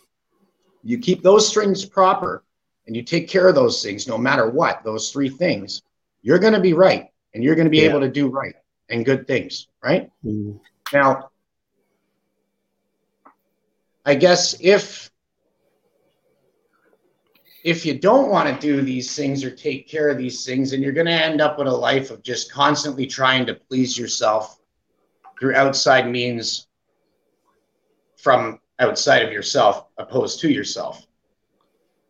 You 0.82 0.98
keep 0.98 1.22
those 1.22 1.46
strings 1.46 1.84
proper, 1.84 2.42
and 2.92 2.96
you 2.98 3.02
take 3.02 3.26
care 3.26 3.48
of 3.48 3.54
those 3.54 3.82
things, 3.82 4.06
no 4.06 4.18
matter 4.18 4.50
what. 4.50 4.84
Those 4.84 5.10
three 5.10 5.30
things, 5.30 5.80
you're 6.20 6.38
going 6.38 6.52
to 6.52 6.60
be 6.60 6.74
right, 6.74 7.08
and 7.32 7.42
you're 7.42 7.54
going 7.54 7.64
to 7.64 7.70
be 7.70 7.78
Yeah. 7.78 7.88
able 7.88 8.00
to 8.00 8.10
do 8.10 8.28
right 8.28 8.54
and 8.90 9.02
good 9.02 9.26
things. 9.26 9.68
Right? 9.82 10.10
Mm. 10.22 10.60
Now, 10.92 11.30
I 14.04 14.14
guess 14.14 14.60
if 14.60 15.10
if 17.64 17.86
you 17.86 17.98
don't 17.98 18.28
want 18.28 18.46
to 18.52 18.60
do 18.60 18.82
these 18.82 19.16
things 19.16 19.42
or 19.42 19.50
take 19.50 19.88
care 19.88 20.10
of 20.10 20.18
these 20.18 20.44
things, 20.44 20.74
and 20.74 20.82
you're 20.82 20.92
going 20.92 21.06
to 21.06 21.12
end 21.12 21.40
up 21.40 21.56
with 21.56 21.68
a 21.68 21.72
life 21.74 22.10
of 22.10 22.22
just 22.22 22.52
constantly 22.52 23.06
trying 23.06 23.46
to 23.46 23.54
please 23.54 23.96
yourself 23.96 24.60
through 25.40 25.54
outside 25.54 26.10
means 26.10 26.66
from 28.18 28.60
outside 28.80 29.22
of 29.22 29.32
yourself 29.32 29.86
opposed 29.96 30.40
to 30.40 30.50
yourself 30.50 31.06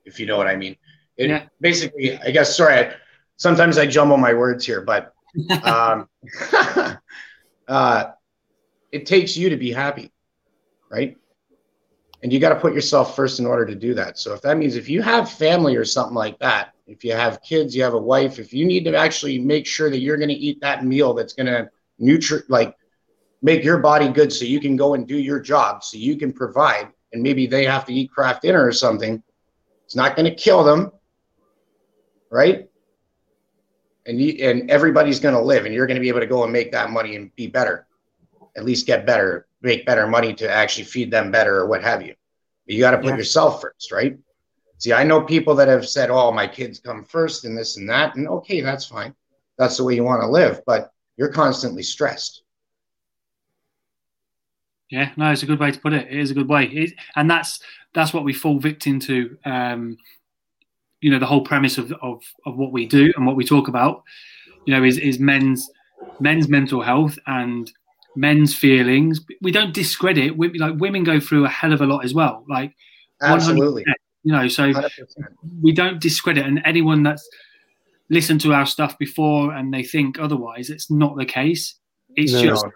if 0.04 0.18
you 0.18 0.26
know 0.26 0.36
what 0.36 0.46
i 0.46 0.56
mean 0.56 0.76
it 1.16 1.28
Yeah. 1.28 1.42
basically 1.60 2.16
i 2.18 2.30
guess 2.30 2.56
sorry 2.56 2.74
I, 2.78 2.94
sometimes 3.36 3.78
i 3.78 3.86
jumble 3.86 4.16
my 4.16 4.32
words 4.34 4.64
here 4.66 4.80
but 4.82 5.12
um, 5.62 6.08
uh, 7.68 8.04
it 8.92 9.06
takes 9.06 9.36
you 9.36 9.48
to 9.50 9.56
be 9.56 9.72
happy, 9.72 10.12
right? 10.90 11.16
And 12.22 12.32
you 12.32 12.38
got 12.38 12.50
to 12.50 12.60
put 12.60 12.74
yourself 12.74 13.16
first 13.16 13.40
in 13.40 13.46
order 13.46 13.66
to 13.66 13.74
do 13.74 13.94
that. 13.94 14.18
So 14.18 14.32
if 14.34 14.42
that 14.42 14.56
means 14.58 14.76
if 14.76 14.88
you 14.88 15.02
have 15.02 15.30
family 15.30 15.74
or 15.76 15.84
something 15.84 16.14
like 16.14 16.38
that, 16.38 16.72
if 16.86 17.04
you 17.04 17.12
have 17.12 17.42
kids, 17.42 17.74
you 17.74 17.82
have 17.82 17.94
a 17.94 17.98
wife, 17.98 18.38
if 18.38 18.52
you 18.52 18.64
need 18.64 18.84
to 18.84 18.96
actually 18.96 19.38
make 19.38 19.66
sure 19.66 19.90
that 19.90 19.98
you're 19.98 20.16
going 20.16 20.28
to 20.28 20.34
eat 20.34 20.60
that 20.60 20.84
meal 20.84 21.14
that's 21.14 21.32
going 21.32 21.46
to 21.46 21.68
nutri 22.00 22.42
like 22.48 22.76
make 23.42 23.64
your 23.64 23.78
body 23.78 24.08
good 24.08 24.32
so 24.32 24.44
you 24.44 24.60
can 24.60 24.76
go 24.76 24.94
and 24.94 25.06
do 25.06 25.16
your 25.18 25.40
job 25.40 25.82
so 25.82 25.96
you 25.96 26.16
can 26.16 26.32
provide 26.32 26.88
and 27.12 27.22
maybe 27.22 27.46
they 27.46 27.64
have 27.64 27.84
to 27.86 27.92
eat 27.92 28.10
Kraft 28.10 28.42
Dinner 28.42 28.64
or 28.64 28.72
something 28.72 29.22
it's 29.92 29.96
not 29.96 30.16
going 30.16 30.24
to 30.24 30.34
kill 30.34 30.64
them 30.64 30.90
right? 32.30 32.70
And 34.06 34.18
you, 34.18 34.48
and 34.48 34.70
everybody's 34.70 35.20
going 35.20 35.34
to 35.34 35.40
live 35.42 35.66
and 35.66 35.74
you're 35.74 35.86
going 35.86 35.96
to 35.96 36.00
be 36.00 36.08
able 36.08 36.20
to 36.20 36.26
go 36.26 36.44
and 36.44 36.52
make 36.52 36.72
that 36.72 36.88
money 36.90 37.14
and 37.14 37.30
be 37.36 37.46
better. 37.46 37.86
At 38.56 38.64
least 38.64 38.86
get 38.86 39.04
better 39.04 39.46
make 39.60 39.84
better 39.84 40.06
money 40.06 40.32
to 40.34 40.50
actually 40.50 40.84
feed 40.84 41.10
them 41.10 41.30
better 41.30 41.58
or 41.58 41.66
what 41.66 41.82
have 41.84 42.00
you. 42.00 42.14
But 42.66 42.74
you 42.74 42.80
got 42.80 42.92
to 42.92 42.96
put 42.96 43.08
Yeah. 43.08 43.16
yourself 43.16 43.60
first 43.60 43.92
right? 43.92 44.18
See 44.78 44.94
i 44.94 45.04
know 45.04 45.20
people 45.20 45.54
that 45.56 45.68
have 45.68 45.86
said 45.86 46.08
oh 46.08 46.32
my 46.32 46.46
kids 46.46 46.80
come 46.80 47.04
first 47.04 47.44
and 47.44 47.56
this 47.56 47.76
and 47.76 47.86
that 47.90 48.16
and 48.16 48.26
okay 48.28 48.62
that's 48.62 48.86
fine. 48.86 49.14
That's 49.58 49.76
the 49.76 49.84
way 49.84 49.94
you 49.94 50.04
want 50.04 50.22
to 50.22 50.26
live 50.26 50.62
but 50.64 50.90
you're 51.18 51.28
constantly 51.28 51.82
stressed. 51.82 52.42
Yeah, 54.88 55.10
no, 55.18 55.30
it's 55.32 55.42
a 55.42 55.46
good 55.46 55.58
way 55.60 55.70
to 55.70 55.78
put 55.80 55.92
it. 55.92 56.08
It 56.08 56.18
is 56.18 56.30
a 56.30 56.34
good 56.34 56.48
way, 56.48 56.64
it, 56.64 56.92
and 57.14 57.30
that's 57.30 57.60
that's 57.94 58.12
what 58.12 58.24
we 58.24 58.32
fall 58.32 58.58
victim 58.58 59.00
to. 59.00 59.36
Um, 59.44 59.96
you 61.00 61.10
know, 61.10 61.18
the 61.18 61.26
whole 61.26 61.42
premise 61.42 61.78
of, 61.78 61.92
of 62.00 62.22
of 62.46 62.56
what 62.56 62.72
we 62.72 62.86
do 62.86 63.12
and 63.16 63.26
what 63.26 63.36
we 63.36 63.44
talk 63.44 63.68
about, 63.68 64.02
you 64.66 64.74
know, 64.74 64.84
is 64.84 64.98
is 64.98 65.18
men's 65.18 65.68
men's 66.20 66.48
mental 66.48 66.82
health 66.82 67.18
and 67.26 67.70
men's 68.14 68.54
feelings. 68.54 69.20
We 69.40 69.50
don't 69.52 69.74
discredit. 69.74 70.36
We, 70.36 70.58
like 70.58 70.74
women 70.78 71.04
go 71.04 71.18
through 71.18 71.44
a 71.44 71.48
hell 71.48 71.72
of 71.72 71.80
a 71.80 71.86
lot 71.86 72.04
as 72.04 72.14
well. 72.14 72.44
Like 72.48 72.74
absolutely 73.20 73.84
you 74.24 74.32
know, 74.32 74.48
so 74.48 74.72
100%. 74.72 74.88
we 75.60 75.72
don't 75.72 76.00
discredit. 76.00 76.46
And 76.46 76.62
anyone 76.64 77.02
that's 77.02 77.28
listened 78.08 78.40
to 78.42 78.52
our 78.52 78.66
stuff 78.66 78.98
before 78.98 79.52
and 79.54 79.72
they 79.72 79.82
think 79.82 80.18
otherwise, 80.18 80.70
it's 80.70 80.90
not 80.90 81.16
the 81.16 81.24
case. 81.24 81.74
It's 82.14 82.32
No. 82.32 82.42
just 82.42 82.64
no. 82.64 82.72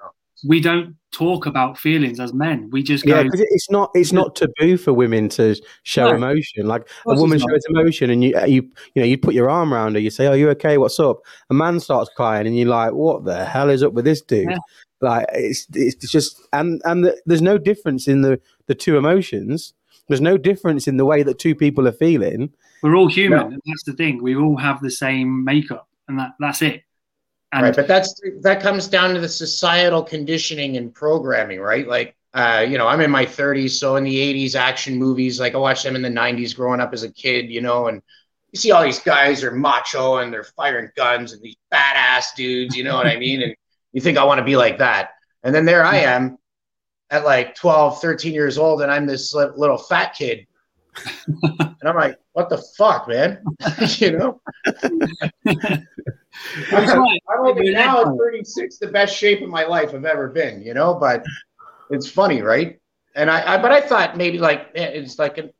We 0.47 0.61
don't 0.61 0.95
talk 1.13 1.47
about 1.47 1.79
feelings 1.79 2.21
as 2.21 2.35
men. 2.35 2.69
We 2.71 2.83
just 2.83 3.07
Yeah, 3.07 3.23
go. 3.23 3.31
'cause 3.31 3.41
it's 3.41 3.71
not 3.71 3.91
it's 3.95 4.13
not 4.13 4.37
taboo 4.37 4.77
for 4.77 4.93
women 4.93 5.29
to 5.31 5.55
show 5.85 6.09
No. 6.11 6.17
emotion. 6.17 6.67
Like 6.67 6.89
a 7.09 7.15
woman 7.15 7.39
shows 7.39 7.63
emotion, 7.71 8.11
and 8.11 8.23
you 8.23 8.37
uh, 8.37 8.45
you 8.45 8.63
you 8.95 9.03
know 9.03 9.05
you 9.07 9.17
put 9.17 9.35
your 9.35 9.49
arm 9.49 9.73
around 9.73 9.95
her, 9.95 10.01
you 10.01 10.11
say, 10.11 10.27
"Are 10.27 10.37
you 10.37 10.51
okay? 10.51 10.77
What's 10.79 11.01
up?" 11.01 11.21
A 11.51 11.55
man 11.55 11.81
starts 11.81 12.11
crying, 12.17 12.47
and 12.47 12.57
you're 12.59 12.69
like, 12.69 12.93
"What 12.93 13.25
the 13.25 13.45
hell 13.45 13.71
is 13.71 13.83
up 13.83 13.95
with 13.95 14.05
this 14.05 14.21
dude?" 14.21 14.51
Yeah. 14.51 14.59
Like 15.01 15.27
it's 15.33 15.67
it's 15.75 16.11
just 16.11 16.41
and 16.53 16.81
and 16.85 17.05
the, 17.05 17.17
there's 17.27 17.43
no 17.43 17.57
difference 17.59 18.07
in 18.09 18.21
the 18.23 18.39
the 18.67 18.75
two 18.75 18.97
emotions. 18.99 19.73
There's 20.09 20.21
no 20.21 20.37
difference 20.37 20.87
in 20.87 20.99
the 20.99 21.05
way 21.05 21.23
that 21.23 21.39
two 21.39 21.55
people 21.55 21.89
are 21.89 21.93
feeling. 21.93 22.51
We're 22.83 22.95
all 22.95 23.09
human, 23.09 23.39
No. 23.39 23.47
and 23.47 23.61
that's 23.67 23.83
the 23.85 23.95
thing. 23.95 24.23
We 24.23 24.37
all 24.37 24.57
have 24.59 24.81
the 24.83 24.91
same 24.91 25.45
makeup, 25.45 25.89
and 26.09 26.19
that 26.19 26.33
that's 26.39 26.61
it. 26.63 26.83
And 27.53 27.63
right 27.63 27.77
but 27.77 27.89
that's 27.89 28.21
that 28.43 28.61
comes 28.61 28.89
down 28.89 29.15
to 29.15 29.21
the 29.21 29.29
societal 29.29 30.03
conditioning 30.03 30.77
and 30.77 30.95
programming 30.95 31.61
right? 31.61 31.87
Like 31.87 32.17
uh, 32.37 32.67
you 32.69 32.77
know 32.77 32.87
i'm 32.87 33.01
in 33.01 33.11
my 33.11 33.25
30s 33.25 33.71
so 33.71 33.97
in 33.97 34.05
the 34.05 34.15
80s 34.15 34.55
action 34.55 34.97
movies 34.97 35.41
like 35.41 35.55
i 35.55 35.59
watched 35.59 35.85
them 35.85 35.97
in 35.97 36.03
the 36.03 36.11
90s 36.11 36.55
growing 36.55 36.81
up 36.81 36.93
as 36.93 37.03
a 37.03 37.11
kid 37.11 37.51
you 37.51 37.63
know 37.63 37.87
and 37.89 38.03
you 38.53 38.59
see 38.59 38.71
all 38.73 38.83
these 38.83 38.99
guys 39.01 39.43
are 39.43 39.53
macho 39.53 40.19
and 40.19 40.33
they're 40.33 40.45
firing 40.45 40.91
guns 40.97 41.33
and 41.33 41.41
these 41.41 41.57
badass 41.73 42.35
dudes 42.37 42.77
you 42.77 42.85
know 42.85 42.95
what 42.95 43.07
i 43.07 43.17
mean? 43.27 43.43
And 43.43 43.57
you 43.93 44.03
think 44.03 44.19
i 44.19 44.25
want 44.25 44.39
to 44.39 44.45
be 44.45 44.57
like 44.57 44.79
that. 44.79 45.11
And 45.43 45.55
then 45.55 45.65
there 45.65 45.83
i 45.83 45.97
am 45.97 46.37
at 47.09 47.25
like 47.25 47.55
12 47.55 48.03
13 48.03 48.35
years 48.35 48.59
old 48.59 48.83
and 48.83 48.93
i'm 48.93 49.07
this 49.07 49.35
little 49.35 49.79
fat 49.79 50.15
kid. 50.15 50.47
And 51.79 51.91
i'm 51.91 51.97
like 51.97 52.19
what 52.33 52.51
the 52.51 52.59
fuck 52.77 53.09
man? 53.09 53.43
You 53.99 54.19
know 54.19 54.41
right. 56.73 57.23
I'm 57.29 57.47
only 57.47 57.67
You're 57.67 57.75
now 57.75 58.01
at 58.03 58.17
36, 58.19 58.79
the 58.79 58.89
best 58.89 59.17
shape 59.17 59.43
of 59.43 59.49
my 59.49 59.65
life 59.65 59.95
I've 59.95 60.05
ever 60.05 60.29
been, 60.29 60.63
you 60.63 60.75
know, 60.75 60.95
but 60.95 61.25
it's 61.91 62.09
funny, 62.09 62.43
right? 62.43 62.81
And 63.15 63.31
I, 63.31 63.55
I 63.55 63.63
but 63.63 63.73
I 63.73 63.81
thought 63.81 64.17
maybe 64.17 64.39
like 64.39 64.71
eh, 64.75 64.85
it's 64.85 65.19
like 65.19 65.39
an 65.39 65.51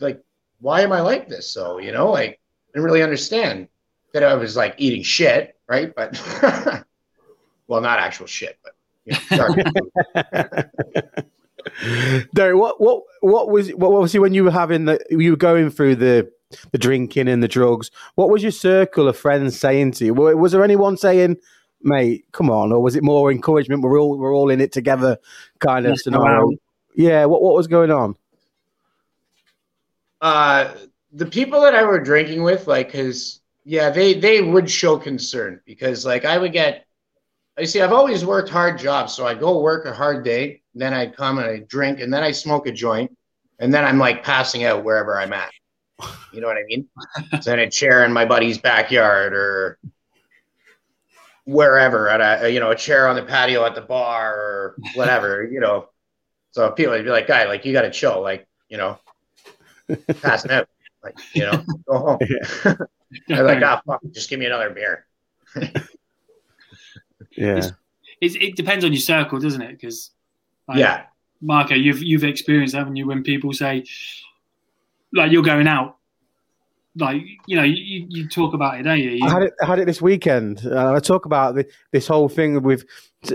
like 0.00 0.22
why 0.60 0.82
am 0.82 0.92
I 0.92 1.00
like 1.00 1.28
this? 1.28 1.50
So, 1.50 1.78
you 1.78 1.92
know, 1.92 2.10
like 2.10 2.30
I 2.30 2.38
didn't 2.74 2.84
really 2.84 3.02
understand 3.02 3.68
that 4.12 4.22
I 4.22 4.34
was 4.34 4.56
like 4.56 4.74
eating 4.78 5.02
shit, 5.02 5.56
right? 5.68 5.94
But 5.94 6.20
well, 7.66 7.80
not 7.80 7.98
actual 7.98 8.26
shit, 8.26 8.58
but 8.62 8.72
you 9.04 9.16
know, 9.30 9.36
sorry. 9.36 9.64
Derek, 12.34 12.56
what 12.56 12.80
what 12.80 13.02
what 13.20 13.50
was 13.50 13.70
what 13.70 13.92
obviously 13.92 14.20
when 14.20 14.34
you 14.34 14.44
were 14.44 14.50
having 14.50 14.84
the 14.86 15.04
you 15.10 15.30
were 15.30 15.36
going 15.36 15.70
through 15.70 15.96
the 15.96 16.30
the 16.70 16.78
drinking 16.78 17.28
and 17.28 17.42
the 17.42 17.48
drugs? 17.48 17.90
What 18.14 18.30
was 18.30 18.42
your 18.42 18.52
circle 18.52 19.08
of 19.08 19.16
friends 19.16 19.58
saying 19.58 19.92
to 19.92 20.06
you? 20.06 20.14
Was, 20.14 20.34
was 20.34 20.52
there 20.52 20.64
anyone 20.64 20.96
saying, 20.96 21.36
"Mate, 21.82 22.24
come 22.32 22.50
on," 22.50 22.72
or 22.72 22.82
was 22.82 22.96
it 22.96 23.02
more 23.02 23.30
encouragement? 23.30 23.82
We're 23.82 24.00
all 24.00 24.18
we're 24.18 24.34
all 24.34 24.50
in 24.50 24.60
it 24.60 24.72
together, 24.72 25.18
kind 25.60 25.86
of 25.86 25.98
scenario. 25.98 26.26
around. 26.26 26.58
Yeah, 26.94 27.24
what 27.26 27.42
what 27.42 27.54
was 27.54 27.66
going 27.66 27.90
on? 27.90 28.16
uh 30.20 30.74
the 31.12 31.26
people 31.26 31.60
that 31.62 31.74
I 31.74 31.84
were 31.84 32.00
drinking 32.00 32.42
with, 32.42 32.66
like, 32.66 32.92
cause 32.92 33.40
yeah, 33.64 33.90
they 33.90 34.14
they 34.14 34.42
would 34.42 34.70
show 34.70 34.98
concern 34.98 35.60
because 35.64 36.04
like 36.04 36.24
I 36.24 36.38
would 36.38 36.52
get 36.52 36.86
I 37.58 37.64
see 37.64 37.80
I've 37.80 37.92
always 37.92 38.24
worked 38.24 38.48
hard 38.48 38.78
jobs, 38.78 39.14
so 39.14 39.26
I 39.26 39.34
go 39.34 39.60
work 39.60 39.84
a 39.86 39.92
hard 39.92 40.24
day, 40.24 40.62
then 40.74 40.94
I 40.94 41.06
come 41.06 41.38
and 41.38 41.46
I 41.46 41.58
drink, 41.68 42.00
and 42.00 42.12
then 42.12 42.22
I 42.22 42.32
smoke 42.32 42.66
a 42.66 42.72
joint, 42.72 43.16
and 43.58 43.72
then 43.72 43.84
I'm 43.84 43.98
like 43.98 44.22
passing 44.22 44.64
out 44.64 44.84
wherever 44.84 45.18
I'm 45.18 45.32
at. 45.32 45.50
You 46.32 46.40
know 46.40 46.46
what 46.46 46.56
I 46.56 46.64
mean? 46.66 46.88
so 47.40 47.52
in 47.52 47.58
a 47.58 47.70
chair 47.70 48.04
in 48.04 48.12
my 48.12 48.24
buddy's 48.24 48.58
backyard 48.58 49.32
or 49.32 49.78
wherever 51.44 52.08
at 52.08 52.42
a 52.42 52.52
you 52.52 52.60
know 52.60 52.70
a 52.70 52.76
chair 52.76 53.08
on 53.08 53.16
the 53.16 53.22
patio 53.22 53.64
at 53.64 53.74
the 53.74 53.80
bar 53.80 54.34
or 54.34 54.76
whatever, 54.94 55.44
you 55.50 55.60
know. 55.60 55.88
So 56.52 56.70
people 56.70 56.92
would 56.92 57.04
be 57.04 57.10
like, 57.10 57.26
"Guy, 57.26 57.44
like 57.44 57.64
you 57.64 57.72
got 57.72 57.82
to 57.82 57.90
chill, 57.90 58.20
like 58.22 58.46
you 58.68 58.78
know, 58.78 58.98
passing 60.20 60.50
out, 60.50 60.68
like 61.02 61.16
you 61.34 61.42
know, 61.42 61.64
go 61.88 61.98
home." 61.98 62.18
They're 63.28 63.42
like, 63.42 63.62
"Ah, 63.62 63.82
fuck, 63.86 64.00
just 64.12 64.28
give 64.30 64.38
me 64.38 64.46
another 64.46 64.70
beer." 64.70 65.06
Yeah. 67.38 67.70
It's, 68.20 68.34
it 68.34 68.56
depends 68.56 68.84
on 68.84 68.92
your 68.92 69.00
circle, 69.00 69.38
doesn't 69.38 69.62
it? 69.62 69.70
Because 69.70 70.10
yeah, 70.74 71.04
Marco, 71.40 71.74
you've 71.74 72.02
you've 72.02 72.24
experienced, 72.24 72.74
haven't 72.74 72.96
you, 72.96 73.06
when 73.06 73.22
people 73.22 73.52
say, 73.52 73.84
like, 75.12 75.32
you're 75.32 75.42
going 75.42 75.66
out, 75.66 75.96
like, 76.96 77.22
you 77.46 77.56
know, 77.56 77.62
you, 77.62 78.06
you 78.08 78.28
talk 78.28 78.54
about 78.54 78.78
it, 78.80 78.82
don't 78.82 78.98
you? 78.98 79.10
You- 79.10 79.26
I 79.26 79.30
had 79.30 79.42
it. 79.42 79.52
I 79.62 79.66
had 79.66 79.78
it 79.78 79.86
this 79.86 80.02
weekend. 80.02 80.66
Uh, 80.66 80.94
I 80.94 80.98
talk 81.00 81.26
about 81.26 81.54
the, 81.54 81.66
this 81.92 82.06
whole 82.06 82.28
thing 82.28 82.62
with. 82.62 82.84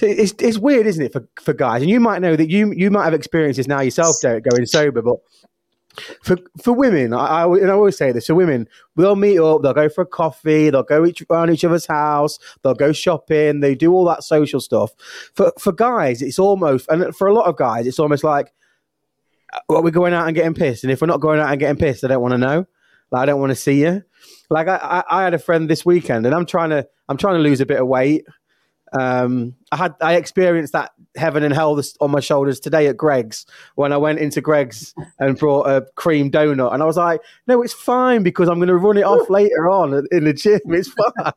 It's 0.00 0.34
it's 0.38 0.58
weird, 0.58 0.86
isn't 0.86 1.04
it, 1.04 1.12
for, 1.12 1.28
for 1.40 1.52
guys? 1.52 1.80
And 1.82 1.90
you 1.90 2.00
might 2.00 2.20
know 2.22 2.34
that 2.34 2.50
you 2.50 2.72
you 2.72 2.90
might 2.90 3.04
have 3.04 3.14
experienced 3.14 3.58
this 3.58 3.68
now 3.68 3.80
yourself, 3.80 4.16
Derek, 4.20 4.44
going 4.44 4.66
sober. 4.66 5.00
But 5.00 5.18
for 6.22 6.38
for 6.62 6.72
women, 6.72 7.12
I, 7.12 7.42
I 7.42 7.46
and 7.46 7.70
I 7.70 7.74
always 7.74 7.96
say 7.96 8.10
this: 8.12 8.26
for 8.26 8.34
women, 8.34 8.68
they'll 8.96 9.14
meet 9.14 9.38
up, 9.38 9.62
they'll 9.62 9.74
go 9.74 9.88
for 9.88 10.02
a 10.02 10.06
coffee, 10.06 10.70
they'll 10.70 10.82
go 10.82 11.04
each, 11.04 11.22
around 11.30 11.50
each 11.50 11.64
other's 11.64 11.86
house, 11.86 12.38
they'll 12.62 12.74
go 12.74 12.92
shopping, 12.92 13.60
they 13.60 13.74
do 13.74 13.92
all 13.92 14.04
that 14.06 14.24
social 14.24 14.60
stuff. 14.60 14.90
For 15.34 15.52
for 15.58 15.72
guys, 15.72 16.22
it's 16.22 16.38
almost, 16.38 16.88
and 16.88 17.14
for 17.14 17.28
a 17.28 17.34
lot 17.34 17.46
of 17.46 17.56
guys, 17.56 17.86
it's 17.86 17.98
almost 17.98 18.24
like, 18.24 18.52
well, 19.68 19.82
we're 19.82 19.90
going 19.90 20.14
out 20.14 20.26
and 20.26 20.34
getting 20.34 20.54
pissed, 20.54 20.84
and 20.84 20.92
if 20.92 21.00
we're 21.00 21.06
not 21.06 21.20
going 21.20 21.40
out 21.40 21.50
and 21.50 21.60
getting 21.60 21.78
pissed, 21.78 22.04
I 22.04 22.08
don't 22.08 22.22
want 22.22 22.32
to 22.32 22.38
know. 22.38 22.66
Like, 23.10 23.22
I 23.22 23.26
don't 23.26 23.40
want 23.40 23.50
to 23.50 23.56
see 23.56 23.82
you. 23.82 24.02
Like 24.50 24.68
I, 24.68 24.76
I, 24.76 25.20
I 25.20 25.22
had 25.24 25.34
a 25.34 25.38
friend 25.38 25.68
this 25.68 25.84
weekend, 25.84 26.26
and 26.26 26.34
I'm 26.34 26.46
trying 26.46 26.70
to 26.70 26.86
I'm 27.08 27.16
trying 27.16 27.34
to 27.34 27.40
lose 27.40 27.60
a 27.60 27.66
bit 27.66 27.80
of 27.80 27.86
weight. 27.86 28.24
Um, 28.92 29.54
I 29.70 29.76
had 29.76 29.94
I 30.00 30.14
experienced 30.14 30.74
that 30.74 30.92
heaven 31.16 31.42
and 31.42 31.54
hell 31.54 31.80
on 32.00 32.10
my 32.10 32.20
shoulders 32.20 32.60
today 32.60 32.86
at 32.88 32.96
Greggs 32.96 33.46
when 33.74 33.92
I 33.92 33.96
went 33.96 34.18
into 34.18 34.40
Greggs 34.42 34.94
and 35.18 35.38
brought 35.38 35.66
a 35.66 35.86
cream 35.94 36.30
donut, 36.30 36.72
and 36.72 36.82
I 36.82 36.86
was 36.86 36.96
like, 36.96 37.20
"No, 37.46 37.62
it's 37.62 37.72
fine 37.72 38.22
because 38.22 38.48
I'm 38.48 38.58
going 38.58 38.68
to 38.68 38.76
run 38.76 38.98
it 38.98 39.04
off 39.04 39.28
later 39.30 39.70
on 39.70 40.06
in 40.12 40.24
the 40.24 40.34
gym. 40.34 40.60
It's 40.66 40.88
fine." 40.88 41.32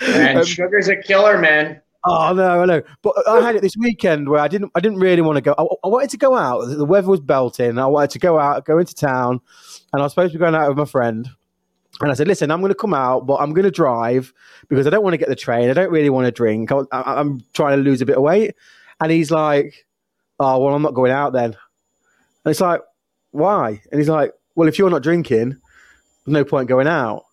and 0.00 0.38
Um, 0.38 0.44
sugar's 0.44 0.88
a 0.88 0.96
killer, 0.96 1.38
man. 1.38 1.80
Oh 2.04 2.32
no, 2.32 2.62
I 2.62 2.64
know. 2.64 2.82
But 3.02 3.14
I 3.28 3.40
had 3.40 3.56
it 3.56 3.62
this 3.62 3.76
weekend 3.76 4.28
where 4.28 4.40
I 4.40 4.48
didn't. 4.48 4.72
I 4.74 4.80
didn't 4.80 4.98
really 4.98 5.20
want 5.20 5.36
to 5.36 5.42
go. 5.42 5.54
I, 5.58 5.62
I 5.86 5.88
wanted 5.88 6.10
to 6.10 6.16
go 6.16 6.34
out. 6.34 6.64
The 6.66 6.84
weather 6.84 7.08
was 7.08 7.20
belting. 7.20 7.78
I 7.78 7.86
wanted 7.86 8.10
to 8.10 8.18
go 8.18 8.38
out, 8.38 8.64
go 8.64 8.78
into 8.78 8.94
town, 8.94 9.40
and 9.92 10.00
I 10.00 10.04
was 10.04 10.12
supposed 10.12 10.32
to 10.32 10.38
be 10.38 10.40
going 10.42 10.54
out 10.54 10.68
with 10.68 10.78
my 10.78 10.86
friend. 10.86 11.28
And 12.00 12.10
I 12.10 12.14
said, 12.14 12.26
"Listen, 12.26 12.50
I'm 12.50 12.60
going 12.60 12.70
to 12.70 12.74
come 12.78 12.94
out, 12.94 13.26
but 13.26 13.36
I'm 13.36 13.52
going 13.52 13.66
to 13.66 13.70
drive 13.70 14.32
because 14.68 14.86
I 14.86 14.90
don't 14.90 15.02
want 15.02 15.12
to 15.12 15.18
get 15.18 15.28
the 15.28 15.36
train. 15.36 15.68
I 15.68 15.74
don't 15.74 15.90
really 15.90 16.08
want 16.08 16.24
to 16.24 16.32
drink. 16.32 16.72
I, 16.72 16.78
I, 16.90 17.20
I'm 17.20 17.42
trying 17.52 17.76
to 17.76 17.82
lose 17.82 18.00
a 18.00 18.06
bit 18.06 18.16
of 18.16 18.22
weight." 18.22 18.54
And 19.00 19.12
he's 19.12 19.30
like, 19.30 19.86
"Oh 20.38 20.58
well, 20.58 20.74
I'm 20.74 20.82
not 20.82 20.94
going 20.94 21.12
out 21.12 21.34
then." 21.34 21.54
And 22.44 22.50
it's 22.50 22.62
like, 22.62 22.80
"Why?" 23.32 23.82
And 23.92 24.00
he's 24.00 24.08
like, 24.08 24.32
"Well, 24.54 24.68
if 24.68 24.78
you're 24.78 24.88
not 24.88 25.02
drinking, 25.02 25.50
there's 25.50 26.32
no 26.32 26.44
point 26.44 26.66
going 26.68 26.86
out." 26.86 27.24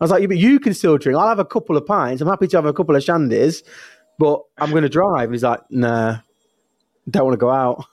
I 0.00 0.04
was 0.04 0.10
like, 0.10 0.22
yeah, 0.22 0.26
but 0.26 0.38
you 0.38 0.58
can 0.58 0.74
still 0.74 0.98
drink. 0.98 1.16
I'll 1.16 1.28
have 1.28 1.38
a 1.38 1.44
couple 1.44 1.76
of 1.76 1.86
pints. 1.86 2.20
I'm 2.20 2.28
happy 2.28 2.48
to 2.48 2.56
have 2.56 2.66
a 2.66 2.72
couple 2.72 2.96
of 2.96 3.02
shandies, 3.02 3.62
but 4.18 4.42
I'm 4.58 4.70
going 4.70 4.82
to 4.82 4.88
drive. 4.88 5.24
And 5.24 5.32
he's 5.34 5.42
like, 5.42 5.60
nah, 5.70 6.18
don't 7.10 7.24
want 7.24 7.34
to 7.34 7.38
go 7.38 7.50
out. 7.50 7.84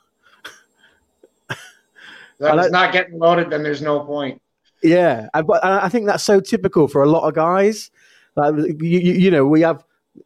That 1.50 2.52
I 2.52 2.56
was 2.56 2.64
like- 2.66 2.72
not 2.72 2.92
getting 2.92 3.20
loaded, 3.20 3.50
then 3.52 3.64
there's 3.64 3.82
no 3.82 4.00
point. 4.02 4.42
Yeah, 4.84 5.28
I, 5.34 5.44
but 5.44 5.64
I 5.64 5.86
I 5.86 5.90
think 5.90 6.08
that's 6.08 6.24
so 6.24 6.40
typical 6.40 6.88
for 6.88 7.04
a 7.04 7.08
lot 7.10 7.28
of 7.28 7.36
guys. 7.36 7.92
Like 8.36 8.56
you, 8.56 8.76
you, 8.82 9.14
you 9.14 9.32
know, 9.32 9.46
we 9.46 9.62
have 9.62 9.84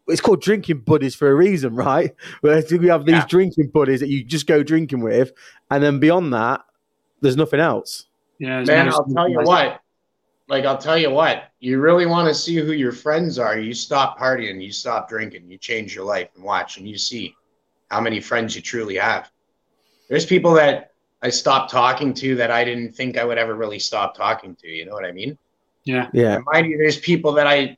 it's 0.07 0.21
called 0.21 0.41
drinking 0.41 0.79
buddies 0.79 1.13
for 1.13 1.29
a 1.29 1.35
reason, 1.35 1.75
right? 1.75 2.15
Where 2.41 2.63
we 2.71 2.87
have 2.87 3.05
these 3.05 3.15
Yeah. 3.15 3.25
drinking 3.27 3.67
buddies 3.73 3.99
that 3.99 4.07
you 4.07 4.23
just 4.23 4.47
go 4.47 4.63
drinking 4.63 5.01
with, 5.01 5.33
and 5.69 5.83
then 5.83 5.99
beyond 5.99 6.33
that, 6.33 6.61
there's 7.19 7.35
nothing 7.35 7.59
else. 7.59 8.05
yeah, 8.39 8.63
Man, 8.63 8.85
no- 8.85 8.93
I'll 8.93 9.05
tell 9.05 9.27
you 9.29 9.39
what. 9.41 9.81
Like, 10.47 10.65
I'll 10.65 10.77
tell 10.77 10.97
you 10.97 11.09
what. 11.09 11.45
You 11.59 11.79
really 11.79 12.05
want 12.05 12.27
to 12.27 12.33
see 12.35 12.55
who 12.55 12.71
your 12.73 12.91
friends 12.91 13.39
are. 13.39 13.57
You 13.57 13.73
stop 13.73 14.19
partying, 14.19 14.63
you 14.63 14.71
stop 14.71 15.09
drinking, 15.09 15.49
you 15.49 15.57
change 15.57 15.95
your 15.95 16.05
life 16.05 16.29
and 16.35 16.43
watch, 16.43 16.77
and 16.77 16.87
you 16.87 16.97
see 16.97 17.35
how 17.89 18.01
many 18.01 18.19
friends 18.19 18.55
you 18.55 18.61
truly 18.61 18.95
have. 18.97 19.31
There's 20.09 20.25
people 20.25 20.53
that 20.55 20.91
I 21.21 21.29
stopped 21.29 21.71
talking 21.71 22.13
to 22.15 22.35
that 22.35 22.51
I 22.51 22.63
didn't 22.63 22.93
think 22.93 23.17
I 23.17 23.25
would 23.25 23.37
ever 23.37 23.55
really 23.55 23.79
stop 23.79 24.15
talking 24.15 24.55
to. 24.57 24.67
You 24.67 24.85
know 24.85 24.93
what 24.93 25.05
I 25.05 25.11
mean? 25.11 25.37
Yeah, 25.85 26.09
Yeah, 26.13 26.35
And 26.35 26.43
mind 26.51 26.67
you, 26.67 26.77
there's 26.77 26.99
people 26.99 27.33
that 27.33 27.47
I 27.47 27.77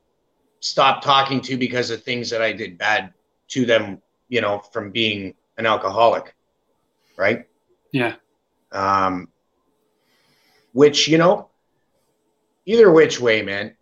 stopped 0.59 1.03
talking 1.03 1.41
to 1.41 1.57
because 1.57 1.89
of 1.91 2.03
things 2.03 2.29
that 2.31 2.41
I 2.41 2.51
did 2.53 2.77
bad 2.77 3.13
to 3.49 3.65
them, 3.65 4.01
you 4.29 4.41
know, 4.41 4.59
from 4.59 4.91
being 4.91 5.33
an 5.57 5.65
alcoholic, 5.65 6.35
right? 7.17 7.45
yeah, 7.91 8.15
Um, 8.71 9.29
which, 10.73 11.07
you 11.07 11.17
know, 11.17 11.46
either 12.67 12.91
which 12.91 13.19
way, 13.19 13.41
man, 13.41 13.75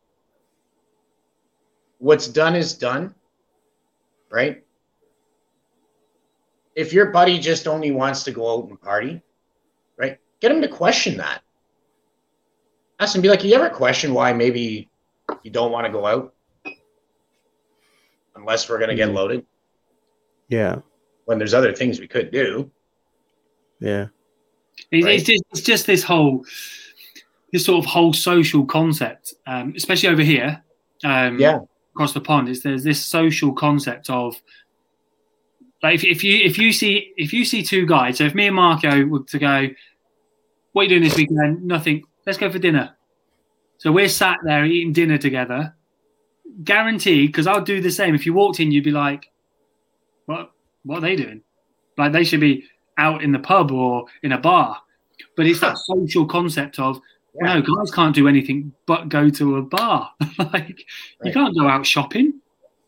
what's 1.97 2.27
done 2.27 2.55
is 2.55 2.73
done, 2.75 3.13
right? 4.31 4.63
If 6.75 6.93
your 6.93 7.07
buddy 7.07 7.39
just 7.39 7.67
only 7.67 7.91
wants 7.91 8.23
to 8.23 8.31
go 8.31 8.53
out 8.59 8.69
and 8.69 8.79
party, 8.79 9.21
right, 9.97 10.19
get 10.39 10.51
him 10.51 10.61
to 10.61 10.67
question 10.67 11.17
that. 11.17 11.41
Ask 12.99 13.15
him, 13.15 13.21
be 13.21 13.27
like, 13.29 13.43
you 13.43 13.55
ever 13.55 13.69
question 13.69 14.13
why 14.13 14.31
maybe 14.33 14.89
you 15.43 15.51
don't 15.51 15.71
want 15.71 15.85
to 15.87 15.91
go 15.91 16.05
out? 16.05 16.33
Unless 18.35 18.69
we're 18.69 18.77
going 18.77 18.89
to 18.89 18.95
get 18.95 19.09
Mhm. 19.09 19.13
loaded 19.15 19.45
yeah, 20.49 20.81
when 21.25 21.39
there's 21.39 21.53
other 21.55 21.73
things 21.73 21.99
we 21.99 22.07
could 22.07 22.29
do. 22.31 22.71
yeah, 23.79 24.07
It- 24.91 25.03
Right. 25.03 25.15
it's 25.15 25.23
just 25.23 25.43
it's 25.51 25.61
just 25.61 25.87
this 25.87 26.03
whole 26.03 26.45
this 27.55 27.65
sort 27.65 27.79
of 27.85 27.89
whole 27.89 28.11
social 28.11 28.65
concept, 28.65 29.33
um, 29.47 29.73
especially 29.77 30.09
over 30.09 30.21
here. 30.21 30.61
Um, 31.05 31.39
Yeah. 31.39 31.59
across 31.93 32.11
the 32.13 32.19
pond 32.19 32.49
is 32.49 32.61
there's 32.63 32.83
this 32.83 33.01
social 33.05 33.53
concept 33.53 34.09
of 34.09 34.41
like 35.81 35.95
if, 35.95 36.03
if 36.03 36.23
you 36.25 36.35
if 36.43 36.57
you 36.57 36.73
see 36.73 37.13
if 37.15 37.31
you 37.31 37.45
see 37.45 37.63
two 37.63 37.85
guys 37.85 38.17
so 38.17 38.25
if 38.25 38.35
me 38.35 38.47
and 38.47 38.55
marco 38.57 39.05
were 39.05 39.23
to 39.23 39.39
go 39.39 39.67
what 40.73 40.81
are 40.81 40.83
you 40.83 40.89
doing 40.89 41.03
this 41.03 41.15
weekend? 41.15 41.63
Nothing. 41.63 42.03
Let's 42.25 42.37
go 42.37 42.51
for 42.51 42.59
dinner. 42.59 42.97
So 43.77 43.93
we're 43.93 44.09
sat 44.09 44.37
there 44.43 44.65
eating 44.65 44.91
dinner 44.91 45.17
together. 45.17 45.73
Guaranteed 46.65 47.29
because 47.29 47.47
i'll 47.47 47.61
do 47.61 47.79
the 47.79 47.91
same. 47.91 48.15
If 48.15 48.25
you 48.25 48.33
walked 48.33 48.59
in 48.59 48.71
you'd 48.71 48.83
be 48.83 48.91
like 48.91 49.31
what 50.25 50.51
what 50.83 50.97
are 50.97 51.01
they 51.01 51.15
doing? 51.15 51.41
Like 51.97 52.11
they 52.11 52.25
should 52.25 52.41
be 52.41 52.65
out 52.97 53.23
in 53.23 53.31
the 53.31 53.39
pub 53.39 53.71
or 53.71 54.05
in 54.23 54.33
a 54.33 54.37
bar. 54.37 54.81
But 55.37 55.45
it's 55.45 55.61
that 55.61 55.77
social 55.91 56.25
concept 56.25 56.79
of 56.79 56.99
Yeah. 57.41 57.59
no 57.59 57.61
guys 57.61 57.91
can't 57.91 58.15
do 58.15 58.27
anything 58.27 58.71
but 58.85 59.09
go 59.09 59.29
to 59.29 59.57
a 59.57 59.61
bar 59.61 60.11
like 60.53 60.85
you 61.23 61.33
can't 61.33 61.55
go 61.57 61.67
out 61.67 61.85
shopping 61.85 62.39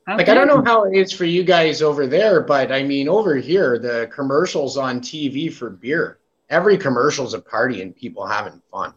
How 0.07 0.17
Like 0.17 0.29
I 0.29 0.33
don't 0.33 0.47
know 0.47 0.63
how 0.63 0.85
it 0.85 0.95
is 0.95 1.11
for 1.11 1.25
you 1.25 1.43
guys 1.43 1.81
over 1.81 2.07
there, 2.07 2.41
but 2.41 2.71
I 2.71 2.81
mean 2.81 3.09
over 3.09 3.35
here, 3.35 3.77
the 3.77 4.09
commercials 4.13 4.77
on 4.77 5.01
TV 5.01 5.53
for 5.53 5.69
beer, 5.69 6.19
every 6.49 6.77
commercial's 6.77 7.33
a 7.33 7.39
party 7.39 7.81
and 7.81 7.93
people 7.93 8.25
having 8.25 8.61
fun. 8.71 8.93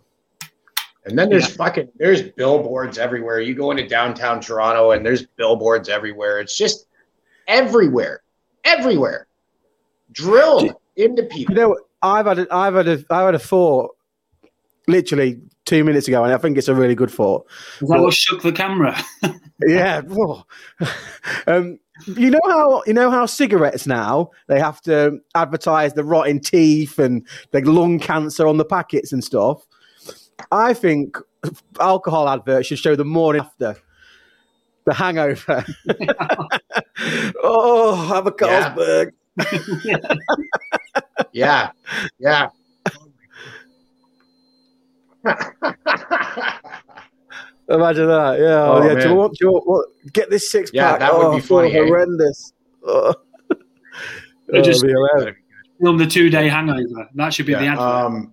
And 1.04 1.18
then 1.18 1.28
there's 1.28 1.48
fucking 1.56 1.88
there's 1.96 2.22
billboards 2.22 2.98
everywhere. 2.98 3.40
You 3.40 3.54
go 3.54 3.70
into 3.70 3.88
downtown 3.88 4.40
Toronto 4.40 4.92
and 4.92 5.04
there's 5.04 5.26
billboards 5.26 5.88
everywhere. 5.88 6.38
It's 6.40 6.56
just 6.56 6.86
everywhere, 7.48 8.22
everywhere, 8.64 9.26
drilled 10.12 10.74
into 10.96 11.24
people. 11.24 11.54
You 11.54 11.60
know, 11.60 11.78
I've 12.02 12.26
had 12.26 12.40
a, 12.40 12.54
I've 12.54 12.74
had 12.74 12.86
a, 12.86 13.04
I've 13.10 13.26
had 13.26 13.34
a 13.34 13.38
thought 13.38 13.96
literally 14.86 15.40
two 15.64 15.84
minutes 15.84 16.08
ago, 16.08 16.24
and 16.24 16.32
I 16.32 16.38
think 16.38 16.58
it's 16.58 16.68
a 16.68 16.74
really 16.74 16.94
good 16.94 17.10
thought. 17.10 17.46
Is 17.80 17.88
that 17.88 18.00
what 18.00 18.14
shook 18.14 18.42
the 18.42 18.52
camera? 18.52 18.96
Yeah. 19.66 20.00
um, 21.46 21.78
you 22.06 22.30
know 22.30 22.40
how 22.46 22.82
you 22.86 22.94
know 22.94 23.10
how 23.10 23.26
cigarettes 23.26 23.86
now 23.86 24.30
they 24.46 24.58
have 24.58 24.80
to 24.82 25.18
advertise 25.34 25.92
the 25.92 26.02
rotten 26.02 26.40
teeth 26.40 26.98
and 26.98 27.26
the 27.50 27.60
lung 27.60 27.98
cancer 27.98 28.46
on 28.46 28.56
the 28.56 28.64
packets 28.64 29.12
and 29.12 29.22
stuff. 29.22 29.66
I 30.50 30.72
think 30.72 31.18
alcohol 31.78 32.26
adverts 32.28 32.68
should 32.68 32.78
show 32.78 32.96
the 32.96 33.04
morning 33.04 33.42
after 33.42 33.76
the 34.86 34.94
hangover. 34.94 35.64
oh, 37.42 38.06
have 38.08 38.26
a 38.26 38.32
Yeah. 38.40 39.98
Yeah, 41.32 41.70
yeah. 42.18 42.48
Imagine 47.68 48.09
that. 48.09 48.38
Yeah. 48.40 48.64
Oh, 48.68 48.83
yeah. 48.85 48.94
Do 49.00 49.09
you 49.11 49.14
want? 49.14 49.33
Do 49.38 49.44
you 49.46 49.52
want? 49.52 49.66
What, 49.68 49.87
get 50.12 50.28
this 50.30 50.50
six 50.50 50.70
Yeah, 50.74 50.90
pack. 50.92 51.00
that 51.00 51.14
would 51.16 51.26
oh, 51.26 51.35
be 51.37 51.40
funny, 51.40 51.72
eh? 51.74 51.85
Horrendous. 51.87 52.52
Oh. 52.83 53.14
It 54.48 54.64
just- 54.64 54.83
Oh, 54.83 54.87
it'd 54.88 54.96
be 54.96 55.16
hilarious. 55.16 55.37
Film 55.83 55.98
the 55.98 56.06
two 56.06 56.28
day 56.30 56.48
hangover. 56.48 57.09
That 57.14 57.33
should 57.35 57.44
be 57.46 57.54
the 57.54 57.62
Yeah, 57.64 57.72
advert. 57.72 57.87
um, 57.87 58.33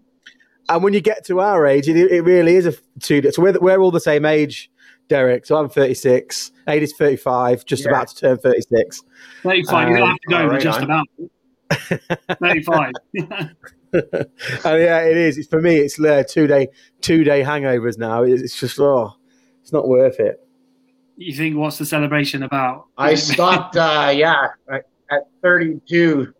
And 0.69 0.81
when 0.83 0.93
you 0.93 1.01
get 1.01 1.25
to 1.25 1.41
our 1.41 1.67
age, 1.67 1.87
it, 1.89 1.95
it 1.97 2.21
really 2.23 2.55
is 2.55 2.65
a 2.65 2.73
two 3.01 3.21
day. 3.21 3.31
So 3.31 3.41
we're, 3.41 3.59
we're 3.59 3.79
all 3.79 3.91
the 3.91 3.99
same 3.99 4.23
age, 4.25 4.71
Derek. 5.09 5.45
So 5.45 5.57
I'm 5.57 5.69
36. 5.69 6.51
Aidy's 6.67 6.93
35, 6.97 7.65
just 7.65 7.83
Yeah. 7.83 7.89
about 7.91 8.07
to 8.07 8.15
turn 8.15 8.37
36. 8.37 9.03
35. 9.43 9.89
You're 9.89 9.97
Um, 9.97 10.01
gonna 10.01 10.05
have 10.07 10.17
to 10.17 10.29
go 10.29 10.37
oh, 10.37 10.47
right 10.47 10.61
just 10.61 10.79
on. 10.79 10.83
about 10.85 11.07
35. 12.39 12.93
and 13.93 14.25
yeah, 14.63 15.01
it 15.01 15.17
is. 15.17 15.37
It's 15.37 15.47
for 15.47 15.61
me. 15.61 15.77
It's 15.77 15.99
uh, 15.99 16.23
two 16.27 16.47
day 16.47 16.67
two 17.01 17.23
day 17.23 17.41
hangovers 17.43 17.97
now. 17.97 18.23
It's 18.23 18.41
it's 18.41 18.59
just 18.59 18.79
oh, 18.79 19.13
it's 19.61 19.71
not 19.73 19.87
worth 19.87 20.19
it. 20.19 20.39
you 21.15 21.33
think 21.33 21.55
what's 21.57 21.77
the 21.77 21.85
celebration 21.85 22.43
about? 22.43 22.85
I 22.97 23.15
stopped. 23.15 23.75
Uh, 23.77 24.11
yeah, 24.15 24.47
at- 24.71 24.85
at 25.09 25.21
32. 25.41 26.33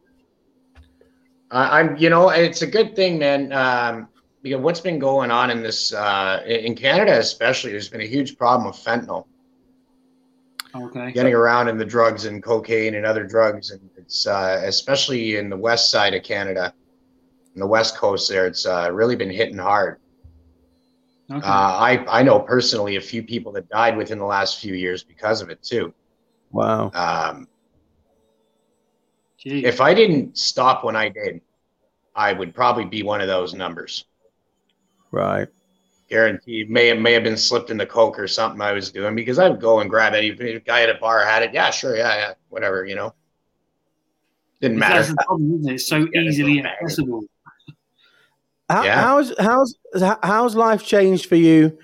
I 1.51 1.79
I'm, 1.79 1.95
you 1.95 2.09
know, 2.09 2.29
it's 2.29 2.61
a 2.61 2.67
good 2.67 2.95
thing, 2.97 3.17
man. 3.19 3.53
Um, 3.53 4.09
because 4.43 4.59
what's 4.61 4.81
been 4.81 4.99
going 4.99 5.31
on 5.31 5.49
in 5.49 5.63
this, 5.63 5.93
uh, 5.93 6.43
in 6.45 6.75
Canada 6.75 7.17
especially, 7.17 7.71
there's 7.71 7.87
been 7.89 8.01
a 8.01 8.05
huge 8.07 8.37
problem 8.37 8.67
with 8.67 8.75
fentanyl 8.77 9.25
Okay. 10.75 11.11
getting 11.13 11.33
around 11.33 11.69
in 11.69 11.77
the 11.77 11.85
drugs 11.85 12.25
and 12.25 12.43
cocaine 12.43 12.95
and 12.95 13.05
other 13.05 13.23
drugs, 13.23 13.71
and 13.71 13.89
it's 13.97 14.27
uh, 14.27 14.61
especially 14.65 15.37
in 15.37 15.49
the 15.49 15.57
west 15.57 15.89
side 15.89 16.13
of 16.13 16.23
Canada, 16.23 16.73
in 17.57 17.59
the 17.59 17.65
west 17.65 17.97
coast 17.97 18.29
there, 18.29 18.45
it's 18.45 18.67
uh, 18.67 18.87
really 18.93 19.15
been 19.15 19.31
hitting 19.31 19.57
hard. 19.57 19.97
Okay. 21.31 21.39
Uh, 21.45 21.49
I 21.49 22.19
I 22.19 22.21
know 22.21 22.39
personally 22.39 22.97
a 22.97 23.01
few 23.01 23.23
people 23.23 23.51
that 23.53 23.67
died 23.67 23.97
within 23.97 24.19
the 24.19 24.25
last 24.25 24.59
few 24.59 24.75
years 24.75 25.03
because 25.03 25.41
of 25.41 25.49
it 25.49 25.63
too. 25.63 25.91
Wow. 26.51 26.91
Um, 26.93 27.47
if 29.43 29.81
I 29.81 29.95
didn't 29.95 30.37
stop 30.37 30.83
when 30.83 30.95
I 30.95 31.09
did, 31.09 31.41
I 32.15 32.31
would 32.31 32.53
probably 32.53 32.85
be 32.85 33.01
one 33.01 33.21
of 33.21 33.27
those 33.27 33.55
numbers. 33.55 34.05
Right. 35.09 35.47
Guarantee 36.09 36.63
may 36.69 36.87
have 36.89 36.99
may 36.99 37.13
have 37.13 37.23
been 37.23 37.37
slipped 37.37 37.71
in 37.71 37.77
the 37.77 37.87
coke 37.87 38.19
or 38.19 38.27
something 38.27 38.61
I 38.61 38.71
was 38.71 38.91
doing 38.91 39.15
because 39.15 39.39
I 39.39 39.49
would 39.49 39.59
go 39.59 39.79
and 39.79 39.89
grab 39.89 40.13
any 40.13 40.27
if 40.27 40.63
guy 40.63 40.83
at 40.83 40.91
a 40.91 40.99
bar 40.99 41.25
had 41.25 41.41
it. 41.41 41.55
Yeah, 41.55 41.71
sure, 41.71 41.97
yeah, 41.97 42.15
yeah, 42.15 42.33
whatever, 42.49 42.85
you 42.85 42.93
know. 42.95 43.15
Didn't 44.61 44.79
That's 44.79 45.09
matter. 45.09 45.13
the 45.13 45.23
problem, 45.25 45.53
isn't 45.55 45.69
it? 45.69 45.73
It's 45.73 45.87
so 45.87 45.97
Yeah, 45.97 46.05
it's 46.13 46.35
easily 46.35 46.55
not 46.61 46.63
bad. 46.63 46.83
accessible. 46.83 47.23
How, 48.69 48.83
Yeah. 48.83 49.01
How's 49.01 49.33
how's 49.39 49.75
how's 50.23 50.55
life 50.55 50.83
changed 50.83 51.27
for 51.27 51.35
you 51.35 51.77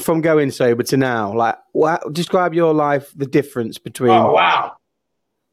from 0.00 0.20
going 0.20 0.50
sober 0.50 0.82
to 0.84 0.96
now? 0.96 1.32
Like, 1.34 1.56
what, 1.72 2.12
describe 2.12 2.54
your 2.54 2.74
life, 2.74 3.12
the 3.14 3.26
difference 3.26 3.78
between 3.78 4.10
Oh 4.10 4.32
wow, 4.32 4.76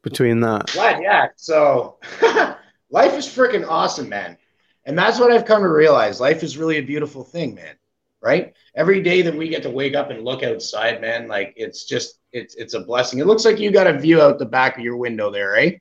between 0.02 0.40
that. 0.40 0.66
glad 0.72 1.02
yeah. 1.02 1.28
So 1.36 1.98
life 2.90 3.14
is 3.14 3.26
freaking 3.26 3.68
awesome, 3.68 4.08
man, 4.08 4.36
and 4.84 4.98
that's 4.98 5.18
what 5.20 5.30
I've 5.30 5.44
come 5.44 5.62
to 5.62 5.68
realize. 5.68 6.20
Life 6.20 6.42
is 6.42 6.58
really 6.58 6.78
a 6.78 6.82
beautiful 6.82 7.22
thing, 7.22 7.54
man. 7.54 7.76
Right? 8.20 8.54
Every 8.74 9.02
day 9.02 9.20
that 9.22 9.36
we 9.36 9.48
get 9.48 9.62
to 9.64 9.70
wake 9.70 9.94
up 9.94 10.10
and 10.10 10.24
look 10.24 10.42
outside, 10.42 11.00
man, 11.00 11.28
like 11.28 11.52
it's 11.56 11.84
just 11.84 12.18
it's 12.32 12.54
it's 12.56 12.74
a 12.74 12.80
blessing. 12.80 13.20
It 13.20 13.26
looks 13.26 13.44
like 13.44 13.60
you 13.60 13.70
got 13.70 13.86
a 13.86 13.98
view 13.98 14.20
out 14.20 14.38
the 14.38 14.46
back 14.46 14.76
of 14.78 14.82
your 14.82 14.96
window 14.96 15.30
there, 15.30 15.54
eh? 15.56 15.72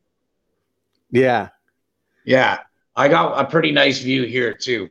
Yeah. 1.10 1.50
Yeah, 2.26 2.60
I 2.96 3.08
got 3.08 3.40
a 3.40 3.50
pretty 3.50 3.72
nice 3.72 4.00
view 4.00 4.24
here 4.24 4.54
too, 4.54 4.90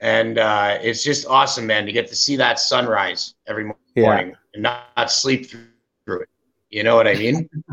and 0.00 0.38
uh, 0.38 0.78
it's 0.82 1.04
just 1.04 1.26
awesome, 1.26 1.66
man, 1.66 1.86
to 1.86 1.92
get 1.92 2.08
to 2.08 2.16
see 2.16 2.36
that 2.36 2.58
sunrise 2.58 3.34
every 3.46 3.64
mo- 3.64 3.76
Yeah. 3.94 4.02
morning 4.04 4.36
and 4.54 4.62
not, 4.62 4.88
not 4.96 5.10
sleep 5.12 5.46
through 5.46 6.20
it. 6.22 6.28
You 6.70 6.82
know 6.82 6.96
what 6.96 7.06
I 7.06 7.14
mean? 7.14 7.48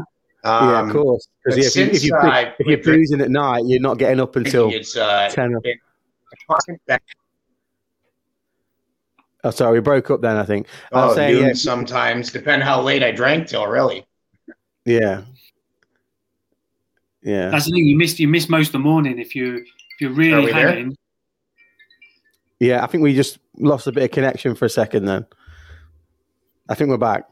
yeah, 0.45 0.79
Um, 0.79 0.89
of 0.89 0.93
course. 0.95 1.27
Because 1.43 1.75
if, 1.75 1.75
you, 1.75 1.91
if, 1.91 2.03
you, 2.03 2.15
uh, 2.15 2.51
if 2.59 2.67
you're 2.67 2.77
boozing 2.95 3.21
at 3.21 3.31
night, 3.31 3.63
you're 3.65 3.81
not 3.81 3.97
getting 3.97 4.19
up 4.19 4.35
until 4.35 4.69
it's 4.71 4.95
uh, 4.95 5.29
10. 5.31 5.57
been 5.63 5.71
a 6.31 6.35
constant 6.47 6.79
battle. 6.85 7.05
Oh, 9.45 9.49
sorry, 9.51 9.73
we 9.73 9.79
broke 9.81 10.09
up 10.09 10.21
then, 10.21 10.37
I 10.37 10.43
think. 10.43 10.67
I 10.93 11.03
Oh, 11.03 11.15
saying, 11.15 11.45
yeah. 11.47 11.53
sometimes, 11.53 12.31
depend 12.31 12.63
how 12.63 12.81
late 12.81 13.03
I 13.03 13.11
drank 13.11 13.47
till. 13.47 13.67
Really? 13.67 14.05
Yeah. 14.85 15.23
Yeah. 17.23 17.49
That's 17.49 17.65
the 17.65 17.71
thing. 17.71 17.87
You 17.87 17.97
miss 17.97 18.19
you 18.19 18.27
miss 18.27 18.49
most 18.49 18.67
of 18.67 18.73
the 18.73 18.79
morning 18.79 19.19
if 19.19 19.35
you 19.35 19.57
if 19.57 20.01
you're 20.01 20.11
really 20.11 20.45
we 20.45 20.51
there? 20.51 20.69
hanging. 20.69 20.97
Yeah, 22.59 22.83
I 22.83 22.87
think 22.87 23.03
we 23.03 23.13
just 23.13 23.39
lost 23.57 23.87
a 23.87 23.91
bit 23.91 24.03
of 24.03 24.11
connection 24.11 24.55
for 24.55 24.65
a 24.65 24.69
second 24.69 25.05
then. 25.05 25.25
I 26.69 26.75
think 26.75 26.89
we're 26.89 26.97
back. 26.97 27.29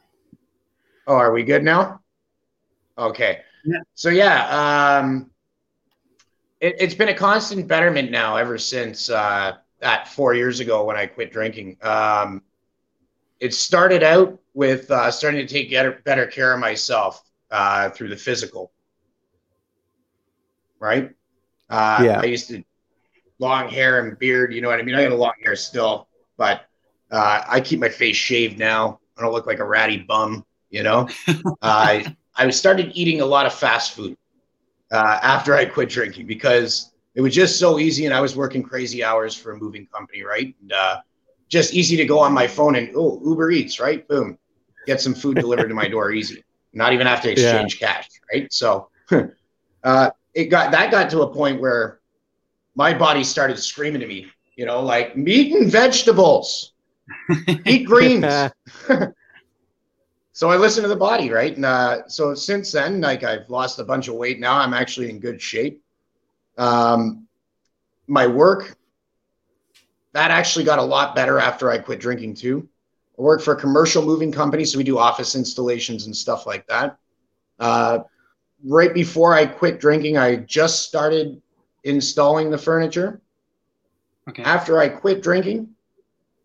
Oh, 1.07 1.15
are 1.15 1.31
we 1.31 1.43
good 1.43 1.63
now? 1.63 2.01
Okay. 2.97 3.41
Yeah. 3.65 3.79
So 3.95 4.09
yeah, 4.09 4.99
um, 4.99 5.31
it, 6.59 6.75
it's 6.79 6.93
been 6.93 7.09
a 7.09 7.13
constant 7.13 7.67
betterment 7.67 8.11
now 8.11 8.35
ever 8.35 8.57
since 8.57 9.09
uh, 9.09 9.53
that 9.79 10.07
four 10.07 10.33
years 10.33 10.59
ago 10.59 10.85
when 10.85 10.95
I 10.95 11.05
quit 11.05 11.31
drinking. 11.31 11.77
Um, 11.81 12.43
it 13.39 13.53
started 13.53 14.03
out 14.03 14.39
with 14.53 14.89
uh, 14.91 15.09
starting 15.11 15.45
to 15.45 15.51
take 15.51 15.71
better, 15.71 16.01
better 16.05 16.27
care 16.27 16.53
of 16.53 16.59
myself 16.59 17.23
uh, 17.49 17.89
through 17.89 18.09
the 18.09 18.17
physical. 18.17 18.71
Right. 20.81 21.11
Uh, 21.69 22.01
Yeah. 22.03 22.19
I 22.19 22.25
used 22.25 22.49
to 22.49 22.63
long 23.39 23.69
hair 23.69 24.05
and 24.05 24.19
beard. 24.19 24.53
You 24.53 24.61
know 24.61 24.67
what 24.67 24.79
I 24.79 24.83
mean? 24.83 24.95
I 24.95 25.03
got 25.03 25.11
a 25.11 25.15
long 25.15 25.33
hair 25.43 25.55
still, 25.55 26.07
but 26.37 26.65
uh, 27.11 27.43
I 27.47 27.61
keep 27.61 27.79
my 27.79 27.89
face 27.89 28.17
shaved 28.17 28.59
now. 28.59 28.99
I 29.17 29.21
don't 29.21 29.31
look 29.31 29.45
like 29.45 29.59
a 29.59 29.65
ratty 29.65 29.97
bum. 29.99 30.43
You 30.69 30.83
know. 30.83 31.07
uh, 31.61 32.01
I 32.35 32.49
started 32.49 32.91
eating 32.93 33.21
a 33.21 33.25
lot 33.25 33.45
of 33.45 33.53
fast 33.53 33.93
food 33.93 34.17
uh, 34.91 35.19
after 35.21 35.53
I 35.55 35.65
quit 35.65 35.89
drinking 35.89 36.27
because 36.27 36.91
it 37.13 37.21
was 37.21 37.33
just 37.33 37.59
so 37.59 37.77
easy, 37.77 38.05
and 38.05 38.13
I 38.13 38.21
was 38.21 38.35
working 38.35 38.63
crazy 38.63 39.03
hours 39.03 39.35
for 39.35 39.51
a 39.51 39.57
moving 39.57 39.85
company, 39.87 40.23
right? 40.23 40.55
And 40.61 40.71
uh, 40.71 41.01
just 41.49 41.73
easy 41.73 41.97
to 41.97 42.05
go 42.05 42.19
on 42.19 42.33
my 42.33 42.47
phone 42.47 42.75
and 42.75 42.91
oh, 42.95 43.21
Uber 43.23 43.51
Eats, 43.51 43.79
right? 43.79 44.07
Boom, 44.07 44.37
get 44.87 45.01
some 45.01 45.13
food 45.13 45.37
delivered 45.37 45.67
to 45.67 45.75
my 45.75 45.87
door, 45.87 46.11
easy. 46.11 46.43
Not 46.73 46.93
even 46.93 47.05
have 47.07 47.21
to 47.23 47.31
exchange 47.35 47.79
cash, 47.79 48.07
right? 48.33 48.51
So 48.51 48.89
uh, 49.83 50.09
it 50.33 50.45
got 50.45 50.71
that 50.71 50.91
got 50.91 51.09
to 51.11 51.21
a 51.21 51.33
point 51.33 51.61
where 51.61 51.99
my 52.75 52.93
body 52.93 53.23
started 53.23 53.57
screaming 53.57 54.01
to 54.01 54.07
me, 54.07 54.27
you 54.55 54.65
know, 54.65 54.81
like 54.81 55.17
meat 55.17 55.53
and 55.53 55.71
vegetables, 55.71 56.73
eat 57.65 57.85
greens. 57.85 58.51
So 60.41 60.49
I 60.49 60.55
listen 60.55 60.81
to 60.81 60.89
the 60.89 60.95
body, 60.95 61.29
right? 61.29 61.55
And 61.55 61.65
uh, 61.65 62.07
so 62.07 62.33
since 62.33 62.71
then, 62.71 62.99
like 62.99 63.23
I've 63.23 63.47
lost 63.47 63.77
a 63.77 63.83
bunch 63.83 64.07
of 64.07 64.15
weight. 64.15 64.39
Now 64.39 64.57
I'm 64.57 64.73
actually 64.73 65.11
in 65.11 65.19
good 65.19 65.39
shape. 65.39 65.83
Um, 66.57 67.27
my 68.07 68.25
work 68.25 68.75
that 70.13 70.31
actually 70.31 70.65
got 70.65 70.79
a 70.79 70.83
lot 70.83 71.15
better 71.15 71.37
after 71.37 71.69
I 71.69 71.77
quit 71.77 71.99
drinking 71.99 72.33
too. 72.33 72.67
I 73.19 73.21
work 73.21 73.41
for 73.41 73.53
a 73.53 73.59
commercial 73.59 74.03
moving 74.03 74.31
company, 74.31 74.65
so 74.65 74.79
we 74.79 74.83
do 74.83 74.97
office 74.97 75.35
installations 75.35 76.07
and 76.07 76.15
stuff 76.15 76.47
like 76.47 76.65
that. 76.65 76.97
Uh, 77.59 77.99
right 78.65 78.93
before 78.93 79.33
I 79.33 79.45
quit 79.45 79.79
drinking, 79.79 80.17
I 80.17 80.37
just 80.37 80.83
started 80.83 81.41
installing 81.83 82.51
the 82.51 82.57
furniture. 82.57 83.21
Okay. 84.29 84.43
After 84.43 84.79
I 84.79 84.87
quit 84.87 85.23
drinking, 85.23 85.69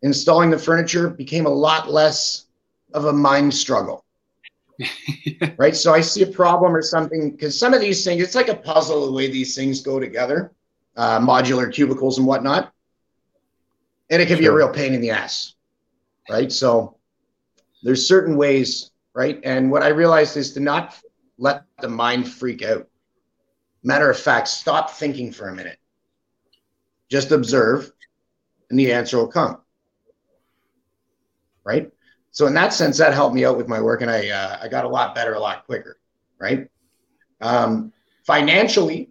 installing 0.03 0.51
the 0.51 0.59
furniture 0.59 1.11
became 1.11 1.47
a 1.47 1.51
lot 1.51 1.91
less 1.91 2.47
of 2.95 3.05
a 3.05 3.13
mind 3.13 3.53
struggle 3.53 4.07
right? 5.59 5.75
So 5.75 5.93
I 5.93 6.01
see 6.01 6.23
a 6.23 6.27
problem 6.27 6.75
or 6.75 6.83
something 6.83 7.31
because 7.31 7.59
some 7.59 7.75
of 7.75 7.81
these 7.81 8.05
things, 8.05 8.23
it's 8.23 8.35
like 8.35 8.49
a 8.49 8.57
puzzle 8.57 9.07
the 9.07 9.13
way 9.13 9.31
these 9.31 9.55
things 9.55 9.81
go 9.81 9.99
together, 9.99 10.53
uh, 10.97 11.19
modular 11.21 11.73
cubicles 11.73 12.19
and 12.19 12.27
whatnot, 12.27 12.73
and 14.11 14.21
it 14.21 14.27
can 14.29 14.39
be 14.39 14.47
a 14.47 14.53
real 14.53 14.69
pain 14.69 14.95
in 14.95 15.01
the 15.01 15.11
ass, 15.11 15.55
right? 16.31 16.53
So 16.53 16.97
there's 17.83 18.07
certain 18.07 18.37
ways, 18.37 18.91
right? 19.15 19.41
And 19.45 19.71
what 19.71 19.83
I 19.83 19.89
realized 19.89 20.37
is 20.37 20.53
to 20.55 20.61
not 20.61 20.99
let 21.39 21.65
the 21.81 21.89
mind 21.89 22.29
freak 22.31 22.63
out. 22.63 22.89
Matter 23.83 24.11
of 24.11 24.19
fact, 24.19 24.49
stop 24.49 24.91
thinking 24.91 25.33
for 25.33 25.49
a 25.49 25.55
minute. 25.55 25.79
Just 27.11 27.31
observe, 27.31 27.93
and 28.71 28.79
the 28.79 28.93
answer 28.93 29.17
will 29.19 29.29
come. 29.29 29.59
Right? 31.65 31.91
So 32.33 32.47
in 32.47 32.55
that 32.55 32.73
sense, 32.73 32.99
that 32.99 33.15
helped 33.15 33.35
me 33.35 33.45
out 33.45 33.57
with 33.57 33.69
my 33.69 33.81
work, 33.81 34.03
and 34.03 34.11
I 34.11 34.29
uh, 34.29 34.59
I 34.63 34.69
got 34.69 34.85
a 34.85 34.89
lot 34.89 35.15
better 35.15 35.35
a 35.35 35.41
lot 35.41 35.65
quicker, 35.67 35.99
right? 36.39 36.69
Um, 37.41 37.93
financially, 38.27 39.11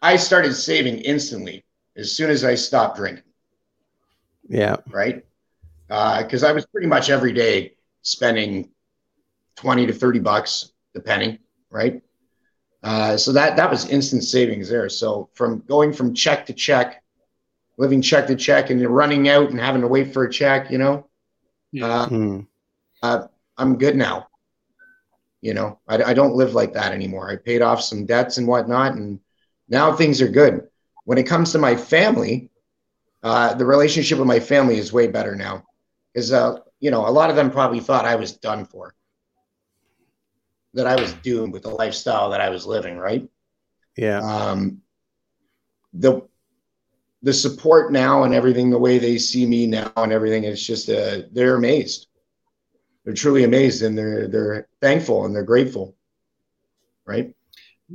I 0.00 0.16
started 0.16 0.54
saving 0.54 0.98
instantly 0.98 1.64
as 1.96 2.12
soon 2.12 2.30
as 2.30 2.44
I 2.44 2.54
stopped 2.54 2.96
drinking, 2.96 3.24
Yeah. 4.48 4.76
right? 4.90 5.24
Because 5.88 6.42
I 6.42 6.52
was 6.52 6.64
pretty 6.66 6.86
much 6.86 7.10
every 7.10 7.32
day 7.32 7.76
spending 8.02 8.70
twenty 9.56 9.86
to 9.86 9.92
thirty 9.92 10.18
bucks, 10.18 10.71
depending, 10.94 11.38
right? 11.70 12.02
Uh, 12.82 13.16
so 13.16 13.32
that 13.32 13.56
that 13.56 13.70
was 13.70 13.88
instant 13.88 14.24
savings 14.24 14.68
there. 14.68 14.88
So 14.88 15.28
from 15.34 15.60
going 15.68 15.92
from 15.92 16.14
check 16.14 16.46
to 16.46 16.52
check, 16.52 17.02
living 17.78 18.02
check 18.02 18.26
to 18.28 18.36
check, 18.36 18.70
and 18.70 18.80
running 18.86 19.28
out 19.28 19.50
and 19.50 19.60
having 19.60 19.82
to 19.82 19.88
wait 19.88 20.12
for 20.12 20.24
a 20.24 20.30
check, 20.30 20.70
you 20.70 20.78
know. 20.78 21.06
Yeah. 21.72 21.86
Uh, 21.86 22.08
Hmm. 22.08 22.40
I'm 23.56 23.76
good 23.78 23.96
now. 23.96 24.28
You 25.40 25.54
know, 25.54 25.78
I, 25.88 26.02
I 26.02 26.14
don't 26.14 26.34
live 26.34 26.54
like 26.54 26.72
that 26.74 26.92
anymore. 26.92 27.30
I 27.30 27.36
paid 27.36 27.62
off 27.62 27.82
some 27.82 28.06
debts 28.06 28.38
and 28.38 28.46
whatnot, 28.46 28.94
and 28.94 29.20
now 29.68 29.92
things 29.92 30.20
are 30.20 30.28
good. 30.28 30.68
When 31.04 31.18
it 31.18 31.24
comes 31.24 31.52
to 31.52 31.58
my 31.58 31.76
family, 31.76 32.50
uh, 33.22 33.54
the 33.54 33.66
relationship 33.66 34.18
with 34.18 34.26
my 34.26 34.40
family 34.40 34.78
is 34.78 34.92
way 34.92 35.08
better 35.08 35.34
now. 35.34 35.64
Because, 36.12 36.32
uh, 36.32 36.58
you 36.80 36.90
know, 36.90 37.06
a 37.06 37.10
lot 37.10 37.30
of 37.30 37.36
them 37.36 37.50
probably 37.50 37.80
thought 37.80 38.04
I 38.04 38.16
was 38.16 38.32
done 38.32 38.64
for, 38.64 38.94
that 40.74 40.86
I 40.86 41.00
was 41.00 41.12
doomed 41.14 41.52
with 41.52 41.62
the 41.62 41.70
lifestyle 41.70 42.30
that 42.30 42.40
I 42.40 42.48
was 42.48 42.66
living, 42.66 42.96
right? 42.96 43.28
Yeah. 43.96 44.20
Um, 44.20 44.80
the 45.92 46.22
the 47.22 47.32
support 47.32 47.92
now 47.92 48.24
and 48.24 48.34
everything, 48.34 48.70
the 48.70 48.78
way 48.78 48.98
they 48.98 49.16
see 49.18 49.46
me 49.46 49.66
now 49.66 49.92
and 49.96 50.12
everything, 50.12 50.44
is 50.44 50.66
just 50.66 50.88
uh, 50.88 51.22
they're 51.32 51.56
amazed. 51.56 52.08
They're 53.04 53.14
truly 53.14 53.44
amazed 53.44 53.82
and 53.82 53.96
they're 53.96 54.28
they're 54.28 54.68
thankful 54.80 55.24
and 55.26 55.34
they're 55.34 55.42
grateful, 55.44 55.94
right? 57.06 57.34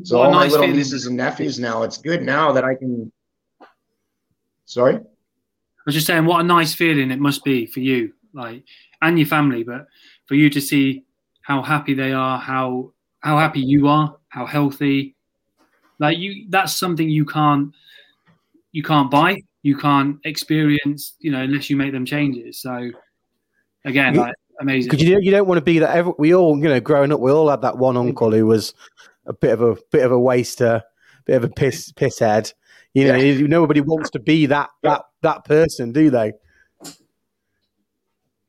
So 0.03 0.19
What 0.19 0.25
a 0.25 0.27
all 0.27 0.33
my 0.33 0.43
little 0.43 0.59
feeling. 0.59 0.77
nieces 0.77 1.07
and 1.07 1.17
nephews 1.17 1.59
now, 1.59 1.83
it's 1.83 1.97
good 1.97 2.21
now 2.21 2.51
that 2.51 2.63
I 2.63 2.75
can. 2.75 3.11
Sorry. 4.65 4.95
I 4.95 4.99
was 5.85 5.95
just 5.95 6.05
saying, 6.07 6.25
what 6.25 6.41
a 6.41 6.43
nice 6.43 6.73
feeling 6.73 7.09
it 7.09 7.19
must 7.19 7.43
be 7.45 7.65
for 7.65 7.79
you, 7.79 8.13
like, 8.33 8.63
and 9.01 9.17
your 9.17 9.27
family, 9.27 9.63
but 9.63 9.87
for 10.25 10.35
you 10.35 10.49
to 10.49 10.59
see 10.59 11.05
how 11.47 11.61
happy 11.61 11.93
they 11.93 12.11
are, 12.11 12.37
how 12.37 12.91
how 13.21 13.37
happy 13.37 13.61
you 13.61 13.87
are, 13.87 14.17
how 14.27 14.45
healthy. 14.45 15.15
Like 15.97 16.17
you, 16.17 16.45
that's 16.49 16.77
something 16.77 17.09
you 17.09 17.23
can't 17.23 17.73
you 18.73 18.83
can't 18.83 19.09
buy, 19.09 19.37
you 19.63 19.77
can't 19.77 20.19
experience, 20.25 21.15
you 21.19 21.31
know, 21.31 21.41
unless 21.43 21.69
you 21.69 21.77
make 21.77 21.93
them 21.93 22.05
changes. 22.05 22.59
So, 22.59 22.91
again, 23.85 24.15
You- 24.15 24.21
like 24.21 24.35
amazing. 24.59 24.91
Because 24.91 25.07
you 25.07 25.13
don't, 25.13 25.23
you 25.23 25.31
don't 25.31 25.47
want 25.47 25.57
to 25.57 25.63
be 25.63 25.79
that. 25.79 25.95
Every, 25.95 26.11
we 26.19 26.35
all, 26.35 26.57
you 26.57 26.67
know, 26.67 26.81
growing 26.81 27.13
up, 27.13 27.21
we 27.21 27.31
all 27.31 27.49
had 27.49 27.61
that 27.61 27.77
one 27.77 27.95
uncle 27.95 28.31
who 28.31 28.45
was 28.45 28.73
a 29.25 29.31
bit 29.31 29.53
of 29.53 29.61
a 29.61 29.77
bit 29.89 30.03
of 30.03 30.11
a 30.11 30.19
waster, 30.19 30.83
bit 31.25 31.37
of 31.37 31.45
a 31.45 31.49
piss 31.49 31.93
piss 31.93 32.19
head. 32.19 32.51
You 32.93 33.07
know, 33.07 33.15
Yeah. 33.15 33.47
nobody 33.47 33.79
wants 33.79 34.09
to 34.11 34.19
be 34.19 34.47
that 34.47 34.69
that 34.83 35.03
that 35.21 35.45
person, 35.45 35.93
do 35.93 36.09
they? 36.09 36.33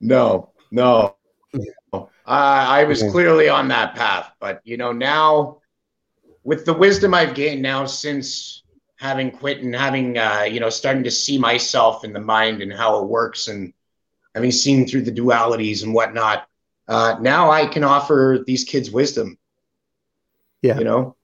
No, 0.00 0.50
no. 0.72 1.14
I 2.28 2.82
I 2.82 2.84
was 2.84 3.02
clearly 3.02 3.48
on 3.48 3.68
that 3.68 3.94
path, 3.94 4.30
but 4.38 4.60
you 4.64 4.76
know 4.76 4.92
now, 4.92 5.58
with 6.44 6.64
the 6.64 6.74
wisdom 6.74 7.14
I've 7.14 7.34
gained 7.34 7.62
now 7.62 7.86
since 7.86 8.62
having 8.96 9.30
quit 9.30 9.62
and 9.62 9.74
having 9.74 10.18
uh, 10.18 10.42
you 10.42 10.60
know 10.60 10.68
starting 10.68 11.04
to 11.04 11.10
see 11.10 11.38
myself 11.38 12.04
in 12.04 12.12
the 12.12 12.20
mind 12.20 12.60
and 12.60 12.72
how 12.72 13.00
it 13.00 13.08
works 13.08 13.48
and 13.48 13.72
having 14.34 14.52
seen 14.52 14.86
through 14.86 15.02
the 15.02 15.12
dualities 15.12 15.82
and 15.82 15.94
whatnot, 15.94 16.46
uh, 16.86 17.16
now 17.20 17.50
I 17.50 17.66
can 17.66 17.82
offer 17.82 18.44
these 18.46 18.64
kids 18.64 18.90
wisdom. 18.90 19.38
Yeah. 20.60 20.78
you 20.78 20.84
know, 20.84 21.16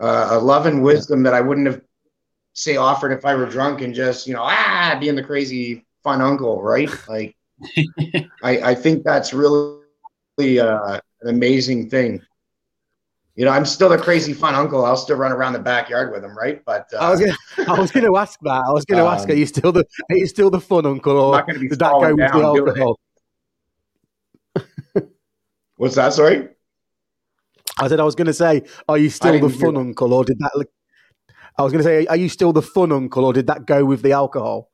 uh, 0.00 0.28
a 0.30 0.38
love 0.38 0.66
and 0.66 0.82
wisdom 0.82 1.22
that 1.24 1.34
I 1.34 1.42
wouldn't 1.42 1.66
have 1.66 1.82
say 2.54 2.76
offered 2.76 3.12
if 3.12 3.24
I 3.24 3.34
were 3.34 3.46
drunk 3.46 3.82
and 3.82 3.94
just 3.94 4.26
you 4.26 4.34
know 4.34 4.42
ah 4.42 4.96
being 4.98 5.14
the 5.14 5.22
crazy 5.22 5.86
fun 6.02 6.20
uncle, 6.20 6.60
right? 6.60 6.90
Like. 7.08 7.36
I, 8.42 8.58
I 8.58 8.74
think 8.74 9.04
that's 9.04 9.32
really 9.32 9.83
uh, 10.38 11.00
an 11.22 11.28
amazing 11.28 11.88
thing. 11.90 12.20
You 13.36 13.44
know, 13.44 13.50
I'm 13.50 13.64
still 13.64 13.88
the 13.88 13.98
crazy 13.98 14.32
fun 14.32 14.54
uncle. 14.54 14.84
I'll 14.84 14.96
still 14.96 15.16
run 15.16 15.32
around 15.32 15.54
the 15.54 15.58
backyard 15.58 16.12
with 16.12 16.22
him, 16.22 16.36
right? 16.36 16.64
But 16.64 16.88
uh, 16.94 16.98
I 16.98 17.10
was 17.10 17.20
gonna, 17.20 17.36
I 17.68 17.80
was 17.80 17.90
going 17.90 18.06
to 18.06 18.16
ask 18.16 18.38
that. 18.42 18.64
I 18.66 18.70
was 18.72 18.84
going 18.84 19.02
to 19.02 19.10
ask: 19.10 19.28
Are 19.28 19.32
Um, 19.32 19.38
you 19.38 19.46
still 19.46 19.72
the 19.72 19.84
are 20.10 20.16
you 20.16 20.26
still 20.26 20.50
the 20.50 20.60
fun 20.60 20.86
uncle, 20.86 21.16
or 21.18 21.32
not 21.32 21.46
going 21.46 21.54
to 21.54 21.60
be 21.60 21.68
did 21.68 21.80
that 21.80 21.92
go 21.92 22.14
with 22.14 22.32
the 22.32 22.42
alcohol? 22.42 22.98
What's 25.76 25.96
that? 25.96 26.12
Sorry. 26.12 26.48
I 27.78 27.88
said 27.88 27.98
I 27.98 28.04
was 28.04 28.14
going 28.14 28.26
to 28.28 28.34
say: 28.34 28.62
Are 28.88 28.98
you 28.98 29.10
still 29.10 29.40
the 29.40 29.48
fun 29.48 29.76
uncle, 29.76 30.14
or 30.14 30.24
did 30.24 30.38
that? 30.38 30.66
I 31.58 31.62
was 31.62 31.72
going 31.72 31.82
to 31.82 31.88
say: 31.88 32.06
Are 32.06 32.16
you 32.16 32.28
still 32.28 32.52
the 32.52 32.62
fun 32.62 32.92
uncle, 32.92 33.24
or 33.24 33.32
did 33.32 33.48
that 33.48 33.66
go 33.66 33.84
with 33.84 34.02
the 34.02 34.12
alcohol? 34.12 34.70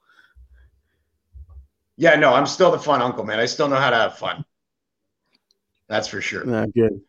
Yeah, 1.97 2.17
no, 2.17 2.35
I'm 2.35 2.47
still 2.47 2.71
the 2.71 2.79
fun 2.79 3.01
uncle, 3.01 3.25
man. 3.25 3.39
I 3.39 3.47
still 3.47 3.69
know 3.69 3.77
how 3.77 3.91
to 3.91 3.97
have 3.97 4.19
fun. 4.19 4.45
That's 5.91 6.07
for 6.09 6.21
sure. 6.23 6.45
No, 6.45 6.67
good. 6.69 7.01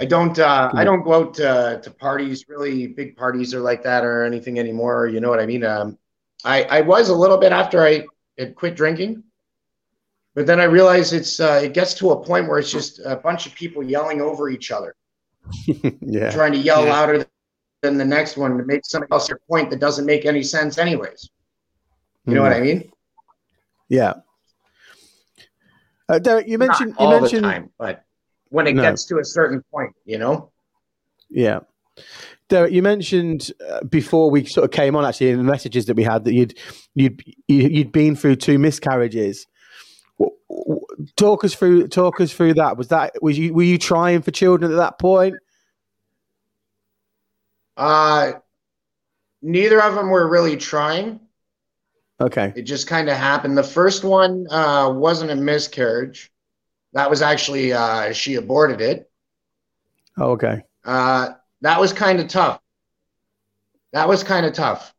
I 0.00 0.04
don't. 0.04 0.36
Uh. 0.36 0.70
I 0.74 0.82
don't 0.82 1.04
go 1.04 1.14
out 1.14 1.34
to, 1.34 1.80
to 1.82 1.90
parties, 1.92 2.46
really 2.48 2.88
big 2.88 3.16
parties 3.16 3.54
or 3.54 3.60
like 3.60 3.84
that 3.84 4.04
or 4.04 4.24
anything 4.24 4.58
anymore. 4.58 5.06
You 5.06 5.20
know 5.20 5.30
what 5.30 5.38
I 5.38 5.46
mean? 5.46 5.64
Um, 5.64 5.96
I 6.44 6.64
I 6.64 6.80
was 6.80 7.08
a 7.10 7.14
little 7.14 7.38
bit 7.38 7.52
after 7.52 7.82
I 7.86 8.04
had 8.36 8.56
quit 8.56 8.74
drinking, 8.74 9.22
but 10.34 10.46
then 10.46 10.58
I 10.58 10.64
realized 10.64 11.12
it's 11.12 11.38
uh, 11.38 11.60
it 11.62 11.74
gets 11.74 11.94
to 11.94 12.10
a 12.10 12.24
point 12.24 12.48
where 12.48 12.58
it's 12.58 12.72
just 12.72 12.98
a 13.04 13.14
bunch 13.14 13.46
of 13.46 13.54
people 13.54 13.84
yelling 13.84 14.20
over 14.20 14.50
each 14.50 14.72
other, 14.72 14.96
yeah, 16.00 16.30
trying 16.32 16.52
to 16.52 16.58
yell 16.58 16.84
Yeah. 16.84 16.92
louder 16.92 17.26
than 17.82 17.96
the 17.96 18.04
next 18.04 18.36
one 18.36 18.58
to 18.58 18.64
make 18.64 18.84
somebody 18.84 19.12
else 19.12 19.28
their 19.28 19.38
point 19.48 19.70
that 19.70 19.78
doesn't 19.78 20.06
make 20.06 20.26
any 20.26 20.42
sense, 20.42 20.76
anyways. 20.76 21.30
You 22.26 22.34
know 22.34 22.42
what 22.42 22.52
I 22.52 22.60
mean? 22.60 22.90
Yeah. 23.88 24.14
Uh, 26.08 26.18
Derek, 26.18 26.48
you 26.48 26.58
mentioned 26.58 26.90
Not 26.92 27.00
you 27.00 27.06
all 27.06 27.20
mentioned 27.20 27.44
the 27.44 27.48
time, 27.48 27.70
but 27.78 28.03
when 28.54 28.68
it 28.68 28.76
No. 28.76 28.82
gets 28.82 29.04
to 29.06 29.18
a 29.18 29.24
certain 29.24 29.64
point, 29.72 29.92
you 30.04 30.16
know. 30.16 30.50
Yeah. 31.28 31.60
Derek, 32.48 32.72
you 32.72 32.82
mentioned 32.82 33.50
uh, 33.68 33.82
before 33.84 34.30
we 34.30 34.44
sort 34.44 34.64
of 34.64 34.70
came 34.70 34.94
on 34.94 35.04
actually 35.04 35.30
in 35.30 35.38
the 35.38 35.42
messages 35.44 35.86
that 35.86 35.96
we 35.96 36.04
had 36.04 36.24
that 36.24 36.34
you'd 36.34 36.56
you'd 36.94 37.20
you- 37.48 37.68
you'd 37.68 37.90
been 37.92 38.14
through 38.14 38.36
two 38.36 38.58
miscarriages. 38.58 39.46
Talk 41.16 41.42
us 41.44 41.54
through 41.54 41.88
talk 41.88 42.20
us 42.20 42.32
through 42.32 42.54
that. 42.54 42.76
Was 42.76 42.88
that 42.88 43.14
was 43.20 43.36
you 43.36 43.52
were 43.52 43.64
you 43.64 43.76
trying 43.78 44.22
for 44.22 44.30
children 44.30 44.70
at 44.70 44.76
that 44.76 44.98
point? 45.00 45.34
Uh, 47.76 48.34
neither 49.42 49.82
of 49.82 49.96
them 49.96 50.10
were 50.10 50.28
really 50.28 50.56
trying. 50.56 51.18
Okay. 52.20 52.52
It 52.54 52.62
just 52.62 52.86
kind 52.86 53.08
of 53.08 53.16
happened. 53.16 53.58
The 53.58 53.64
first 53.64 54.04
one 54.04 54.46
uh, 54.48 54.90
wasn't 54.94 55.32
a 55.32 55.36
miscarriage. 55.36 56.30
That 56.94 57.10
was 57.10 57.22
actually 57.22 57.72
uh, 57.72 58.12
she 58.12 58.36
aborted 58.36 58.80
it. 58.80 59.10
Oh, 60.16 60.30
okay. 60.32 60.62
Uh, 60.84 61.30
that 61.60 61.80
was 61.80 61.92
kind 61.92 62.20
of 62.20 62.28
tough. 62.28 62.60
That 63.92 64.08
was 64.08 64.24
kind 64.24 64.46
of 64.46 64.52
tough 64.52 64.94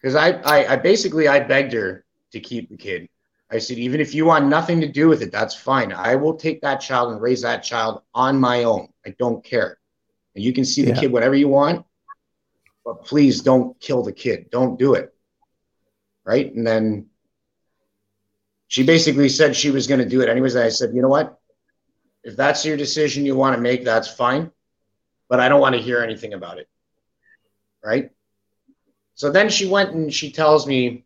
because 0.00 0.14
I, 0.14 0.32
I, 0.42 0.72
I 0.74 0.76
basically 0.76 1.28
I 1.28 1.40
begged 1.40 1.72
her 1.72 2.04
to 2.32 2.40
keep 2.40 2.68
the 2.68 2.76
kid. 2.76 3.08
I 3.50 3.58
said, 3.58 3.78
even 3.78 4.00
if 4.00 4.14
you 4.14 4.24
want 4.24 4.46
nothing 4.46 4.80
to 4.80 4.88
do 4.88 5.08
with 5.08 5.22
it, 5.22 5.30
that's 5.30 5.54
fine. 5.54 5.92
I 5.92 6.16
will 6.16 6.34
take 6.34 6.60
that 6.62 6.80
child 6.80 7.12
and 7.12 7.20
raise 7.20 7.42
that 7.42 7.62
child 7.62 8.02
on 8.14 8.38
my 8.38 8.64
own. 8.64 8.88
I 9.06 9.14
don't 9.18 9.44
care. 9.44 9.78
And 10.34 10.42
you 10.42 10.52
can 10.52 10.64
see 10.64 10.82
the 10.82 10.90
Yeah. 10.90 11.00
kid 11.00 11.12
whatever 11.12 11.34
you 11.34 11.48
want, 11.48 11.86
but 12.84 13.04
please 13.04 13.42
don't 13.42 13.78
kill 13.80 14.02
the 14.02 14.12
kid. 14.12 14.50
Don't 14.50 14.78
do 14.78 14.94
it. 14.94 15.14
Right. 16.24 16.52
And 16.52 16.66
then 16.66 17.06
she 18.68 18.82
basically 18.82 19.28
said 19.28 19.54
she 19.54 19.70
was 19.70 19.86
going 19.86 20.00
to 20.00 20.08
do 20.08 20.20
it 20.20 20.28
anyways. 20.28 20.54
And 20.54 20.64
I 20.64 20.68
said, 20.68 20.94
you 20.94 21.02
know 21.02 21.08
what? 21.08 21.38
If 22.22 22.36
that's 22.36 22.64
your 22.64 22.76
decision 22.76 23.26
you 23.26 23.36
want 23.36 23.54
to 23.54 23.60
make, 23.60 23.84
that's 23.84 24.08
fine. 24.08 24.50
But 25.28 25.40
I 25.40 25.48
don't 25.48 25.60
want 25.60 25.74
to 25.74 25.80
hear 25.80 26.00
anything 26.00 26.32
about 26.32 26.58
it. 26.58 26.68
Right. 27.84 28.10
So 29.14 29.30
then 29.30 29.48
she 29.48 29.66
went 29.66 29.92
and 29.92 30.12
she 30.12 30.30
tells 30.32 30.66
me, 30.66 31.04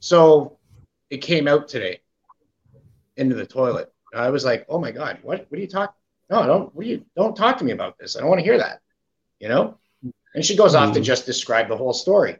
so 0.00 0.58
it 1.08 1.18
came 1.18 1.46
out 1.46 1.68
today 1.68 2.00
into 3.16 3.34
the 3.34 3.46
toilet. 3.46 3.92
I 4.14 4.30
was 4.30 4.44
like, 4.44 4.66
oh 4.68 4.78
my 4.78 4.90
God, 4.90 5.18
what, 5.22 5.46
what 5.48 5.58
are 5.58 5.60
you 5.60 5.68
talking? 5.68 5.94
No, 6.30 6.46
don't, 6.46 6.74
what 6.74 6.86
you, 6.86 7.04
don't 7.16 7.36
talk 7.36 7.58
to 7.58 7.64
me 7.64 7.72
about 7.72 7.98
this. 7.98 8.16
I 8.16 8.20
don't 8.20 8.28
want 8.28 8.40
to 8.40 8.44
hear 8.44 8.58
that, 8.58 8.80
you 9.38 9.48
know? 9.48 9.78
And 10.34 10.44
she 10.44 10.56
goes 10.56 10.74
off 10.74 10.92
to 10.94 11.00
Mhm. 11.00 11.04
just 11.04 11.26
describe 11.26 11.68
the 11.68 11.76
whole 11.76 11.92
story. 11.92 12.38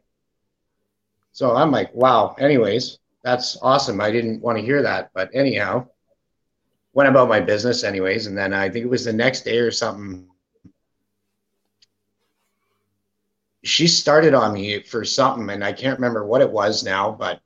So 1.33 1.55
I'm 1.55 1.71
like, 1.71 1.95
wow, 1.95 2.35
anyways, 2.39 2.99
that's 3.23 3.59
awesome. 3.62 4.01
I 4.01 4.11
didn't 4.11 4.41
want 4.41 4.59
to 4.59 4.64
hear 4.64 4.83
that. 4.83 5.11
But 5.14 5.31
anyhow, 5.35 5.87
went 6.93 7.09
about 7.09 7.29
my 7.29 7.41
business 7.41 7.85
anyways. 7.85 8.27
And 8.27 8.37
then 8.37 8.53
I 8.53 8.68
think 8.68 8.85
it 8.85 8.91
was 8.91 9.05
the 9.05 9.12
next 9.12 9.45
day 9.45 9.59
or 9.59 9.71
something. 9.71 10.27
She 13.62 13.87
started 13.87 14.33
on 14.33 14.55
me 14.55 14.83
for 14.83 15.05
something, 15.05 15.51
and 15.51 15.62
I 15.62 15.73
can't 15.73 15.99
remember 15.99 16.25
what 16.25 16.41
it 16.41 16.51
was 16.51 16.83
now, 16.83 17.11
but 17.12 17.41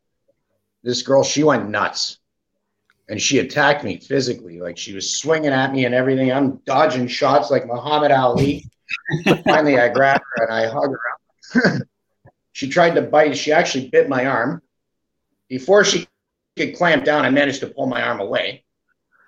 this 0.85 1.03
girl, 1.03 1.25
she 1.25 1.43
went 1.43 1.69
nuts 1.69 2.19
and 3.09 3.21
she 3.21 3.39
attacked 3.39 3.85
me 3.85 3.99
physically. 3.99 4.61
Like 4.61 4.79
she 4.79 4.95
was 4.95 5.19
swinging 5.19 5.51
at 5.51 5.73
me 5.73 5.85
and 5.87 5.95
everything. 5.95 6.33
I'm 6.33 6.57
dodging 6.67 7.09
shots 7.09 7.51
like 7.51 7.67
Muhammad 7.67 8.13
Ali. 8.13 8.65
Finally, 9.45 9.79
I 9.79 9.89
grabbed 9.89 10.23
her 10.37 10.45
and 10.45 10.53
I 10.53 10.67
hugged 10.67 10.95
her 10.95 11.73
up. 11.73 11.83
she 12.53 12.69
tried 12.69 12.95
to 12.95 13.03
bite. 13.03 13.37
She 13.37 13.53
actually 13.53 13.89
bit 13.89 14.09
my 14.09 14.27
arm. 14.27 14.63
Before 15.55 15.85
she 15.85 16.09
could 16.57 16.75
clamp 16.75 17.05
down, 17.05 17.25
I 17.25 17.31
managed 17.31 17.61
to 17.61 17.69
pull 17.69 17.87
my 17.87 18.03
arm 18.03 18.19
away. 18.19 18.65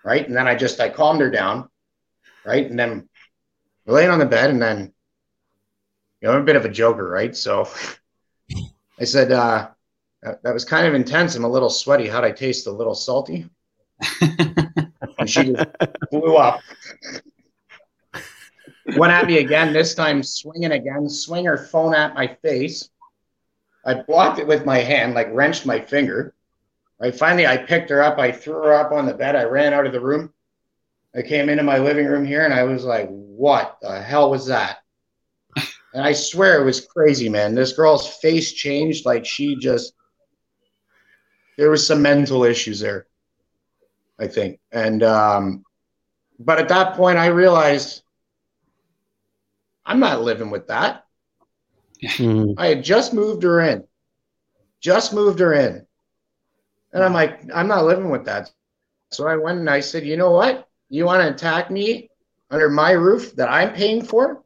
Right. 0.04 0.26
And 0.26 0.36
then 0.36 0.48
I 0.48 0.56
just, 0.56 0.80
I 0.80 0.88
calmed 0.88 1.20
her 1.20 1.30
down. 1.30 1.68
Right. 2.44 2.68
And 2.68 2.76
then 2.76 3.08
we're 3.84 3.94
laying 3.94 4.10
on 4.10 4.18
the 4.18 4.26
bed 4.26 4.50
and 4.50 4.60
then, 4.60 4.92
you 6.20 6.26
know, 6.26 6.34
I'm 6.34 6.40
a 6.40 6.44
bit 6.44 6.56
of 6.56 6.64
a 6.64 6.68
joker. 6.68 7.08
Right. 7.08 7.36
So 7.36 7.68
I 9.00 9.04
said, 9.04 9.30
uh, 9.30 9.68
that, 10.20 10.52
was 10.52 10.64
kind 10.64 10.88
of 10.88 10.94
intense. 10.94 11.36
I'm 11.36 11.44
a 11.44 11.48
little 11.48 11.70
sweaty. 11.70 12.08
How'd 12.08 12.24
I 12.24 12.32
taste? 12.32 12.66
A 12.66 12.72
little 12.72 12.96
salty? 12.96 13.48
And 15.18 15.30
she 15.30 15.52
just 15.52 15.66
blew 16.10 16.36
up. 16.36 16.60
Went 18.96 19.12
at 19.12 19.26
me 19.26 19.38
again, 19.38 19.72
this 19.72 19.94
time 19.94 20.22
swinging 20.22 20.72
again, 20.72 21.08
swing 21.08 21.46
her 21.46 21.56
phone 21.56 21.94
at 21.94 22.14
my 22.14 22.26
face. 22.42 22.90
I 23.87 23.95
blocked 23.95 24.41
it 24.41 24.47
with 24.47 24.66
my 24.66 24.78
hand, 24.78 25.14
like 25.14 25.28
wrenched 25.32 25.64
my 25.64 25.80
finger. 25.80 26.34
Right. 26.99 27.14
Finally, 27.14 27.47
I 27.47 27.59
picked 27.59 27.91
her 27.91 28.03
up. 28.03 28.18
I 28.18 28.32
threw 28.32 28.55
her 28.55 28.72
up 28.74 28.91
on 28.91 29.07
the 29.07 29.14
bed. 29.14 29.37
I 29.37 29.45
ran 29.45 29.72
out 29.72 29.87
of 29.87 29.93
the 29.93 30.01
room. 30.01 30.32
I 31.14 31.22
came 31.22 31.49
into 31.49 31.62
my 31.62 31.78
living 31.78 32.07
room 32.07 32.24
here 32.24 32.45
and 32.45 32.53
I 32.53 32.64
was 32.64 32.84
like, 32.84 33.09
what 33.09 33.78
the 33.80 34.01
hell 34.03 34.30
was 34.30 34.47
that? 34.47 34.78
And 35.95 36.05
I 36.05 36.12
swear 36.12 36.61
it 36.61 36.64
was 36.64 36.84
crazy, 36.84 37.28
man. 37.28 37.55
This 37.55 37.72
girl's 37.72 38.16
face 38.16 38.53
changed. 38.53 39.07
Like 39.07 39.24
she 39.24 39.57
just, 39.57 39.95
there 41.57 41.70
was 41.70 41.87
some 41.87 42.03
mental 42.03 42.45
issues 42.45 42.80
there, 42.80 43.07
I 44.18 44.26
think. 44.26 44.59
And, 44.72 45.03
um, 45.03 45.64
but 46.39 46.59
at 46.59 46.68
that 46.68 46.97
point, 46.97 47.18
I 47.18 47.28
realized 47.28 48.03
I'm 49.87 50.01
not 50.01 50.20
living 50.20 50.51
with 50.51 50.66
that. 50.66 51.05
Mm. 52.03 52.55
I 52.59 52.66
had 52.66 52.84
just 52.84 53.14
moved 53.14 53.42
her 53.42 53.61
in, 53.61 53.84
just 54.80 55.12
moved 55.12 55.38
her 55.40 55.55
in. 55.55 55.86
And 56.92 57.05
I'm 57.05 57.12
like, 57.12 57.40
I'm 57.55 57.68
not 57.68 57.84
living 57.84 58.11
with 58.11 58.24
that. 58.24 58.51
So 59.11 59.26
I 59.26 59.36
went 59.36 59.59
and 59.59 59.70
I 59.70 59.80
said, 59.80 60.07
you 60.07 60.16
know 60.16 60.30
what? 60.30 60.68
You 60.88 61.05
want 61.05 61.22
to 61.22 61.32
attack 61.32 61.70
me 61.70 62.11
under 62.51 62.68
my 62.68 62.92
roof 62.92 63.34
that 63.36 63.51
I'm 63.51 63.72
paying 63.72 64.03
for? 64.03 64.42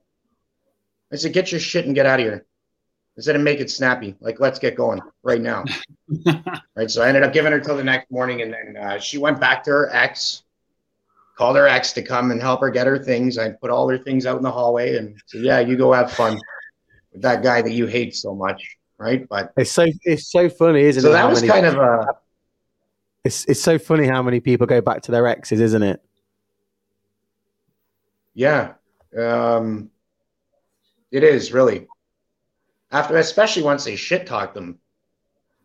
I 1.12 1.16
said, 1.16 1.32
get 1.32 1.50
your 1.50 1.60
shit 1.60 1.86
and 1.86 1.94
get 1.94 2.06
out 2.06 2.20
of 2.20 2.26
here. 2.26 2.46
I 3.18 3.22
said, 3.22 3.34
and 3.34 3.44
make 3.44 3.60
it 3.60 3.70
snappy. 3.70 4.14
Like, 4.20 4.40
let's 4.40 4.58
get 4.58 4.76
going 4.76 5.00
right 5.22 5.40
now. 5.40 5.64
right. 6.76 6.90
So 6.90 7.02
I 7.02 7.08
ended 7.08 7.22
up 7.22 7.32
giving 7.32 7.52
her 7.52 7.60
till 7.60 7.76
the 7.76 7.84
next 7.84 8.10
morning. 8.10 8.42
And 8.42 8.52
then 8.52 8.76
uh, 8.76 8.98
she 8.98 9.18
went 9.18 9.40
back 9.40 9.64
to 9.64 9.70
her 9.70 9.90
ex, 9.92 10.44
called 11.36 11.56
her 11.56 11.66
ex 11.66 11.92
to 11.94 12.02
come 12.02 12.30
and 12.30 12.40
help 12.40 12.60
her 12.60 12.70
get 12.70 12.86
her 12.86 12.98
things. 12.98 13.36
I 13.36 13.50
put 13.50 13.70
all 13.70 13.88
her 13.88 13.98
things 13.98 14.24
out 14.24 14.36
in 14.36 14.42
the 14.42 14.50
hallway 14.50 14.96
and 14.96 15.20
said, 15.26 15.42
yeah, 15.42 15.60
you 15.60 15.76
go 15.76 15.92
have 15.92 16.12
fun 16.12 16.40
with 17.12 17.22
that 17.22 17.42
guy 17.42 17.62
that 17.62 17.72
you 17.72 17.86
hate 17.86 18.14
so 18.14 18.34
much. 18.34 18.76
Right. 18.98 19.26
But 19.28 19.52
It's 19.56 19.72
so 19.72 19.86
it's 20.04 20.30
so 20.30 20.48
funny, 20.50 20.82
isn't 20.82 21.02
so 21.02 21.08
it? 21.08 21.10
So 21.10 21.12
that 21.12 21.28
was 21.28 21.40
many- 21.42 21.52
kind 21.52 21.66
of 21.66 21.74
a, 21.76 22.06
it's 23.24 23.44
it's 23.46 23.60
so 23.60 23.78
funny 23.78 24.06
how 24.06 24.22
many 24.22 24.40
people 24.40 24.66
go 24.66 24.80
back 24.80 25.02
to 25.02 25.12
their 25.12 25.26
exes, 25.26 25.60
isn't 25.60 25.82
it? 25.82 26.02
Yeah. 28.34 28.74
Um, 29.18 29.90
it 31.10 31.24
is 31.24 31.52
really. 31.52 31.86
After, 32.92 33.16
especially 33.18 33.62
once 33.62 33.84
they 33.84 33.94
shit 33.96 34.26
talk 34.26 34.52
them 34.52 34.78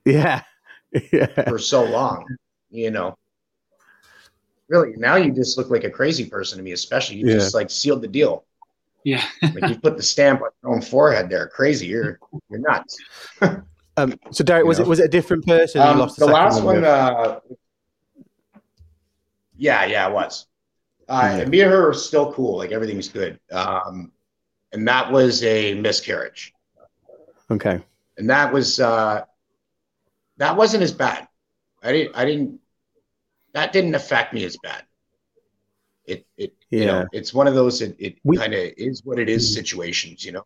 Yeah, 0.05 0.43
yeah, 1.11 1.49
for 1.49 1.57
so 1.57 1.83
long, 1.83 2.23
you 2.69 2.91
know. 2.91 3.17
Really, 4.67 4.93
now 4.97 5.15
you 5.15 5.31
just 5.31 5.57
look 5.57 5.69
like 5.71 5.83
a 5.83 5.89
crazy 5.89 6.25
person 6.29 6.57
to 6.57 6.63
me, 6.63 6.71
especially 6.71 7.17
you 7.17 7.27
Yeah. 7.27 7.33
just 7.33 7.55
like 7.55 7.69
sealed 7.71 8.01
the 8.03 8.07
deal. 8.07 8.45
Yeah. 9.05 9.23
Like 9.41 9.69
you 9.69 9.79
put 9.79 9.95
the 9.95 10.03
stamp 10.03 10.41
on 10.41 10.49
your 10.61 10.73
own 10.73 10.81
forehead 10.81 11.29
there. 11.29 11.47
Crazy. 11.47 11.85
You're 11.87 12.19
you're 12.49 12.59
nuts. 12.59 12.97
Um, 13.97 14.13
so 14.29 14.43
Derek, 14.43 14.65
was 14.65 14.77
You 14.77 14.83
it 14.83 14.87
was 14.89 14.99
it 14.99 15.05
a 15.05 15.07
different 15.07 15.45
person? 15.45 15.79
Um, 15.79 15.99
lost 15.99 16.19
the 16.19 16.25
last 16.25 16.61
one, 16.61 16.75
with? 16.75 16.83
uh, 16.83 17.39
yeah, 19.55 19.85
yeah, 19.85 20.09
it 20.09 20.13
was. 20.13 20.47
Uh, 21.07 21.21
Yeah. 21.23 21.37
And 21.43 21.49
me 21.49 21.61
and 21.61 21.71
her 21.71 21.91
are 21.91 21.93
still 21.93 22.33
cool. 22.33 22.57
Like 22.57 22.73
everything's 22.73 23.07
good. 23.07 23.39
Um, 23.53 24.11
and 24.73 24.85
that 24.89 25.09
was 25.09 25.41
a 25.45 25.75
miscarriage. 25.75 26.53
okay, 27.49 27.81
and 28.17 28.29
that 28.29 28.51
was 28.51 28.81
uh, 28.81 29.21
that 30.37 30.57
wasn't 30.57 30.83
as 30.83 30.91
bad. 30.91 31.29
I 31.81 31.93
didn't. 31.93 32.17
I 32.17 32.25
didn't. 32.25 32.59
That 33.53 33.71
didn't 33.71 33.95
affect 33.95 34.33
me 34.33 34.43
as 34.43 34.57
bad. 34.61 34.83
It. 36.03 36.25
It. 36.35 36.53
You 36.75 36.81
Yeah. 36.83 36.85
know. 36.99 37.05
It's 37.13 37.33
one 37.33 37.47
of 37.47 37.55
those. 37.55 37.81
It. 37.81 37.95
it 37.99 38.15
kind 38.35 38.53
of 38.53 38.59
is 38.77 39.01
what 39.05 39.17
it 39.19 39.29
is. 39.29 39.53
Situations. 39.53 40.25
You 40.25 40.33
know. 40.33 40.43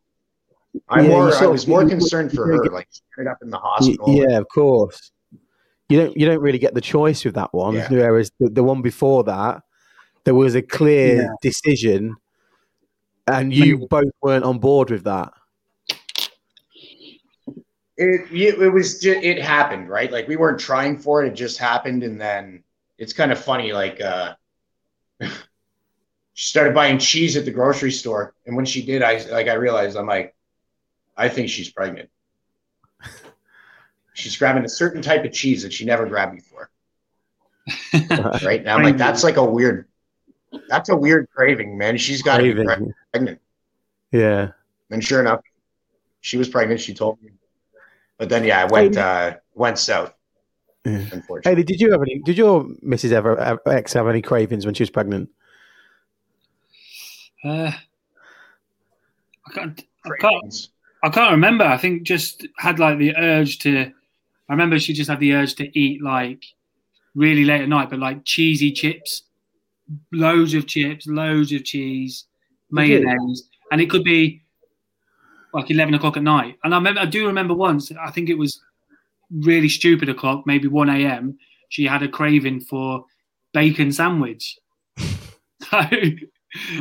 I'm 0.88 1.06
Yeah, 1.06 1.10
more. 1.12 1.30
you 1.30 1.36
I 1.36 1.48
was 1.48 1.68
more 1.68 1.82
you- 1.84 1.90
concerned 1.90 2.32
for 2.32 2.46
her. 2.46 2.62
get- 2.62 2.72
Like 2.74 2.88
ended 3.18 3.32
up 3.32 3.40
in 3.42 3.50
the 3.50 3.58
hospital. 3.58 4.08
yeah, 4.16 4.38
of 4.38 4.48
course. 4.54 5.12
You 5.90 6.00
don't 6.02 6.16
you 6.18 6.28
don't 6.28 6.40
really 6.42 6.60
get 6.60 6.76
the 6.76 6.82
choice 6.82 7.26
with 7.26 7.34
that 7.36 7.52
one. 7.54 7.74
Yeah. 7.76 7.88
Whereas 7.90 8.32
the, 8.40 8.50
the 8.50 8.64
one 8.64 8.82
before 8.84 9.24
that, 9.24 9.64
there 10.24 10.36
was 10.36 10.54
a 10.54 10.62
clear 10.62 11.24
Yeah. 11.24 11.30
decision, 11.42 12.16
and 13.26 13.52
you 13.52 13.88
both 13.90 14.12
weren't 14.22 14.46
on 14.46 14.60
board 14.60 14.92
with 14.92 15.04
that. 15.06 15.34
It. 17.98 18.32
It, 18.32 18.62
it 18.62 18.70
was. 18.70 19.00
Just, 19.00 19.24
it 19.24 19.42
happened. 19.42 19.90
Right. 19.90 20.12
Like 20.12 20.28
we 20.28 20.36
weren't 20.36 20.60
trying 20.60 20.98
for 20.98 21.24
it. 21.24 21.30
It 21.30 21.34
just 21.36 21.58
happened, 21.58 22.04
and 22.04 22.22
then 22.22 22.64
it's 23.00 23.14
kind 23.14 23.32
of 23.32 23.40
funny. 23.44 23.74
Like. 23.74 24.00
uh 24.02 24.36
She 26.40 26.48
started 26.48 26.74
buying 26.74 26.98
cheese 27.00 27.36
at 27.36 27.44
the 27.44 27.52
grocery 27.52 27.92
store, 27.92 28.34
and 28.46 28.56
when 28.56 28.64
she 28.64 28.82
did, 28.82 29.04
I 29.04 29.18
like 29.30 29.50
I 29.50 29.56
realized 29.56 29.98
I'm 29.98 30.08
like, 30.08 30.34
I 31.18 31.28
think 31.28 31.50
she's 31.50 31.70
pregnant. 31.70 32.10
She's 34.14 34.38
grabbing 34.38 34.64
a 34.64 34.70
certain 34.70 35.02
type 35.02 35.26
of 35.26 35.34
cheese 35.34 35.64
that 35.64 35.74
she 35.74 35.84
never 35.84 36.06
grabbed 36.06 36.38
before. 36.38 36.70
Right 38.42 38.64
now, 38.64 38.78
I'm 38.78 38.84
like, 38.84 38.96
that's 38.96 39.22
like 39.22 39.36
a 39.36 39.44
weird, 39.44 39.90
that's 40.70 40.88
a 40.88 40.96
weird 40.96 41.28
craving, 41.36 41.78
man. 41.78 41.98
She's 41.98 42.22
got 42.22 42.38
to 42.38 42.54
be 42.54 42.64
pregnant. 43.12 43.42
Yeah. 44.14 44.52
And 44.92 45.04
sure 45.04 45.20
enough, 45.20 45.42
she 46.22 46.38
was 46.38 46.48
pregnant. 46.48 46.80
She 46.80 46.94
told 46.94 47.22
me, 47.22 47.32
but 48.18 48.30
then 48.30 48.46
yeah, 48.46 48.62
I 48.62 48.66
went 48.66 48.96
uh, 48.96 49.36
went 49.56 49.78
south. 49.78 50.14
Yeah. 50.86 51.04
Unfortunately, 51.12 51.58
Hey, 51.58 51.64
did 51.64 51.82
you 51.82 51.92
have 51.92 52.02
any? 52.02 52.20
Did 52.20 52.38
your 52.38 52.64
Mrs. 52.82 53.12
ever 53.12 53.38
ever- 53.38 53.62
ex 53.68 53.92
have 53.92 54.08
any 54.08 54.22
cravings 54.22 54.66
when 54.66 54.74
she 54.74 54.84
was 54.84 54.90
pregnant? 54.90 55.30
Uh, 57.44 57.72
I 59.48 59.54
can't. 59.54 59.86
I 60.06 60.10
can't. 60.20 60.68
I 61.04 61.10
can't 61.10 61.32
remember. 61.32 61.66
I 61.66 61.78
think 61.78 62.04
just 62.04 62.48
had 62.58 62.80
like 62.80 62.98
the 62.98 63.16
urge 63.16 63.60
to. 63.60 63.92
I 64.50 64.54
remember 64.54 64.80
she 64.80 64.94
just 64.94 65.10
had 65.10 65.20
the 65.20 65.34
urge 65.34 65.56
to 65.56 65.80
eat 65.80 66.02
like 66.02 66.44
really 67.16 67.46
late 67.46 67.62
at 67.62 67.70
night, 67.70 67.90
but 67.90 68.00
like 68.00 68.26
cheesy 68.26 68.72
chips, 68.72 69.24
loads 70.12 70.54
of 70.54 70.68
chips, 70.68 71.08
loads 71.08 71.52
of 71.54 71.64
cheese, 71.64 72.26
mayonnaise, 72.72 73.50
and 73.72 73.80
it 73.80 73.90
could 73.90 74.04
be 74.04 74.44
like 75.54 75.72
eleven 75.72 75.94
o'clock 75.94 76.18
at 76.18 76.24
night. 76.24 76.58
And 76.64 76.74
I 76.74 76.78
remember, 76.78 77.02
I 77.02 77.06
do 77.06 77.28
remember 77.28 77.54
once. 77.54 77.92
I 77.92 78.12
think 78.12 78.30
it 78.30 78.38
was 78.38 78.60
really 79.32 79.70
stupid 79.70 80.10
o'clock, 80.10 80.46
maybe 80.46 80.68
one 80.68 80.90
a.m. 80.90 81.38
She 81.70 81.86
had 81.86 82.04
a 82.04 82.08
craving 82.10 82.62
for 82.62 83.06
bacon 83.54 83.92
sandwich. 83.92 84.58
so 85.72 85.82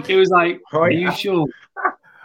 it 0.09 0.17
was 0.17 0.31
like, 0.31 0.61
Oh, 0.73 0.81
are 0.81 0.91
you 0.91 1.11
sure? 1.13 1.47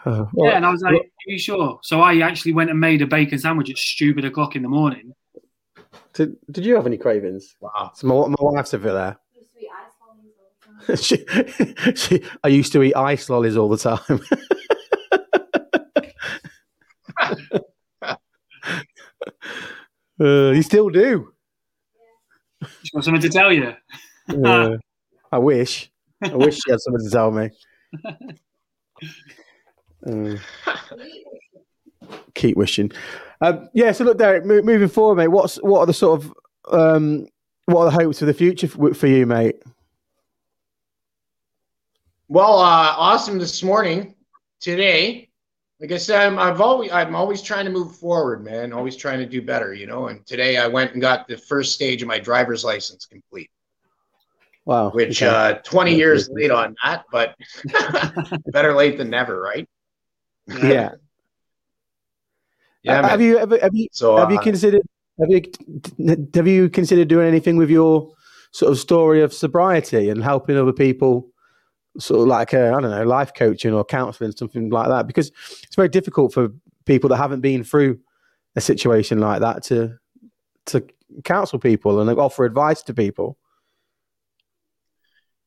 Yeah, 0.05 0.57
and 0.57 0.65
I 0.65 0.69
was 0.69 0.81
like, 0.81 0.95
"Are 0.95 1.27
you 1.27 1.39
sure?" 1.39 1.79
So 1.81 2.01
I 2.01 2.19
actually 2.19 2.51
went 2.51 2.69
and 2.69 2.77
made 2.77 3.01
a 3.01 3.07
bacon 3.07 3.39
sandwich 3.39 3.69
at 3.69 3.77
stupid 3.77 4.25
o'clock 4.25 4.57
in 4.57 4.61
the 4.61 4.67
morning. 4.67 5.13
did, 6.13 6.35
did 6.51 6.65
you 6.65 6.75
have 6.75 6.85
any 6.85 6.97
cravings? 6.97 7.55
Wow. 7.61 7.91
So 7.95 8.07
my, 8.07 8.27
my 8.27 8.35
wife's 8.37 8.73
over 8.73 8.91
there. 8.91 9.17
Used 9.33 9.53
to 9.53 9.59
be 9.59 9.69
ice 9.71 9.93
lollies 10.01 10.35
all 10.37 10.49
the 10.89 10.97
time. 10.97 11.95
she, 11.95 11.95
she, 11.95 12.29
I 12.43 12.49
used 12.49 12.73
to 12.73 12.83
eat 12.83 12.95
ice 12.95 13.29
lollies 13.29 13.55
all 13.55 13.69
the 13.69 13.77
time. 13.77 14.19
uh, 20.19 20.51
you 20.51 20.61
still 20.63 20.89
do. 20.89 21.31
She's 22.81 22.91
got 22.91 23.05
something 23.05 23.21
to 23.21 23.29
tell 23.29 23.53
you. 23.53 23.73
Uh, 24.43 24.77
I 25.31 25.37
wish. 25.37 25.89
I 26.23 26.35
wish 26.35 26.55
she 26.55 26.71
had 26.71 26.79
something 26.79 27.05
to 27.05 27.11
tell 27.11 27.31
me. 27.31 27.49
Uh, 30.05 30.35
keep 32.35 32.57
wishing. 32.57 32.91
Um, 33.41 33.69
yeah. 33.73 33.91
So 33.91 34.03
look, 34.03 34.17
Derek. 34.17 34.45
Mo- 34.45 34.61
moving 34.61 34.87
forward, 34.87 35.15
mate. 35.15 35.27
What's 35.27 35.57
what 35.57 35.79
are 35.79 35.85
the 35.85 35.93
sort 35.93 36.23
of 36.23 36.33
um, 36.71 37.27
what 37.65 37.81
are 37.81 37.91
the 37.91 38.03
hopes 38.03 38.19
for 38.19 38.25
the 38.25 38.33
future 38.33 38.67
for, 38.67 38.93
for 38.93 39.07
you, 39.07 39.25
mate? 39.25 39.61
Well, 42.27 42.59
uh, 42.59 42.95
awesome 42.97 43.37
this 43.37 43.61
morning, 43.63 44.15
today. 44.59 45.29
Like 45.79 45.91
I 45.91 45.97
said, 45.97 46.25
I'm, 46.25 46.39
I've 46.39 46.61
always 46.61 46.91
I'm 46.91 47.15
always 47.15 47.41
trying 47.41 47.65
to 47.65 47.71
move 47.71 47.95
forward, 47.95 48.43
man. 48.43 48.71
Always 48.71 48.95
trying 48.95 49.19
to 49.19 49.25
do 49.25 49.41
better, 49.41 49.73
you 49.73 49.85
know. 49.85 50.07
And 50.07 50.25
today 50.25 50.57
I 50.57 50.67
went 50.67 50.93
and 50.93 51.01
got 51.01 51.27
the 51.27 51.37
first 51.37 51.73
stage 51.73 52.01
of 52.01 52.07
my 52.07 52.19
driver's 52.19 52.63
license 52.63 53.05
complete, 53.05 53.51
Wow. 54.65 54.91
which 54.91 55.21
okay. 55.21 55.55
uh, 55.55 55.59
20 55.63 55.93
years 55.93 56.29
late 56.29 56.51
on 56.51 56.75
that, 56.83 57.03
but 57.11 57.35
better 58.47 58.73
late 58.73 58.97
than 58.97 59.09
never, 59.09 59.39
right? 59.39 59.67
yeah. 60.47 60.91
Yeah, 62.83 62.99
Uh, 62.99 63.07
have 63.07 63.21
you 63.21 63.37
ever 63.39 63.57
have 63.59 63.73
you 63.73 63.87
So 63.91 64.17
have 64.17 64.29
you 64.29 64.37
uh, 64.37 64.41
considered 64.41 64.81
have 65.19 65.29
you 65.29 65.41
have 66.33 66.47
you 66.47 66.69
considered 66.69 67.07
doing 67.07 67.27
anything 67.27 67.55
with 67.55 67.69
your 67.69 68.11
sort 68.51 68.71
of 68.71 68.77
story 68.77 69.21
of 69.21 69.33
sobriety 69.33 70.09
and 70.09 70.21
helping 70.21 70.57
other 70.57 70.73
people 70.73 71.29
sort 71.97 72.21
of 72.21 72.27
like 72.27 72.53
I 72.53 72.69
I 72.69 72.81
don't 72.81 72.91
know 72.91 73.03
life 73.03 73.33
coaching 73.33 73.73
or 73.73 73.85
counseling 73.85 74.33
something 74.33 74.69
like 74.69 74.89
that 74.89 75.07
because 75.07 75.31
it's 75.63 75.75
very 75.75 75.89
difficult 75.89 76.33
for 76.33 76.49
people 76.85 77.09
that 77.09 77.17
haven't 77.17 77.41
been 77.41 77.63
through 77.63 77.99
a 78.55 78.61
situation 78.61 79.19
like 79.19 79.39
that 79.39 79.63
to 79.63 79.97
to 80.65 80.85
counsel 81.23 81.59
people 81.59 82.01
and 82.01 82.19
offer 82.19 82.43
advice 82.43 82.81
to 82.83 82.93
people 82.93 83.37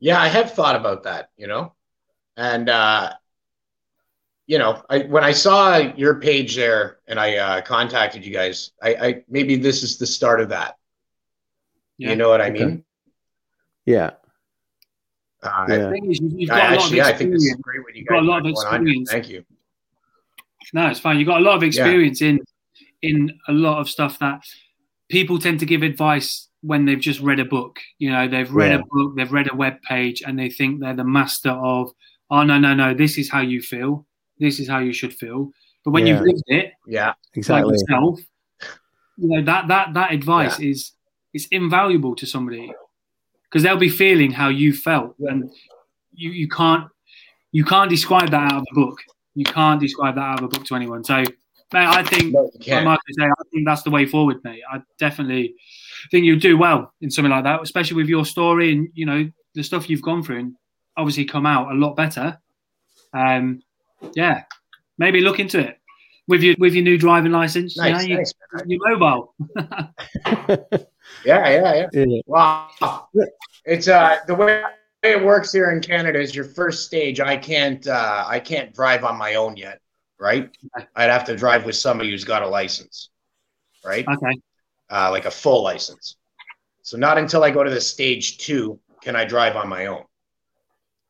Yeah, 0.00 0.20
I 0.20 0.28
have 0.28 0.52
thought 0.52 0.76
about 0.76 1.04
that, 1.04 1.30
you 1.36 1.46
know, 1.46 1.72
and 2.36 2.68
uh, 2.68 3.14
you 4.46 4.58
know, 4.58 4.82
I 4.90 5.00
when 5.00 5.24
I 5.24 5.32
saw 5.32 5.76
your 5.78 6.20
page 6.20 6.54
there 6.54 6.98
and 7.06 7.18
I 7.18 7.36
uh, 7.36 7.60
contacted 7.62 8.24
you 8.24 8.32
guys, 8.32 8.72
I, 8.82 8.94
I 8.94 9.24
maybe 9.28 9.56
this 9.56 9.82
is 9.82 9.96
the 9.98 10.06
start 10.06 10.40
of 10.40 10.50
that. 10.50 10.76
Yeah. 11.98 12.10
You 12.10 12.16
know 12.16 12.28
what 12.28 12.40
I 12.40 12.50
Okay. 12.50 12.64
mean? 12.64 12.84
Yeah. 13.86 14.10
Uh, 15.42 15.66
Yeah. 15.68 15.76
The 15.78 15.90
thing 15.90 16.10
is, 16.12 16.20
you've 16.20 16.50
I 16.50 16.58
got 16.58 16.72
a 16.72 16.74
lot 16.74 16.82
actually, 16.82 17.00
of 17.00 17.06
I 17.06 17.12
think 17.14 17.32
this 17.32 17.42
is 17.42 17.48
experience. 17.52 17.62
great 17.62 17.82
what 17.84 17.94
you 17.94 18.00
You've 18.00 18.08
got 18.08 18.14
guys 18.16 18.22
a 18.22 18.26
lot 18.30 18.38
of 18.38 18.44
got 18.44 18.54
going 18.54 18.66
on 18.66 18.86
here. 18.86 19.02
experience. 19.02 19.10
Thank 19.10 19.28
you. 19.30 19.44
No, 20.74 20.86
it's 20.88 21.00
fine. 21.00 21.18
You've 21.18 21.28
got 21.28 21.40
a 21.40 21.44
lot 21.44 21.56
of 21.56 21.62
experience 21.62 22.20
in 22.20 22.40
in 23.02 23.38
a 23.48 23.52
lot 23.52 23.78
of 23.80 23.88
stuff 23.88 24.18
that 24.18 24.40
people 25.08 25.38
tend 25.38 25.60
to 25.60 25.66
give 25.66 25.82
advice 25.82 26.48
when 26.66 26.84
they've 26.84 27.00
just 27.00 27.20
read 27.20 27.38
a 27.40 27.44
book. 27.44 27.78
You 27.98 28.10
know, 28.10 28.26
they've 28.28 28.50
read 28.52 28.72
Yeah. 28.72 28.78
a 28.80 28.84
book, 28.94 29.16
they've 29.16 29.32
read 29.32 29.50
a 29.52 29.56
web 29.56 29.80
page, 29.82 30.22
and 30.26 30.38
they 30.38 30.50
think 30.50 30.80
they're 30.80 30.94
the 30.94 31.04
master 31.04 31.50
of. 31.50 31.92
Oh 32.30 32.42
no, 32.42 32.58
no, 32.58 32.74
no! 32.74 32.92
This 32.94 33.18
is 33.18 33.30
how 33.30 33.40
you 33.40 33.62
feel. 33.62 34.06
This 34.38 34.58
is 34.60 34.68
how 34.68 34.80
you 34.80 34.92
should 34.92 35.14
feel. 35.14 35.50
But 35.84 35.92
when 35.92 36.06
Yeah. 36.06 36.14
you've 36.14 36.26
lived 36.26 36.42
it, 36.48 36.72
Yeah. 36.86 37.14
Exactly. 37.34 37.70
like 37.72 37.80
yourself, 37.80 38.20
you 39.16 39.28
know 39.28 39.42
that 39.44 39.68
that 39.68 39.94
that 39.94 40.12
advice 40.12 40.58
is 40.60 40.92
is 41.32 41.46
invaluable 41.50 42.14
to 42.16 42.26
somebody 42.26 42.72
because 43.44 43.62
they'll 43.62 43.76
be 43.76 43.88
feeling 43.88 44.30
how 44.32 44.48
you 44.48 44.72
felt, 44.72 45.14
and 45.20 45.50
you 46.12 46.30
you 46.30 46.48
can't 46.48 46.88
you 47.52 47.64
can't 47.64 47.88
describe 47.90 48.30
that 48.30 48.52
out 48.52 48.58
of 48.62 48.64
a 48.72 48.74
book. 48.74 48.98
You 49.34 49.44
can't 49.44 49.80
describe 49.80 50.14
that 50.16 50.22
out 50.22 50.38
of 50.40 50.44
a 50.46 50.48
book 50.48 50.64
to 50.66 50.74
anyone. 50.74 51.04
So, 51.04 51.18
mate, 51.18 51.28
I 51.74 52.02
think 52.02 52.32
No, 52.32 52.40
you 52.40 52.50
like 52.54 52.60
can't. 52.60 52.84
Mark 52.84 53.00
was 53.06 53.16
saying, 53.18 53.30
I 53.30 53.42
think 53.52 53.66
that's 53.66 53.82
the 53.82 53.90
way 53.90 54.04
forward, 54.06 54.38
mate. 54.44 54.62
I 54.70 54.80
definitely 54.98 55.54
think 56.10 56.24
you 56.24 56.38
do 56.38 56.56
well 56.56 56.92
in 57.00 57.10
something 57.10 57.30
like 57.30 57.44
that, 57.44 57.62
especially 57.62 57.96
with 57.96 58.08
your 58.08 58.24
story 58.24 58.72
and 58.72 58.88
you 58.94 59.06
know 59.06 59.30
the 59.54 59.62
stuff 59.62 59.88
you've 59.88 60.02
gone 60.02 60.22
through, 60.22 60.38
and 60.38 60.56
obviously 60.96 61.24
come 61.24 61.46
out 61.46 61.72
a 61.72 61.74
lot 61.74 61.96
better. 61.96 62.38
Um, 63.12 63.62
yeah, 64.14 64.44
maybe 64.98 65.20
look 65.20 65.40
into 65.40 65.60
it 65.60 65.78
with 66.28 66.42
your 66.42 66.54
with 66.58 66.74
your 66.74 66.84
new 66.84 66.98
driving 66.98 67.32
license. 67.32 67.76
Nice, 67.76 68.02
you 68.02 68.08
know, 68.08 68.12
you, 68.12 68.16
nice, 68.18 68.34
man. 68.52 68.70
you're 68.70 68.88
mobile. 68.88 69.34
Yeah, 71.24 71.48
yeah, 71.48 71.74
yeah. 71.74 71.86
Yeah. 72.06 72.20
Wow. 72.26 73.08
It's 73.64 73.88
uh 73.88 74.18
the 74.26 74.34
way 74.34 74.62
it 75.02 75.24
works 75.24 75.52
here 75.52 75.70
in 75.70 75.80
Canada 75.80 76.20
is 76.20 76.34
your 76.34 76.44
first 76.44 76.84
stage. 76.84 77.20
I 77.20 77.36
can't 77.36 77.86
uh 77.86 78.24
I 78.26 78.40
can't 78.40 78.74
drive 78.74 79.04
on 79.04 79.16
my 79.16 79.34
own 79.34 79.56
yet, 79.56 79.80
right? 80.18 80.50
I'd 80.94 81.10
have 81.10 81.24
to 81.24 81.36
drive 81.36 81.64
with 81.64 81.76
somebody 81.76 82.10
who's 82.10 82.24
got 82.24 82.42
a 82.42 82.48
license, 82.48 83.10
right? 83.84 84.06
Okay, 84.06 84.40
Uh, 84.90 85.10
like 85.10 85.24
a 85.24 85.30
full 85.30 85.62
license. 85.62 86.16
So 86.82 86.96
not 86.96 87.18
until 87.18 87.42
I 87.42 87.50
go 87.50 87.64
to 87.64 87.70
the 87.70 87.80
stage 87.80 88.38
two 88.38 88.78
can 89.02 89.16
I 89.16 89.24
drive 89.24 89.56
on 89.56 89.68
my 89.68 89.86
own. 89.86 90.04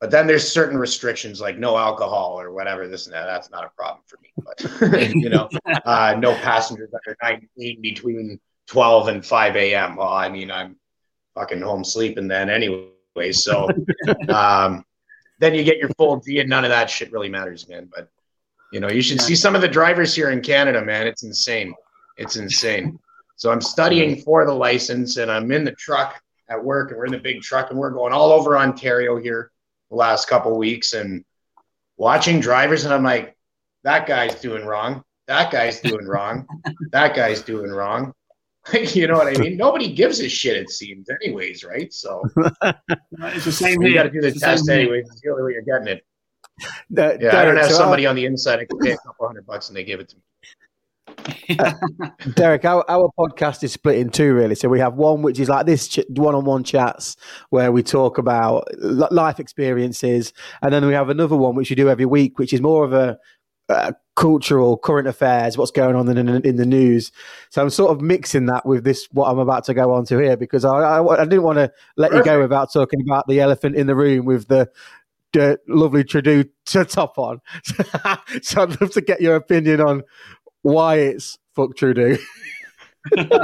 But 0.00 0.10
then 0.10 0.26
there's 0.26 0.46
certain 0.46 0.76
restrictions 0.78 1.40
like 1.40 1.58
no 1.58 1.78
alcohol 1.78 2.38
or 2.38 2.52
whatever. 2.52 2.86
This 2.86 3.06
and 3.06 3.14
that. 3.14 3.24
That's 3.26 3.50
not 3.50 3.64
a 3.64 3.70
problem 3.76 4.02
for 4.06 4.18
me. 4.22 4.30
But 4.36 5.14
you 5.14 5.30
know, 5.30 5.48
uh, 5.84 6.16
no 6.18 6.34
passengers 6.34 6.90
under 6.92 7.16
19 7.22 7.80
between 7.80 8.38
12 8.66 9.08
and 9.08 9.24
5 9.24 9.56
a.m. 9.56 9.96
Well, 9.96 10.08
I 10.08 10.28
mean, 10.28 10.50
I'm 10.50 10.76
fucking 11.34 11.62
home 11.62 11.84
sleeping 11.84 12.28
then 12.28 12.50
anyway. 12.50 13.32
So 13.32 13.68
um, 14.28 14.84
then 15.38 15.54
you 15.54 15.64
get 15.64 15.78
your 15.78 15.88
full 15.96 16.20
G, 16.20 16.40
and 16.40 16.50
none 16.50 16.64
of 16.64 16.70
that 16.70 16.90
shit 16.90 17.10
really 17.10 17.30
matters, 17.30 17.66
man. 17.66 17.88
But 17.94 18.10
you 18.72 18.80
know, 18.80 18.90
you 18.90 19.00
should 19.00 19.22
see 19.22 19.36
some 19.36 19.54
of 19.54 19.62
the 19.62 19.68
drivers 19.68 20.14
here 20.14 20.30
in 20.30 20.42
Canada, 20.42 20.84
man. 20.84 21.06
It's 21.06 21.22
insane. 21.22 21.74
It's 22.18 22.36
insane. 22.36 22.98
So 23.36 23.50
I'm 23.50 23.60
studying 23.60 24.16
for 24.22 24.44
the 24.44 24.52
license, 24.52 25.18
and 25.18 25.30
I'm 25.30 25.52
in 25.52 25.64
the 25.64 25.72
truck 25.72 26.20
at 26.48 26.62
work, 26.62 26.90
and 26.90 26.98
we're 26.98 27.06
in 27.06 27.12
the 27.12 27.18
big 27.18 27.42
truck, 27.42 27.70
and 27.70 27.78
we're 27.78 27.90
going 27.90 28.12
all 28.12 28.32
over 28.32 28.56
Ontario 28.58 29.16
here 29.18 29.50
the 29.90 29.96
last 29.96 30.28
couple 30.28 30.52
of 30.52 30.58
weeks, 30.58 30.94
and 30.94 31.24
watching 31.96 32.40
drivers, 32.40 32.84
and 32.84 32.92
I'm 32.94 33.02
like, 33.02 33.36
that 33.84 34.06
guy's 34.06 34.34
doing 34.40 34.64
wrong. 34.64 35.02
That 35.28 35.50
guy's 35.52 35.80
doing 35.80 36.06
wrong. 36.06 36.46
that 36.92 37.14
guy's 37.14 37.42
doing 37.42 37.70
wrong. 37.70 38.12
you 38.72 39.06
know 39.06 39.14
what 39.14 39.28
I 39.28 39.38
mean? 39.38 39.56
Nobody 39.56 39.92
gives 39.92 40.20
a 40.20 40.28
shit, 40.28 40.56
it 40.56 40.70
seems, 40.70 41.08
anyways, 41.10 41.62
right? 41.62 41.92
So 41.92 42.22
it's 43.20 43.44
the 43.44 43.52
same 43.52 43.80
you 43.82 43.94
got 43.94 44.04
to 44.04 44.10
do 44.10 44.20
the 44.20 44.28
It's 44.28 44.40
test 44.40 44.68
here. 44.68 44.80
anyways. 44.80 45.06
It's 45.08 45.20
the 45.20 45.30
only 45.30 45.42
way 45.44 45.52
you're 45.52 45.62
getting 45.62 45.88
it. 45.88 46.04
Uh, 46.98 47.16
Yeah, 47.20 47.38
I 47.40 47.44
don't 47.44 47.56
have 47.56 47.70
so 47.70 47.76
somebody 47.76 48.06
on 48.06 48.16
the 48.16 48.24
inside. 48.24 48.58
I 48.60 48.64
can 48.64 48.78
pay 48.78 48.92
a 48.92 48.96
couple 48.98 49.26
hundred 49.26 49.46
bucks 49.46 49.68
and 49.68 49.76
they 49.76 49.84
give 49.84 50.00
it 50.00 50.08
to 50.08 50.16
me. 50.16 50.22
Our, 51.58 51.74
Derek, 52.34 52.64
our, 52.64 52.84
our 52.88 53.10
podcast 53.18 53.62
is 53.62 53.72
split 53.72 53.98
in 53.98 54.10
two, 54.10 54.34
really. 54.34 54.54
So 54.54 54.68
we 54.68 54.80
have 54.80 54.94
one 54.94 55.22
which 55.22 55.38
is 55.38 55.48
like 55.48 55.66
this 55.66 55.88
ch- 55.88 56.00
one-on-one 56.08 56.64
chats 56.64 57.16
where 57.50 57.72
we 57.72 57.82
talk 57.82 58.18
about 58.18 58.68
li- 58.78 59.08
life 59.10 59.40
experiences, 59.40 60.32
and 60.62 60.72
then 60.72 60.86
we 60.86 60.94
have 60.94 61.08
another 61.08 61.36
one 61.36 61.54
which 61.54 61.70
we 61.70 61.76
do 61.76 61.88
every 61.88 62.06
week, 62.06 62.38
which 62.38 62.52
is 62.52 62.60
more 62.60 62.84
of 62.84 62.92
a 62.92 63.18
uh, 63.68 63.92
cultural 64.14 64.78
current 64.78 65.08
affairs, 65.08 65.58
what's 65.58 65.70
going 65.70 65.94
on 65.96 66.08
in, 66.08 66.28
in, 66.46 66.56
the 66.56 66.64
news. 66.64 67.12
So 67.50 67.62
I'm 67.62 67.70
sort 67.70 67.90
of 67.90 68.00
mixing 68.00 68.46
that 68.46 68.64
with 68.64 68.84
this 68.84 69.08
what 69.12 69.28
I'm 69.28 69.38
about 69.38 69.64
to 69.64 69.74
go 69.74 69.92
on 69.92 70.04
to 70.06 70.18
here 70.18 70.36
because 70.36 70.64
I, 70.64 70.70
I, 70.70 71.22
I 71.22 71.24
didn't 71.24 71.42
want 71.42 71.58
to 71.58 71.72
let 71.96 72.12
you 72.12 72.18
go 72.18 72.24
Perfect. 72.24 72.42
without 72.42 72.72
talking 72.72 73.00
about 73.02 73.26
the 73.26 73.40
elephant 73.40 73.76
in 73.76 73.86
the 73.86 73.96
room 73.96 74.24
with 74.24 74.48
the 74.48 74.70
the 75.32 75.58
lovely 75.68 76.02
Trudeau 76.02 76.44
to 76.66 76.84
top 76.84 77.18
on. 77.18 77.40
so 78.42 78.62
I'd 78.62 78.80
love 78.80 78.92
to 78.92 79.02
get 79.02 79.20
your 79.20 79.36
opinion 79.36 79.80
on 79.80 80.02
why 80.66 80.96
it's 80.96 81.38
fuck 81.54 81.76
Trudeau. 81.76 82.16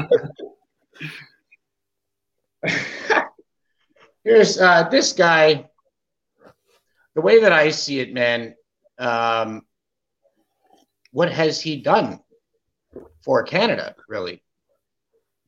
Here's 4.24 4.58
uh, 4.60 4.88
this 4.88 5.12
guy. 5.12 5.68
The 7.14 7.20
way 7.20 7.40
that 7.42 7.52
I 7.52 7.70
see 7.70 8.00
it, 8.00 8.14
man, 8.14 8.54
um, 8.98 9.62
what 11.12 11.30
has 11.30 11.60
he 11.60 11.76
done 11.76 12.18
for 13.22 13.42
Canada, 13.42 13.94
really? 14.08 14.42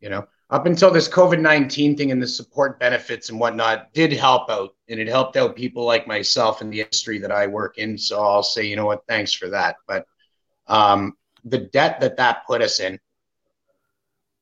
You 0.01 0.11
know, 0.11 0.29
up 0.51 0.67
until 0.67 0.91
this 0.91 1.09
COVID 1.09 1.41
19 1.41 1.97
thing 1.97 2.13
and 2.13 2.23
the 2.23 2.29
support 2.29 2.79
benefits 2.79 3.31
and 3.31 3.41
whatnot 3.41 3.93
did 3.95 4.13
help 4.13 4.51
out. 4.51 4.75
And 4.89 5.01
it 5.01 5.09
helped 5.09 5.37
out 5.37 5.57
people 5.57 5.85
like 5.85 6.07
myself 6.07 6.61
in 6.61 6.71
the 6.71 6.83
industry 6.83 7.19
that 7.19 7.33
I 7.33 7.47
work 7.47 7.79
in. 7.79 7.97
So 7.97 8.23
I'll 8.23 8.43
say, 8.43 8.65
you 8.65 8.77
know 8.77 8.87
what, 8.87 9.07
thanks 9.09 9.33
for 9.33 9.49
that. 9.49 9.77
But 9.89 10.07
um, 10.67 11.17
the 11.45 11.59
debt 11.59 12.01
that 12.01 12.17
that 12.17 12.47
put 12.47 12.63
us 12.63 12.81
in, 12.81 12.99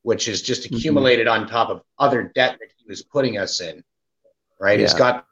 which 0.03 0.29
is 0.29 0.43
just 0.43 0.71
Mhm. 0.71 0.77
accumulated 0.79 1.27
on 1.27 1.49
top 1.49 1.69
of 1.69 1.83
other 1.99 2.23
debt 2.35 2.59
that 2.61 2.69
he 2.77 2.85
was 2.89 3.03
putting 3.03 3.39
us 3.39 3.61
in, 3.61 3.85
right? 4.61 4.79
He's 4.79 4.93
Yeah. 4.93 4.99
got 4.99 5.27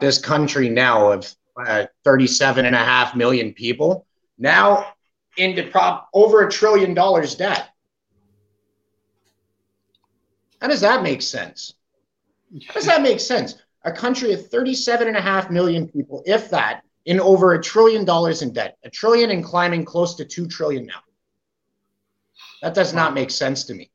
this 0.00 0.18
country 0.18 0.68
now 0.68 1.12
of 1.12 1.34
uh, 1.56 1.86
37 2.02 2.66
and 2.66 2.74
a 2.74 2.78
half 2.78 3.14
million 3.14 3.54
people 3.54 4.04
now 4.38 4.92
into 5.36 5.62
prop 5.70 6.08
over 6.12 6.44
a 6.44 6.50
trillion 6.50 6.94
dollars 6.94 7.36
debt. 7.36 7.68
How 10.60 10.66
does 10.66 10.80
that 10.80 11.02
make 11.04 11.22
sense? 11.22 11.74
How 12.66 12.74
does 12.74 12.86
that 12.86 13.02
make 13.02 13.20
sense? 13.20 13.54
A 13.84 13.92
country 13.92 14.32
of 14.32 14.48
37 14.48 15.06
and 15.06 15.16
a 15.16 15.20
half 15.20 15.48
million 15.50 15.86
people, 15.88 16.22
if 16.26 16.50
that, 16.50 16.82
in 17.04 17.20
over 17.20 17.52
a 17.54 17.62
trillion 17.62 18.04
dollars 18.04 18.42
in 18.42 18.52
debt, 18.52 18.76
a 18.82 18.90
trillion 18.90 19.30
and 19.30 19.44
climbing 19.44 19.84
close 19.84 20.14
to 20.16 20.24
2 20.24 20.48
trillion 20.48 20.86
now. 20.86 21.02
That 22.64 22.72
does 22.72 22.94
not 22.94 23.12
make 23.12 23.30
sense 23.30 23.64
to 23.64 23.74
me, 23.74 23.90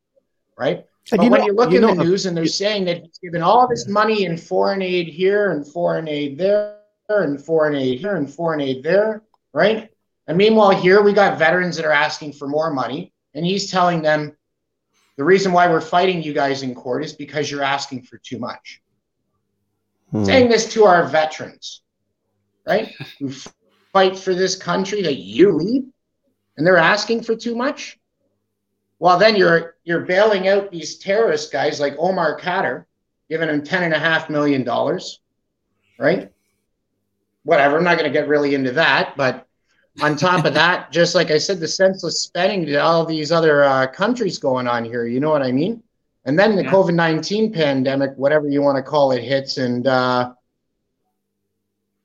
right? 0.55 0.85
And 1.11 1.17
But 1.17 1.23
you're 1.23 1.31
when 1.31 1.39
not- 1.39 1.47
you 1.47 1.53
look 1.53 1.71
you're 1.71 1.89
in 1.89 1.97
the 1.97 2.03
news 2.03 2.27
and 2.27 2.37
they're 2.37 2.45
saying 2.45 2.85
that 2.85 3.01
he's 3.01 3.17
given 3.17 3.41
all 3.41 3.67
this 3.67 3.87
money 3.87 4.25
in 4.25 4.37
foreign 4.37 4.83
aid 4.83 5.07
here 5.07 5.49
and 5.49 5.65
foreign 5.67 6.07
aid 6.07 6.37
there 6.37 6.77
and 7.09 7.43
foreign 7.43 7.73
aid 7.73 7.99
here 7.99 8.15
and 8.15 8.31
foreign 8.31 8.61
aid 8.61 8.83
there, 8.83 9.23
right? 9.53 9.89
And 10.27 10.37
meanwhile, 10.37 10.69
here 10.69 11.01
we 11.01 11.13
got 11.13 11.39
veterans 11.39 11.77
that 11.77 11.85
are 11.85 11.91
asking 11.91 12.33
for 12.33 12.47
more 12.47 12.71
money, 12.71 13.11
and 13.33 13.43
he's 13.43 13.71
telling 13.71 14.03
them 14.03 14.37
the 15.17 15.23
reason 15.23 15.51
why 15.51 15.67
we're 15.67 15.81
fighting 15.81 16.21
you 16.21 16.33
guys 16.33 16.61
in 16.61 16.75
court 16.75 17.03
is 17.03 17.13
because 17.13 17.49
you're 17.49 17.63
asking 17.63 18.03
for 18.03 18.19
too 18.19 18.37
much. 18.37 18.83
Hmm. 20.11 20.25
Saying 20.25 20.47
this 20.49 20.71
to 20.73 20.83
our 20.83 21.07
veterans, 21.07 21.81
right? 22.67 22.93
Who 23.19 23.31
fight 23.31 24.15
for 24.15 24.35
this 24.35 24.55
country 24.55 25.01
that 25.01 25.17
you 25.17 25.53
lead, 25.53 25.91
and 26.55 26.67
they're 26.67 26.77
asking 26.77 27.23
for 27.23 27.35
too 27.35 27.55
much. 27.55 27.98
Well, 28.99 29.17
then 29.17 29.35
you're 29.35 29.75
you're 29.83 30.01
bailing 30.01 30.47
out 30.49 30.71
these 30.71 30.97
terrorist 30.97 31.51
guys 31.51 31.79
like 31.79 31.95
Omar 31.97 32.39
Khadr, 32.39 32.85
giving 33.29 33.49
him 33.49 33.63
ten 33.63 33.83
and 33.83 33.93
a 33.93 33.99
half 33.99 34.29
million 34.29 34.63
dollars, 34.63 35.19
right? 35.97 36.31
Whatever. 37.43 37.77
I'm 37.77 37.83
not 37.85 37.97
going 37.97 38.11
to 38.11 38.17
get 38.17 38.27
really 38.27 38.53
into 38.55 38.71
that, 38.73 39.15
but 39.15 39.47
on 40.01 40.17
top 40.17 40.45
of 40.45 40.53
that, 40.53 40.91
just 40.91 41.15
like 41.15 41.31
I 41.31 41.37
said, 41.37 41.59
the 41.59 41.67
senseless 41.67 42.21
spending 42.21 42.65
to 42.65 42.75
all 42.75 43.05
these 43.05 43.31
other 43.31 43.63
uh, 43.63 43.87
countries 43.87 44.37
going 44.37 44.67
on 44.67 44.83
here. 44.83 45.05
You 45.05 45.21
know 45.21 45.29
what 45.29 45.41
I 45.43 45.51
mean? 45.53 45.81
And 46.25 46.37
then 46.37 46.57
the 46.57 46.63
Yeah. 46.63 46.71
COVID 46.71 46.93
nineteen 46.93 47.53
pandemic, 47.53 48.11
whatever 48.17 48.49
you 48.49 48.61
want 48.61 48.75
to 48.75 48.83
call 48.83 49.13
it, 49.13 49.23
hits, 49.23 49.57
and 49.57 49.87
uh, 49.87 50.33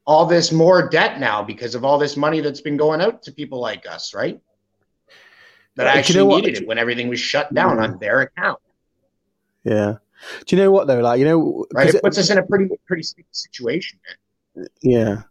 all 0.06 0.26
this 0.26 0.52
more 0.52 0.88
debt 0.88 1.18
now 1.18 1.42
because 1.42 1.74
of 1.74 1.84
all 1.84 1.98
this 1.98 2.16
money 2.16 2.40
that's 2.40 2.60
been 2.60 2.76
going 2.76 3.00
out 3.00 3.22
to 3.24 3.32
people 3.32 3.58
like 3.58 3.84
us, 3.88 4.14
right? 4.14 4.40
That 5.76 5.86
Uh, 5.86 5.90
do 5.90 5.94
you 5.94 5.98
actually 5.98 6.18
know 6.28 6.36
needed 6.36 6.62
it 6.62 6.68
when 6.68 6.78
everything 6.78 7.08
was 7.08 7.18
shut 7.20 7.52
down 7.52 7.78
on 7.80 7.98
their 7.98 8.20
account, 8.20 8.60
Yeah. 9.64 9.94
Do 10.46 10.56
you 10.56 10.62
know 10.62 10.70
what 10.70 10.86
though? 10.86 11.00
Like 11.00 11.18
you 11.18 11.24
know, 11.26 11.66
right? 11.72 11.92
It 11.92 12.02
puts 12.02 12.16
us 12.16 12.30
in 12.30 12.38
a 12.38 12.42
pretty 12.42 12.68
pretty 12.86 13.02
situation. 13.32 13.98
Man. 14.56 14.66
Yeah, 14.80 15.22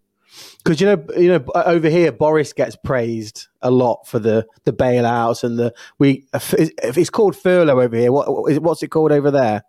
because 0.64 0.80
you 0.82 0.86
know, 0.88 1.04
you 1.18 1.30
know, 1.30 1.46
over 1.56 1.89
here 1.89 2.12
Boris 2.12 2.54
gets 2.54 2.76
praised 2.76 3.48
a 3.62 3.72
lot 3.72 4.06
for 4.06 4.20
the 4.20 4.46
the 4.66 4.74
bailouts 4.74 5.44
and 5.44 5.58
the 5.58 5.74
we. 5.98 6.28
If 6.34 6.98
it's 6.98 7.10
called 7.10 7.36
furlough 7.36 7.80
over 7.82 7.96
here, 7.96 8.12
what 8.12 8.52
is 8.52 8.58
it- 8.58 8.64
what's 8.64 8.84
it 8.84 8.89
called 8.89 9.12
over 9.12 9.32
there? 9.32 9.64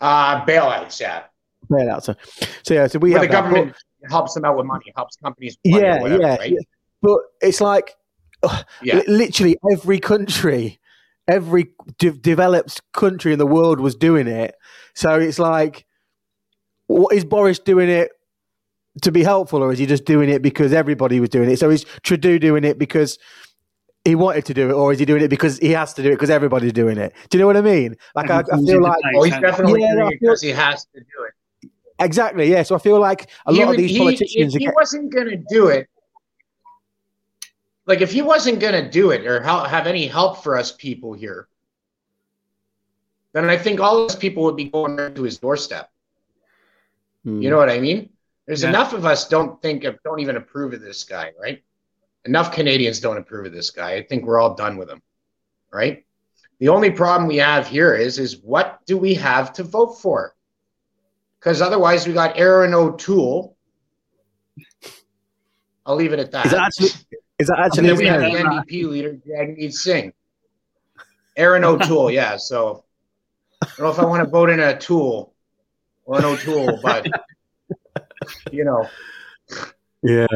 Uh, 0.00 0.44
bailouts, 0.44 1.00
yeah. 1.00 1.24
bailouts. 1.70 2.04
So, 2.04 2.14
so 2.62 2.74
yeah, 2.74 2.86
so 2.88 2.98
we 2.98 3.12
Where 3.12 3.20
have 3.20 3.28
the 3.28 3.32
government 3.32 3.76
helps 4.10 4.34
them 4.34 4.44
out 4.44 4.56
with 4.56 4.66
money, 4.66 4.92
helps 4.96 5.16
companies. 5.16 5.56
Money 5.64 5.84
yeah, 5.84 6.00
whatever, 6.02 6.22
yeah, 6.22 6.36
right? 6.36 6.56
Yeah. 7.02 7.08
But 7.10 7.18
it's 7.46 7.60
like 7.60 7.94
Yeah. 8.82 8.96
li- 8.96 9.04
literally 9.06 9.56
every 9.72 9.98
country, 10.00 10.80
every 11.28 11.72
de- 11.98 12.10
developed 12.10 12.80
country 12.92 13.32
in 13.32 13.38
the 13.38 13.46
world 13.46 13.80
was 13.80 13.94
doing 13.94 14.26
it. 14.26 14.54
So 14.94 15.14
it's 15.18 15.38
like, 15.38 15.86
what 16.86 17.14
is 17.14 17.24
Boris 17.24 17.58
doing 17.58 17.88
it 17.88 18.10
to 19.02 19.10
be 19.12 19.22
helpful, 19.22 19.62
or 19.62 19.72
is 19.72 19.78
he 19.78 19.86
just 19.86 20.04
doing 20.04 20.28
it 20.28 20.42
because 20.42 20.72
everybody 20.72 21.20
was 21.20 21.30
doing 21.30 21.48
it? 21.50 21.58
So 21.58 21.70
is 21.70 21.84
Trudeau 22.02 22.38
doing 22.38 22.64
it 22.64 22.78
because 22.78 23.18
he 24.04 24.14
wanted 24.16 24.44
to 24.46 24.54
do 24.54 24.68
it, 24.68 24.72
or 24.72 24.92
is 24.92 24.98
he 24.98 25.04
doing 25.04 25.22
it 25.22 25.28
because 25.28 25.58
he 25.58 25.70
has 25.70 25.94
to 25.94 26.02
do 26.02 26.08
it 26.10 26.14
because 26.14 26.28
everybody's 26.28 26.72
doing 26.72 26.98
it? 26.98 27.14
Do 27.30 27.38
you 27.38 27.40
know 27.42 27.46
what 27.46 27.56
I 27.56 27.60
mean? 27.62 27.96
Like 28.14 28.28
I, 28.30 28.40
I 28.40 28.58
feel 28.66 28.82
like. 28.82 28.98
Oh, 29.14 29.22
he's 29.22 29.32
definitely 29.38 29.80
Yeah, 29.82 29.92
doing 29.94 30.02
I 30.02 30.06
it 30.08 30.10
feel- 30.10 30.18
because 30.20 30.42
he 30.42 30.50
has 30.50 30.84
to 30.86 31.00
do 31.00 31.24
it. 31.62 31.70
exactly 32.00 32.50
yeah. 32.50 32.64
So 32.64 32.74
I 32.74 32.78
feel 32.78 32.98
like 33.00 33.30
a 33.46 33.52
He 33.54 33.60
lot 33.60 33.68
would- 33.68 33.74
of 33.76 33.80
these 33.82 33.90
he- 33.92 33.98
politicians. 33.98 34.54
if 34.56 34.58
he 34.58 34.66
are 34.66 34.70
get- 34.70 34.74
wasn't 34.76 35.12
going 35.12 35.28
to 35.30 35.40
do 35.48 35.68
it, 35.68 35.88
like 37.86 38.00
if 38.00 38.12
he 38.12 38.22
wasn't 38.22 38.60
going 38.60 38.74
to 38.82 38.88
do 38.90 39.10
it 39.10 39.26
or 39.26 39.42
ha- 39.42 39.66
have 39.66 39.86
any 39.86 40.06
help 40.06 40.42
for 40.42 40.56
us 40.56 40.72
people 40.72 41.12
here, 41.12 41.48
then 43.32 43.48
I 43.48 43.56
think 43.56 43.80
all 43.80 43.96
those 43.96 44.16
people 44.16 44.44
would 44.44 44.56
be 44.56 44.64
going 44.66 44.96
to 45.14 45.22
his 45.22 45.38
doorstep. 45.38 45.90
Hmm. 47.24 47.40
You 47.40 47.50
know 47.50 47.56
what 47.56 47.70
I 47.70 47.80
mean? 47.80 48.10
There's 48.46 48.62
Yeah. 48.62 48.70
enough 48.70 48.92
of 48.92 49.04
us 49.06 49.28
don't 49.28 49.60
think 49.62 49.84
of, 49.84 49.98
don't 50.02 50.20
even 50.20 50.36
approve 50.36 50.72
of 50.74 50.80
this 50.80 51.04
guy, 51.04 51.32
right? 51.40 51.62
Enough 52.24 52.52
Canadians 52.52 53.00
don't 53.00 53.16
approve 53.16 53.46
of 53.46 53.52
this 53.52 53.70
guy. 53.70 53.94
I 53.94 54.02
think 54.02 54.24
we're 54.24 54.38
all 54.40 54.54
done 54.54 54.76
with 54.76 54.88
him, 54.90 55.02
right? 55.72 56.04
The 56.60 56.68
only 56.68 56.90
problem 56.90 57.26
we 57.26 57.38
have 57.38 57.66
here 57.66 57.94
is 57.94 58.18
is 58.20 58.36
what 58.38 58.80
do 58.86 58.96
we 58.96 59.14
have 59.14 59.52
to 59.54 59.64
vote 59.64 59.94
for? 60.00 60.36
Because 61.40 61.60
otherwise, 61.60 62.06
we 62.06 62.12
got 62.12 62.38
Erin 62.38 62.72
O'Toole. 62.72 63.56
I'll 65.84 65.96
leave 65.96 66.12
it 66.12 66.20
at 66.20 66.30
that. 66.30 66.46
Is 66.46 66.52
that 66.52 66.60
actually 66.60 66.90
is 67.38 67.48
that 67.48 67.56
and 67.58 67.66
actually 67.66 67.86
then 67.88 67.96
we 67.96 68.04
his 68.04 68.12
have 68.12 68.20
the 68.20 68.28
name? 68.28 68.46
NDP 68.46 68.88
leader, 68.90 69.14
Jagmeet 69.26 69.72
Singh. 69.72 70.12
Erin 71.36 71.64
O'Toole, 71.64 72.10
yeah. 72.10 72.36
So 72.36 72.84
I 73.62 73.66
don't 73.78 73.86
know 73.86 73.90
if 73.90 73.98
I 73.98 74.04
want 74.04 74.22
to 74.22 74.28
vote 74.30 74.50
in 74.50 74.60
a 74.60 74.78
Tool 74.78 75.34
or 76.04 76.18
an 76.18 76.24
O'Toole, 76.24 76.78
but 76.82 77.06
you 78.50 78.64
know, 78.64 78.88
Yeah. 80.02 80.26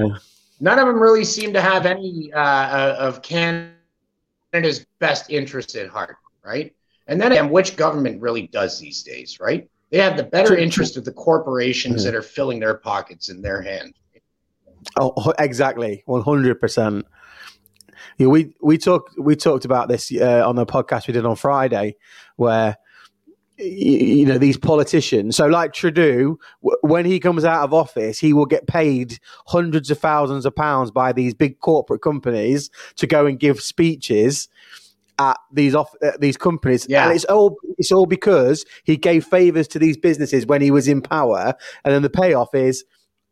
none 0.61 0.79
of 0.79 0.87
them 0.87 0.99
really 1.01 1.25
seem 1.25 1.53
to 1.53 1.61
have 1.61 1.87
any 1.87 2.33
uh, 2.33 2.39
uh, 2.41 2.97
of 2.99 3.21
Canada's 3.23 4.87
best 4.99 5.31
interest 5.31 5.77
at 5.77 5.89
heart, 5.89 6.17
right? 6.45 6.75
And 7.09 7.21
then 7.21 7.33
and 7.33 7.51
which 7.51 7.77
government 7.77 8.21
really 8.21 8.47
does 8.49 8.81
these 8.81 9.03
days, 9.03 9.39
right? 9.39 9.69
They 9.91 9.99
have 9.99 10.17
the 10.17 10.25
better 10.25 10.57
interest 10.57 10.97
of 10.97 11.05
the 11.05 11.13
corporations 11.13 12.05
Yeah. 12.05 12.11
that 12.11 12.17
are 12.17 12.23
filling 12.23 12.59
their 12.59 12.75
pockets 12.75 13.29
in 13.29 13.43
their 13.43 13.61
hand. 13.63 13.95
Oh, 14.99 15.33
exactly, 15.39 16.03
one 16.07 16.23
hundred 16.23 16.61
percent. 16.61 17.07
Yeah, 18.19 18.29
we 18.29 18.53
we 18.63 18.79
talked 18.79 19.19
we 19.19 19.37
talked 19.37 19.65
about 19.65 19.89
this 19.89 20.13
uh, 20.13 20.43
on 20.47 20.57
the 20.57 20.67
podcast 20.67 21.07
we 21.07 21.13
did 21.15 21.27
on 21.27 21.37
Friday, 21.37 21.97
where 22.37 22.77
y- 23.59 23.65
you 23.65 24.27
know 24.27 24.39
these 24.39 24.57
politicians. 24.57 25.37
So, 25.37 25.47
like 25.47 25.73
Trudeau, 25.73 26.39
w- 26.63 26.79
when 26.83 27.05
he 27.05 27.19
comes 27.21 27.45
out 27.45 27.63
of 27.65 27.75
office, 27.75 28.19
he 28.19 28.33
will 28.33 28.47
get 28.47 28.67
paid 28.67 29.19
hundreds 29.47 29.91
of 29.91 29.99
thousands 29.99 30.47
of 30.47 30.55
pounds 30.55 30.91
by 30.91 31.13
these 31.13 31.35
big 31.35 31.61
corporate 31.61 32.03
companies 32.03 32.71
to 32.97 33.07
go 33.07 33.27
and 33.27 33.39
give 33.39 33.61
speeches 33.61 34.49
at 35.19 35.39
these 35.53 35.75
off 35.75 35.95
uh, 36.03 36.13
these 36.19 36.37
companies. 36.37 36.87
Yeah. 36.89 37.07
and 37.07 37.17
it's 37.17 37.25
all 37.25 37.57
it's 37.79 37.93
all 37.93 38.07
because 38.07 38.65
he 38.85 38.97
gave 38.97 39.25
favors 39.27 39.69
to 39.69 39.79
these 39.79 39.97
businesses 39.97 40.47
when 40.47 40.61
he 40.63 40.71
was 40.71 40.89
in 40.89 41.01
power, 41.03 41.55
and 41.85 41.95
then 41.95 42.03
the 42.03 42.11
payoff 42.11 42.55
is. 42.55 42.85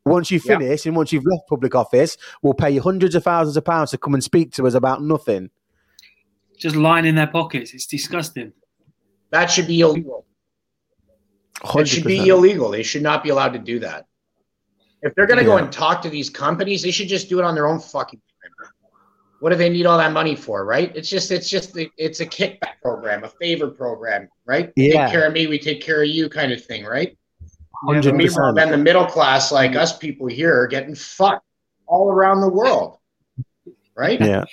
Once 0.07 0.31
you 0.31 0.41
Yeah. 0.45 0.59
finish 0.59 0.87
and 0.87 0.95
once 0.95 1.13
you've 1.13 1.25
left 1.25 1.49
public 1.49 1.75
office, 1.75 2.17
we'll 2.43 2.55
pay 2.55 2.71
you 2.71 2.83
hundreds 2.83 3.15
of 3.15 3.25
thousands 3.25 3.57
of 3.57 3.65
pounds 3.65 3.91
to 3.91 3.99
come 3.99 4.15
and 4.15 4.23
speak 4.23 4.53
to 4.53 4.67
us 4.67 4.75
about 4.75 5.03
nothing. 5.03 5.51
Just 6.59 6.77
lying 6.77 7.07
in 7.07 7.15
their 7.15 7.27
pockets. 7.27 7.73
It's 7.75 7.87
disgusting. 7.87 8.53
That 9.31 9.51
should 9.51 9.67
be 9.67 9.81
illegal. 9.81 10.27
It 11.77 11.89
should 11.89 12.05
be 12.05 12.29
illegal. 12.29 12.71
They 12.71 12.83
should 12.83 13.03
not 13.03 13.23
be 13.25 13.31
allowed 13.31 13.55
to 13.55 13.59
do 13.59 13.79
that. 13.81 14.07
If 15.03 15.15
they're 15.15 15.27
going 15.27 15.39
to 15.39 15.45
go 15.45 15.57
and 15.57 15.73
talk 15.73 16.03
to 16.03 16.11
these 16.11 16.31
companies, 16.31 16.83
they 16.83 16.91
should 16.91 17.09
just 17.09 17.29
do 17.29 17.39
it 17.39 17.45
on 17.45 17.55
their 17.55 17.67
own 17.67 17.79
fucking 17.79 18.21
time. 18.21 18.71
What 19.41 19.51
do 19.51 19.57
they 19.57 19.69
need 19.69 19.85
all 19.85 19.99
that 19.99 20.13
money 20.13 20.37
for, 20.37 20.65
right? 20.65 20.91
It's 20.95 21.11
just, 21.11 21.31
it's 21.31 21.51
just, 21.51 21.77
it's 21.99 22.21
a 22.21 22.27
kickback 22.27 22.81
program, 22.81 23.25
a 23.25 23.29
favor 23.29 23.69
program, 23.69 24.29
right? 24.47 24.73
Yeah. 24.77 25.05
Take 25.05 25.13
care 25.13 25.27
of 25.27 25.35
me, 25.35 25.47
we 25.47 25.59
take 25.59 25.83
care 25.83 26.03
of 26.03 26.09
you, 26.09 26.31
kind 26.31 26.51
of 26.51 26.65
thing, 26.65 26.85
right? 26.85 27.19
Hundred 27.87 28.15
Meanwhile, 28.15 28.53
percent. 28.53 28.57
then 28.57 28.71
the 28.71 28.79
middle 28.79 29.07
class, 29.07 29.53
like 29.53 29.77
us 29.77 29.97
people 29.97 30.27
here, 30.27 30.59
are 30.63 30.67
getting 30.67 30.95
fucked 30.95 31.45
all 31.87 32.11
around 32.11 32.41
the 32.41 32.49
world, 32.49 32.99
right? 33.97 34.21
Yeah. 34.21 34.45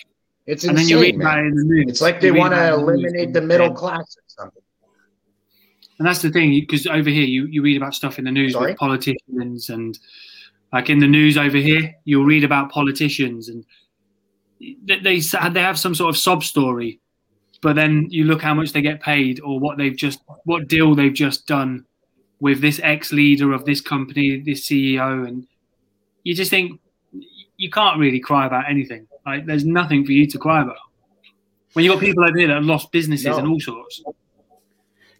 It's 0.47 0.63
insane. 0.63 0.69
and 0.69 0.77
then 0.79 0.87
you 0.87 0.99
read 1.01 1.15
insane, 1.15 1.21
about 1.21 1.35
man. 1.37 1.45
it 1.45 1.47
in 1.49 1.55
the 1.55 1.63
news. 1.63 1.85
It's 1.87 2.01
like 2.01 2.19
they 2.19 2.31
read 2.31 2.39
want 2.39 2.53
to 2.53 2.57
about 2.57 2.67
it 2.67 2.73
in 2.73 2.85
the 2.85 2.91
eliminate 2.91 3.33
the 3.33 3.41
middle 3.41 3.67
then- 3.67 3.75
class 3.75 4.17
or 4.17 4.23
something. 4.27 4.61
And 5.99 6.07
that's 6.07 6.21
the 6.23 6.31
thing, 6.31 6.49
because 6.59 6.87
over 6.87 7.09
here 7.11 7.25
you, 7.25 7.45
you 7.45 7.61
read 7.61 7.77
about 7.77 7.93
stuff 7.93 8.17
in 8.17 8.25
the 8.25 8.31
news 8.31 8.53
Sorry? 8.53 8.71
with 8.71 8.79
politicians 8.79 9.69
and 9.69 9.99
like 10.73 10.89
in 10.89 10.97
the 10.97 11.07
news 11.07 11.37
over 11.37 11.57
here, 11.57 11.93
you'll 12.05 12.25
read 12.25 12.43
about 12.43 12.71
politicians 12.71 13.49
and 13.49 13.63
they 14.59 14.99
they, 14.99 15.19
they 15.19 15.61
have 15.61 15.77
some 15.77 15.93
sort 15.93 16.09
of 16.09 16.17
sob 16.17 16.43
story, 16.43 16.99
but 17.61 17.75
then 17.75 18.07
you 18.09 18.23
look 18.23 18.41
how 18.41 18.55
much 18.55 18.73
they 18.73 18.81
get 18.81 18.99
paid 19.01 19.39
or 19.41 19.59
what 19.59 19.77
they've 19.77 19.95
just 19.95 20.21
what 20.45 20.67
deal 20.67 20.95
they've 20.95 21.13
just 21.13 21.45
done 21.45 21.85
with 22.41 22.59
this 22.59 22.81
ex 22.83 23.13
leader 23.13 23.53
of 23.53 23.63
this 23.63 23.79
company, 23.79 24.41
this 24.41 24.67
CEO, 24.67 25.25
and 25.25 25.47
you 26.23 26.35
just 26.35 26.51
think 26.51 26.81
you 27.55 27.69
can't 27.69 27.97
really 27.99 28.19
cry 28.19 28.45
about 28.45 28.69
anything. 28.69 29.07
Like 29.25 29.45
there's 29.45 29.63
nothing 29.63 30.03
for 30.05 30.11
you 30.11 30.27
to 30.27 30.37
cry 30.37 30.61
about 30.63 30.75
when 31.73 31.85
you 31.85 31.91
have 31.91 31.99
got 32.01 32.05
people 32.05 32.23
over 32.25 32.37
here 32.37 32.47
that 32.47 32.55
have 32.55 32.65
lost 32.65 32.91
businesses 32.91 33.27
No. 33.27 33.37
and 33.37 33.47
all 33.47 33.59
sorts. 33.59 34.03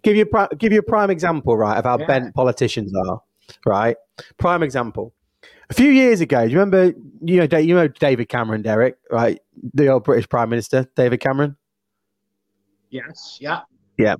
Give 0.03 0.15
you 0.15 0.23
a 0.23 0.25
pri- 0.25 0.47
give 0.57 0.73
you 0.73 0.79
a 0.79 0.83
prime 0.83 1.11
example, 1.11 1.55
right, 1.55 1.77
of 1.77 1.85
how 1.85 1.99
Yeah. 1.99 2.07
bent 2.07 2.33
politicians 2.33 2.91
are, 3.07 3.21
right? 3.65 3.95
Prime 4.39 4.63
example. 4.63 5.13
A 5.69 5.73
few 5.73 5.89
years 5.89 6.19
ago, 6.21 6.43
do 6.45 6.51
you 6.51 6.59
remember? 6.59 6.93
You 7.23 7.45
know, 7.47 7.57
you 7.59 7.75
know 7.75 7.87
David 7.87 8.27
Cameron, 8.27 8.63
Derek, 8.63 8.97
right? 9.11 9.39
The 9.75 9.87
old 9.89 10.03
British 10.03 10.27
Prime 10.27 10.49
Minister, 10.49 10.87
David 10.95 11.19
Cameron. 11.19 11.55
Yes, 12.89 13.37
yeah. 13.39 13.61
Yeah. 13.97 14.15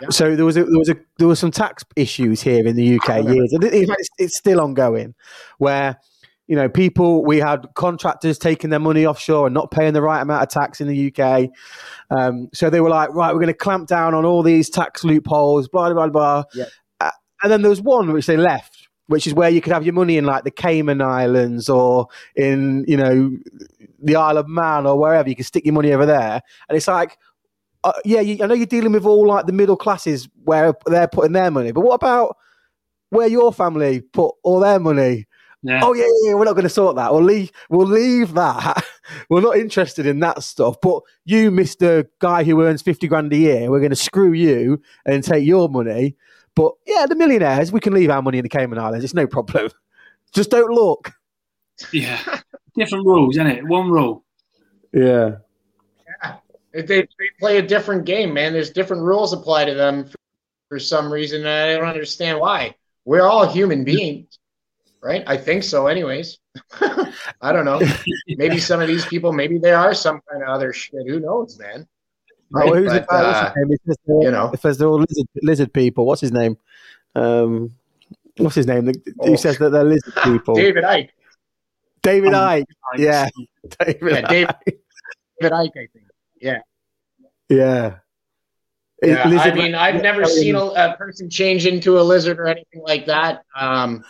Yeah. 0.00 0.08
So 0.10 0.36
there 0.36 0.44
was 0.44 0.56
a, 0.56 0.64
there 0.64 0.78
was 0.78 0.88
a 0.88 0.96
there 1.18 1.28
were 1.28 1.36
some 1.36 1.50
tax 1.50 1.84
issues 1.96 2.42
here 2.42 2.66
in 2.66 2.76
the 2.76 2.98
UK 2.98 3.24
years, 3.24 3.52
and 3.52 3.64
it's, 3.64 4.08
it's 4.18 4.36
still 4.36 4.60
ongoing, 4.60 5.14
where 5.58 5.98
you 6.48 6.56
know 6.56 6.68
people 6.68 7.24
we 7.24 7.38
had 7.38 7.66
contractors 7.74 8.38
taking 8.38 8.70
their 8.70 8.80
money 8.80 9.06
offshore 9.06 9.46
and 9.46 9.54
not 9.54 9.70
paying 9.70 9.94
the 9.94 10.02
right 10.02 10.20
amount 10.20 10.42
of 10.42 10.48
tax 10.48 10.80
in 10.80 10.88
the 10.88 11.12
UK. 11.14 11.48
Um, 12.10 12.48
so 12.52 12.68
they 12.68 12.80
were 12.80 12.90
like, 12.90 13.10
right, 13.14 13.32
we're 13.32 13.40
going 13.40 13.46
to 13.46 13.54
clamp 13.54 13.88
down 13.88 14.14
on 14.14 14.24
all 14.24 14.42
these 14.42 14.68
tax 14.68 15.04
loopholes, 15.04 15.68
blah 15.68 15.92
blah 15.92 16.08
blah. 16.08 16.44
Yeah. 16.54 16.66
Uh, 17.00 17.10
and 17.42 17.52
then 17.52 17.62
there 17.62 17.70
was 17.70 17.80
one 17.80 18.12
which 18.12 18.26
they 18.26 18.36
left, 18.36 18.88
which 19.06 19.26
is 19.26 19.34
where 19.34 19.48
you 19.48 19.60
could 19.60 19.72
have 19.72 19.84
your 19.84 19.94
money 19.94 20.18
in 20.18 20.24
like 20.24 20.44
the 20.44 20.50
Cayman 20.50 21.00
Islands 21.00 21.68
or 21.68 22.08
in 22.36 22.84
you 22.86 22.96
know 22.96 23.30
the 24.02 24.16
Isle 24.16 24.38
of 24.38 24.48
Man 24.48 24.86
or 24.86 24.98
wherever. 24.98 25.28
You 25.28 25.36
could 25.36 25.46
stick 25.46 25.64
your 25.64 25.74
money 25.74 25.92
over 25.92 26.04
there, 26.04 26.42
and 26.68 26.76
it's 26.76 26.88
like 26.88 27.16
uh, 27.84 27.92
yeah, 28.04 28.20
you, 28.20 28.42
I 28.42 28.46
know 28.46 28.54
you're 28.54 28.66
dealing 28.66 28.92
with 28.92 29.04
all 29.04 29.26
like 29.26 29.46
the 29.46 29.52
middle 29.52 29.76
classes 29.76 30.28
where 30.44 30.74
they're 30.86 31.08
putting 31.08 31.32
their 31.32 31.50
money, 31.50 31.72
but 31.72 31.80
what 31.82 31.94
about 31.94 32.36
where 33.10 33.28
your 33.28 33.52
family 33.52 34.00
put 34.00 34.34
all 34.42 34.60
their 34.60 34.80
money? 34.80 35.26
Yeah. 35.64 35.80
Oh 35.82 35.94
yeah, 35.94 36.04
yeah, 36.04 36.30
yeah, 36.30 36.34
we're 36.34 36.44
not 36.44 36.54
going 36.54 36.64
to 36.64 36.68
sort 36.68 36.96
that. 36.96 37.12
We'll 37.12 37.22
leave. 37.22 37.52
We'll 37.70 37.86
leave 37.86 38.34
that. 38.34 38.84
we're 39.28 39.40
not 39.40 39.56
interested 39.56 40.06
in 40.06 40.18
that 40.20 40.42
stuff. 40.42 40.76
But 40.82 41.02
you, 41.24 41.50
Mister 41.50 42.10
Guy 42.18 42.42
who 42.42 42.62
earns 42.62 42.82
fifty 42.82 43.06
grand 43.06 43.32
a 43.32 43.36
year, 43.36 43.70
we're 43.70 43.78
going 43.78 43.90
to 43.90 43.96
screw 43.96 44.32
you 44.32 44.82
and 45.06 45.22
take 45.22 45.44
your 45.44 45.68
money. 45.68 46.16
But 46.56 46.72
yeah, 46.86 47.06
the 47.06 47.14
millionaires, 47.14 47.70
we 47.70 47.80
can 47.80 47.94
leave 47.94 48.10
our 48.10 48.22
money 48.22 48.38
in 48.38 48.42
the 48.42 48.48
Cayman 48.48 48.78
Islands. 48.78 49.04
It's 49.04 49.14
no 49.14 49.26
problem. 49.26 49.70
Just 50.34 50.50
don't 50.50 50.70
look. 50.70 51.12
Yeah. 51.92 52.18
Different 52.76 53.06
rules, 53.06 53.36
isn't 53.36 53.46
it? 53.46 53.66
One 53.66 53.90
rule. 53.90 54.24
Yeah. 54.92 55.36
They, 56.72 56.82
they 56.82 57.08
play 57.38 57.58
a 57.58 57.62
different 57.62 58.04
game, 58.04 58.32
man. 58.32 58.52
There's 58.52 58.70
different 58.70 59.02
rules 59.02 59.32
apply 59.32 59.66
to 59.66 59.74
them 59.74 60.04
for, 60.06 60.16
for 60.70 60.78
some 60.78 61.12
reason. 61.12 61.40
And 61.40 61.48
I 61.48 61.72
don't 61.76 61.84
understand 61.88 62.38
why. 62.40 62.74
We're 63.04 63.26
all 63.28 63.46
human 63.46 63.84
beings, 63.84 64.38
right? 65.02 65.22
I 65.26 65.36
think 65.36 65.64
so, 65.64 65.86
anyways. 65.88 66.38
I 67.40 67.52
don't 67.52 67.64
know. 67.64 67.80
Maybe 68.28 68.58
some 68.58 68.80
of 68.80 68.86
these 68.88 69.04
people, 69.06 69.32
maybe 69.32 69.58
they 69.58 69.72
are 69.72 69.92
some 69.94 70.20
kind 70.30 70.42
of 70.42 70.48
other 70.48 70.72
shit. 70.72 71.06
Who 71.06 71.20
knows, 71.20 71.58
man? 71.58 71.86
Right? 72.50 72.68
Oh, 72.70 72.74
who's 72.74 72.86
But, 72.92 73.00
the 73.00 73.06
guy? 73.06 73.22
What's 73.22 73.38
uh, 73.38 73.44
his 73.44 73.54
name? 73.56 73.72
It 73.72 73.80
says 73.86 73.96
you 74.06 74.30
know. 74.30 74.50
it 74.52 74.60
says 74.60 74.78
they're 74.78 74.88
all 74.88 74.98
lizard, 75.00 75.26
lizard 75.42 75.72
people. 75.72 76.06
What's 76.06 76.20
his 76.20 76.32
name? 76.32 76.56
Um, 77.14 77.72
what's 78.36 78.54
his 78.54 78.66
name? 78.66 78.84
The- 78.86 79.00
Who 79.24 79.32
Oh. 79.32 79.36
says 79.36 79.58
that 79.58 79.70
they're 79.70 79.84
lizard 79.84 80.14
people? 80.22 80.54
David 80.54 80.84
Icke. 80.84 81.08
David 82.02 82.34
Um, 82.34 82.42
Icke. 82.60 82.64
Yeah. 82.98 83.28
David 83.84 84.12
Yeah, 84.12 84.28
David, 84.28 84.48
Icke. 84.66 84.78
David 85.40 85.52
Icke, 85.52 85.70
I 85.70 85.88
think. 85.92 86.01
Yeah. 86.42 86.58
Yeah, 87.48 89.22
I 89.24 89.28
Lizard- 89.28 89.54
mean, 89.56 89.74
I've 89.74 90.00
never 90.02 90.24
seen 90.24 90.54
a, 90.54 90.64
a 90.64 90.96
person 90.96 91.28
change 91.28 91.66
into 91.66 91.98
a 91.98 92.02
lizard 92.02 92.38
or 92.38 92.46
anything 92.46 92.82
like 92.82 93.06
that. 93.06 93.42
Um, 93.56 94.04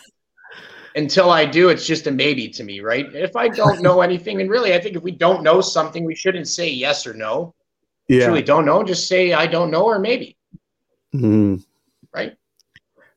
until 0.95 1.31
I 1.31 1.45
do, 1.45 1.69
it's 1.69 1.87
just 1.87 2.05
a 2.05 2.11
maybe 2.11 2.47
to 2.49 2.63
me, 2.63 2.79
right? 2.79 3.07
If 3.15 3.35
I 3.35 3.47
don't 3.47 3.81
know 3.81 4.01
anything, 4.07 4.39
and 4.39 4.49
really, 4.51 4.73
I 4.75 4.79
think 4.79 4.95
if 4.95 5.01
we 5.01 5.09
don't 5.11 5.41
know 5.41 5.61
something, 5.61 6.05
we 6.05 6.13
shouldn't 6.13 6.47
say 6.47 6.69
yes 6.69 7.07
or 7.07 7.13
no. 7.15 7.55
Yeah. 8.07 8.25
Truly 8.25 8.43
don't 8.43 8.65
know, 8.65 8.83
just 8.83 9.07
say 9.07 9.33
I 9.33 9.47
don't 9.47 9.71
know 9.71 9.85
or 9.85 9.97
maybe, 9.97 10.37
Mm. 11.15 11.63
right? 12.13 12.35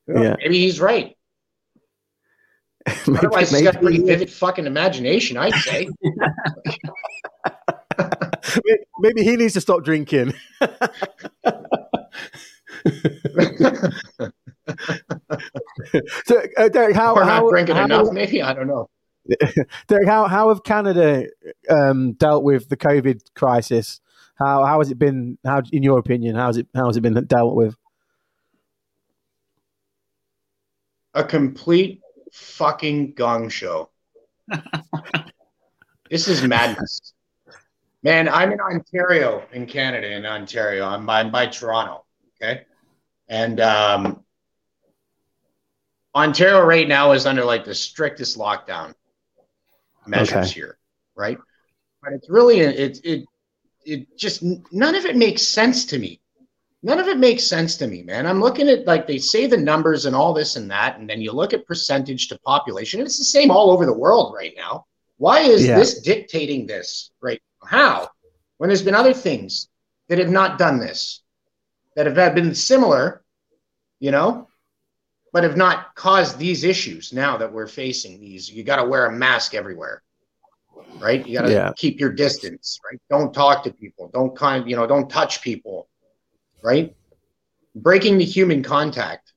Yeah. 0.08 0.36
Maybe 0.38 0.58
he's 0.60 0.80
right. 0.80 1.14
Maybe- 3.06 3.18
Otherwise, 3.18 3.50
he's 3.50 3.62
got 3.62 3.76
a 3.76 3.80
pretty 3.80 3.98
vivid 4.02 4.30
fucking 4.30 4.64
imagination, 4.66 5.36
I'd 5.36 5.52
say. 5.54 5.88
Maybe 9.00 9.22
he 9.22 9.36
needs 9.36 9.54
to 9.54 9.60
stop 9.60 9.84
drinking. 9.84 10.34
so, 16.24 16.42
uh, 16.56 16.68
Derek, 16.68 16.96
how, 16.96 17.14
or 17.14 17.24
not 17.24 17.28
how, 17.28 17.50
drinking 17.50 17.76
how, 17.76 17.84
enough, 17.84 18.12
maybe. 18.12 18.42
I 18.42 18.52
don't 18.52 18.66
know. 18.66 18.88
Derek, 19.88 20.06
how, 20.06 20.26
how 20.26 20.48
have 20.48 20.62
Canada 20.64 21.26
um, 21.68 22.12
dealt 22.12 22.44
with 22.44 22.68
the 22.68 22.76
COVID 22.76 23.34
crisis? 23.34 24.00
How 24.36 24.64
how 24.64 24.78
has 24.78 24.90
it 24.90 24.98
been? 24.98 25.38
How, 25.44 25.62
in 25.72 25.82
your 25.82 25.98
opinion, 25.98 26.36
how 26.36 26.48
has 26.48 26.58
it 26.58 26.66
how 26.74 26.86
has 26.86 26.96
it 26.96 27.00
been 27.00 27.14
dealt 27.24 27.56
with? 27.56 27.74
A 31.14 31.24
complete 31.24 32.02
fucking 32.32 33.14
gong 33.14 33.48
show. 33.48 33.88
this 36.10 36.28
is 36.28 36.42
madness. 36.42 37.14
Man, 38.06 38.28
I'm 38.28 38.52
in 38.52 38.60
Ontario, 38.60 39.42
in 39.52 39.66
Canada, 39.66 40.08
in 40.08 40.24
Ontario. 40.24 40.86
I'm 40.86 41.04
by, 41.04 41.18
I'm 41.18 41.32
by 41.32 41.46
Toronto. 41.46 42.04
Okay. 42.40 42.62
And 43.28 43.58
um, 43.58 44.24
Ontario 46.14 46.60
right 46.64 46.86
now 46.86 47.10
is 47.10 47.26
under 47.26 47.44
like 47.44 47.64
the 47.64 47.74
strictest 47.74 48.38
lockdown 48.38 48.94
measures 50.06 50.36
Okay. 50.36 50.54
here, 50.54 50.78
right? 51.16 51.36
But 52.00 52.12
it's 52.12 52.30
really 52.30 52.60
it 52.60 53.00
it 53.02 53.24
it 53.84 54.16
just 54.16 54.44
none 54.70 54.94
of 54.94 55.04
it 55.04 55.16
makes 55.16 55.42
sense 55.42 55.84
to 55.86 55.98
me. 55.98 56.20
None 56.84 57.00
of 57.00 57.08
it 57.08 57.18
makes 57.18 57.42
sense 57.42 57.76
to 57.78 57.88
me, 57.88 58.04
man. 58.04 58.24
I'm 58.24 58.40
looking 58.40 58.68
at 58.68 58.86
like 58.86 59.08
they 59.08 59.18
say 59.18 59.48
the 59.48 59.56
numbers 59.56 60.06
and 60.06 60.14
all 60.14 60.32
this 60.32 60.54
and 60.54 60.70
that, 60.70 61.00
and 61.00 61.10
then 61.10 61.20
you 61.20 61.32
look 61.32 61.52
at 61.52 61.66
percentage 61.66 62.28
to 62.28 62.38
population, 62.46 63.00
and 63.00 63.06
it's 63.08 63.18
the 63.18 63.24
same 63.24 63.50
all 63.50 63.72
over 63.72 63.84
the 63.84 63.92
world 63.98 64.32
right 64.32 64.54
now. 64.56 64.86
Why 65.16 65.40
is 65.40 65.66
Yeah. 65.66 65.80
this 65.80 66.02
dictating 66.02 66.68
this 66.68 67.10
right? 67.20 67.42
How? 67.66 68.08
When 68.58 68.68
there's 68.68 68.82
been 68.82 68.94
other 68.94 69.12
things 69.12 69.68
that 70.08 70.18
have 70.18 70.30
not 70.30 70.58
done 70.58 70.78
this, 70.78 71.22
that 71.94 72.06
have 72.06 72.34
been 72.34 72.54
similar, 72.54 73.22
you 74.00 74.10
know, 74.10 74.48
but 75.32 75.44
have 75.44 75.56
not 75.56 75.94
caused 75.94 76.38
these 76.38 76.64
issues 76.64 77.12
now 77.12 77.36
that 77.38 77.52
we're 77.52 77.66
facing 77.66 78.20
these. 78.20 78.50
You 78.50 78.62
got 78.62 78.76
to 78.76 78.84
wear 78.84 79.06
a 79.06 79.12
mask 79.12 79.54
everywhere, 79.54 80.02
right? 81.00 81.26
You 81.26 81.34
got 81.34 81.46
to 81.46 81.52
Yeah. 81.52 81.72
keep 81.76 82.00
your 82.00 82.12
distance, 82.12 82.78
right? 82.90 83.00
Don't 83.10 83.34
talk 83.34 83.64
to 83.64 83.72
people. 83.72 84.08
Don't 84.14 84.36
kind, 84.36 84.68
you 84.68 84.76
know, 84.76 84.86
don't 84.86 85.10
touch 85.10 85.42
people, 85.42 85.88
right? 86.62 86.94
Breaking 87.74 88.16
the 88.16 88.24
human 88.24 88.62
contact 88.62 89.32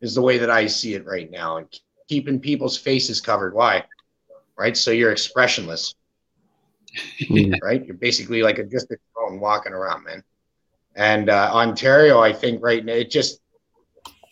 is 0.00 0.14
the 0.14 0.22
way 0.22 0.38
that 0.38 0.50
I 0.50 0.66
see 0.66 0.94
it 0.94 1.04
right 1.04 1.30
now, 1.30 1.56
and 1.58 1.80
keeping 2.08 2.40
people's 2.40 2.76
faces 2.76 3.20
covered. 3.20 3.54
Why? 3.54 3.84
Right? 4.56 4.76
So 4.76 4.90
you're 4.90 5.12
expressionless 5.12 5.94
Mm. 7.22 7.58
right? 7.62 7.84
You're 7.84 7.96
basically 7.96 8.42
like 8.42 8.58
a 8.58 8.64
just 8.64 8.90
a 8.90 8.96
drone 9.14 9.40
walking 9.40 9.72
around, 9.72 10.04
man. 10.04 10.22
And 10.96 11.28
uh, 11.28 11.50
Ontario, 11.52 12.20
I 12.20 12.32
think 12.32 12.62
right 12.62 12.84
now, 12.84 12.92
it 12.92 13.10
just 13.10 13.40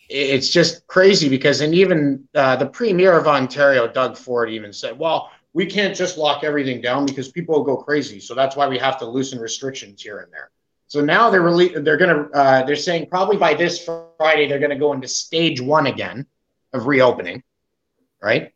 it's 0.09 0.49
just 0.49 0.85
crazy 0.87 1.27
because 1.29 1.61
and 1.61 1.73
even 1.73 2.27
uh, 2.35 2.55
the 2.55 2.65
premier 2.65 3.17
of 3.17 3.27
Ontario, 3.27 3.87
Doug 3.87 4.17
Ford, 4.17 4.49
even 4.49 4.71
said, 4.71 4.97
"Well, 4.97 5.31
we 5.53 5.65
can't 5.65 5.95
just 5.95 6.17
lock 6.17 6.43
everything 6.43 6.81
down 6.81 7.05
because 7.05 7.31
people 7.31 7.55
will 7.55 7.63
go 7.63 7.77
crazy. 7.77 8.19
So 8.19 8.33
that's 8.35 8.55
why 8.55 8.67
we 8.67 8.77
have 8.77 8.97
to 8.99 9.05
loosen 9.05 9.39
restrictions 9.39 10.01
here 10.01 10.19
and 10.19 10.31
there." 10.31 10.51
So 10.87 11.01
now 11.01 11.29
they're 11.29 11.41
really 11.41 11.69
they're 11.69 11.97
gonna 11.97 12.29
uh, 12.33 12.63
they're 12.65 12.75
saying 12.75 13.07
probably 13.09 13.37
by 13.37 13.55
this 13.55 13.83
Friday 13.83 14.47
they're 14.47 14.59
gonna 14.59 14.77
go 14.77 14.93
into 14.93 15.07
stage 15.07 15.59
one 15.59 15.87
again 15.87 16.27
of 16.71 16.85
reopening, 16.85 17.43
right? 18.21 18.53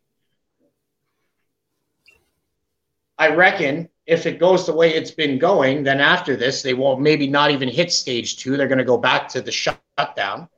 I 3.18 3.34
reckon 3.34 3.88
if 4.08 4.26
it 4.26 4.40
goes 4.40 4.66
the 4.66 4.74
way 4.74 4.94
it's 4.94 5.10
been 5.10 5.38
going, 5.38 5.84
then 5.84 6.00
after 6.00 6.34
this, 6.34 6.62
they 6.62 6.72
will 6.74 6.98
maybe 6.98 7.28
not 7.28 7.50
even 7.50 7.68
hit 7.68 7.92
stage 7.92 8.38
two. 8.38 8.56
They're 8.56 8.66
going 8.66 8.78
to 8.78 8.84
go 8.84 8.96
back 8.96 9.28
to 9.30 9.42
the 9.42 9.52
shutdown 9.52 10.48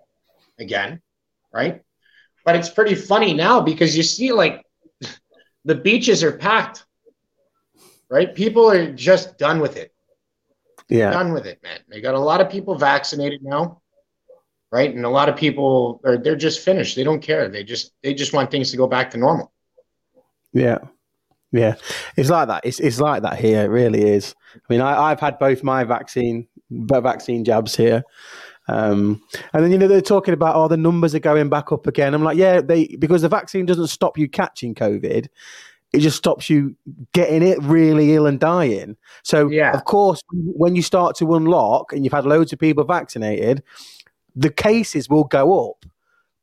again, 0.61 1.03
right? 1.53 1.83
But 2.45 2.57
it's 2.57 2.71
pretty 2.71 2.95
funny 2.95 3.35
now 3.35 3.61
because 3.61 3.97
you 3.97 4.05
see, 4.05 4.33
like, 4.33 4.65
the 5.65 5.75
beaches 5.75 6.23
are 6.23 6.33
packed, 6.33 6.87
right? 8.09 8.33
People 8.35 8.71
are 8.71 8.93
just 8.93 9.37
done 9.37 9.61
with 9.61 9.77
it. 9.77 9.93
Yeah, 10.89 11.11
Done 11.11 11.33
with 11.33 11.47
it, 11.47 11.61
man. 11.63 11.81
They 11.89 12.01
got 12.01 12.15
a 12.15 12.21
lot 12.21 12.41
of 12.41 12.51
people 12.51 12.77
vaccinated 12.77 13.43
now, 13.43 13.81
right? 14.71 14.95
And 14.95 15.05
a 15.05 15.11
lot 15.11 15.29
of 15.29 15.37
people 15.37 16.01
are 16.05 16.19
they're 16.19 16.37
just 16.37 16.61
finished. 16.65 16.97
They 16.97 17.05
don't 17.05 17.21
care. 17.23 17.49
They 17.49 17.65
just 17.65 17.93
they 18.03 18.15
just 18.15 18.33
want 18.33 18.51
things 18.51 18.71
to 18.71 18.77
go 18.77 18.87
back 18.89 19.11
to 19.13 19.19
normal. 19.19 19.53
yeah, 20.53 20.79
yeah. 21.53 21.75
It's 22.17 22.31
like 22.31 22.49
that. 22.49 22.65
It's 22.65 22.81
it's 22.81 23.01
like 23.01 23.23
that 23.23 23.39
here. 23.39 23.63
It 23.65 23.69
really 23.69 24.03
is. 24.03 24.35
I 24.55 24.59
mean, 24.69 24.81
I, 24.81 25.11
I've 25.11 25.21
had 25.21 25.39
both 25.39 25.63
my 25.63 25.85
vaccine 25.85 26.47
both 26.71 27.03
vaccine 27.03 27.45
jabs 27.45 27.77
here. 27.77 28.05
Um, 28.69 29.21
and 29.53 29.65
then 29.65 29.73
you 29.73 29.79
know 29.79 29.89
they're 29.89 30.01
talking 30.01 30.35
about 30.35 30.55
oh 30.55 30.69
the 30.69 30.77
numbers 30.77 31.15
are 31.15 31.19
going 31.21 31.49
back 31.49 31.73
up 31.73 31.87
again. 31.89 32.15
I'm 32.15 32.23
like 32.23 32.37
yeah 32.37 32.61
they 32.61 32.87
because 32.99 33.23
the 33.23 33.29
vaccine 33.29 33.67
doesn't 33.67 33.89
stop 33.89 34.17
you 34.17 34.29
catching 34.29 34.75
COVID, 34.77 35.27
it 35.93 35.99
just 35.99 36.19
stops 36.19 36.49
you 36.49 36.77
getting 37.13 37.43
it 37.43 37.61
really 37.63 38.15
ill 38.15 38.27
and 38.27 38.39
dying. 38.39 38.97
So 39.25 39.49
Yeah. 39.49 39.73
of 39.73 39.85
course 39.85 40.21
when 40.33 40.77
you 40.77 40.83
start 40.83 41.17
to 41.17 41.35
unlock 41.35 41.93
and 41.93 42.05
you've 42.05 42.13
had 42.13 42.27
loads 42.27 42.53
of 42.53 42.61
people 42.61 42.85
vaccinated, 42.85 43.65
the 44.37 44.51
cases 44.51 45.09
will 45.09 45.25
go 45.25 45.69
up, 45.71 45.85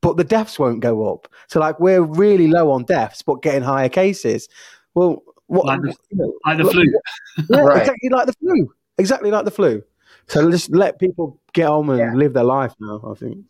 but 0.01 0.17
the 0.17 0.25
deaths 0.25 0.59
won't 0.59 0.81
go 0.81 1.13
up. 1.13 1.29
So 1.47 1.61
like 1.61 1.79
we're 1.79 2.01
really 2.01 2.47
low 2.47 2.71
on 2.71 2.83
deaths, 2.83 3.21
but 3.21 3.41
getting 3.41 3.63
higher 3.63 3.89
cases. 3.89 4.49
Well, 4.97 5.21
what 5.45 5.65
Like 5.67 5.81
the- 5.81 5.95
you 6.09 6.17
know, 6.17 6.33
like 6.43 6.57
the 6.57 6.63
look- 6.63 6.73
flu. 6.73 6.83
yeah, 7.51 7.61
Right. 7.61 7.81
exactly 7.81 8.09
like 8.09 8.25
the 8.25 8.33
flu. 8.33 8.73
Exactly 8.97 9.29
like 9.31 9.45
the 9.45 9.51
flu. 9.51 9.83
So 10.27 10.49
just 10.49 10.71
let 10.71 10.97
people 10.97 11.39
get 11.53 11.67
on 11.69 11.87
and 11.91 11.99
Yeah. 11.99 12.13
live 12.15 12.33
their 12.33 12.43
life 12.43 12.73
now. 12.79 12.99
I 13.07 13.13
think. 13.13 13.45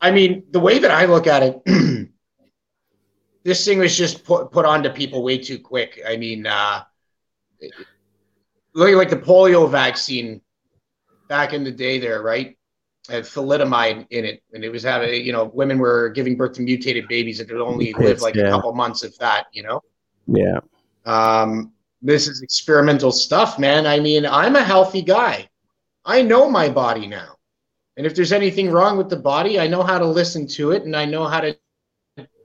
I 0.00 0.10
mean, 0.10 0.42
the 0.50 0.58
way 0.58 0.80
that 0.80 0.90
I 0.90 1.04
look 1.04 1.28
at 1.28 1.44
it, 1.44 1.62
this 3.44 3.64
thing 3.64 3.78
was 3.78 3.96
just 3.96 4.24
put 4.24 4.50
put 4.50 4.66
onto 4.66 4.90
people 4.90 5.22
way 5.22 5.38
too 5.38 5.60
quick. 5.60 6.00
I 6.06 6.16
mean, 6.16 6.44
uh, 6.44 6.82
look 8.74 8.90
at 8.90 8.96
like 8.96 9.10
the 9.10 9.16
polio 9.30 9.70
vaccine 9.70 10.40
back 11.28 11.52
in 11.52 11.62
the 11.62 11.70
day, 11.70 12.00
there, 12.00 12.20
right? 12.20 12.58
Had 13.08 13.24
thalidomide 13.24 14.06
in 14.10 14.24
it, 14.24 14.42
and 14.52 14.64
it 14.64 14.70
was 14.70 14.84
having, 14.84 15.24
you 15.24 15.32
know, 15.32 15.50
women 15.52 15.78
were 15.78 16.10
giving 16.10 16.36
birth 16.36 16.52
to 16.54 16.62
mutated 16.62 17.08
babies 17.08 17.38
that 17.38 17.48
could 17.48 17.60
only 17.60 17.92
live 17.94 18.20
like 18.20 18.36
yeah. 18.36 18.46
a 18.46 18.50
couple 18.50 18.72
months 18.74 19.02
of 19.02 19.16
that, 19.18 19.46
you 19.52 19.64
know. 19.64 19.82
Yeah. 20.28 20.60
Um, 21.04 21.72
this 22.00 22.28
is 22.28 22.42
experimental 22.42 23.10
stuff, 23.10 23.58
man. 23.58 23.86
I 23.86 23.98
mean, 23.98 24.24
I'm 24.24 24.56
a 24.56 24.62
healthy 24.62 25.02
guy. 25.02 25.48
I 26.04 26.22
know 26.22 26.48
my 26.48 26.68
body 26.68 27.06
now. 27.06 27.36
And 27.96 28.06
if 28.06 28.14
there's 28.14 28.32
anything 28.32 28.70
wrong 28.70 28.96
with 28.96 29.08
the 29.10 29.16
body, 29.16 29.60
I 29.60 29.66
know 29.66 29.82
how 29.82 29.98
to 29.98 30.06
listen 30.06 30.46
to 30.48 30.72
it 30.72 30.84
and 30.84 30.96
I 30.96 31.04
know 31.04 31.26
how 31.26 31.40
to 31.40 31.56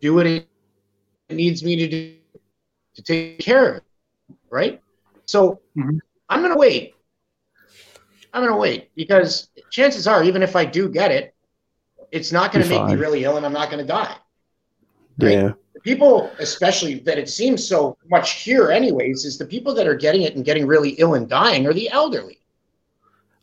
do 0.02 0.14
what 0.14 0.28
it 0.28 0.48
needs 1.30 1.64
me 1.64 1.76
to 1.76 1.88
do 1.88 2.16
to 2.96 3.02
take 3.02 3.40
care 3.40 3.70
of 3.70 3.76
it. 3.78 3.84
Right? 4.50 4.82
So 5.26 5.62
Mhm. 5.76 6.00
I'm 6.30 6.44
to 6.44 6.56
wait. 6.56 6.96
I'm 8.34 8.46
to 8.46 8.56
wait 8.56 8.92
because 8.96 9.50
chances 9.70 10.08
are, 10.08 10.24
even 10.24 10.42
if 10.42 10.56
I 10.56 10.66
do 10.66 10.90
get 10.90 11.12
it, 11.12 11.34
it's 12.12 12.32
not 12.32 12.52
going 12.52 12.64
to 12.64 12.70
make 12.70 12.86
me 12.86 12.96
really 12.96 13.24
ill 13.24 13.38
and 13.38 13.46
I'm 13.46 13.54
not 13.54 13.70
going 13.70 13.86
to 13.86 13.88
die. 13.88 14.16
Right? 15.20 15.32
Yeah. 15.32 15.54
the 15.74 15.82
people 15.82 16.32
especially 16.40 17.00
that 17.00 17.18
it 17.18 17.28
seems 17.28 17.68
so 17.68 17.98
much 18.10 18.44
here 18.44 18.72
anyways 18.72 19.26
is 19.26 19.38
the 19.38 19.46
people 19.46 19.74
that 19.74 19.88
are 19.88 19.96
getting 19.96 20.22
it 20.22 20.36
and 20.36 20.46
getting 20.46 20.68
really 20.68 20.92
ill 20.92 21.16
and 21.16 21.28
dying 21.28 21.66
are 21.66 21.74
the 21.74 21.90
elderly 21.90 22.40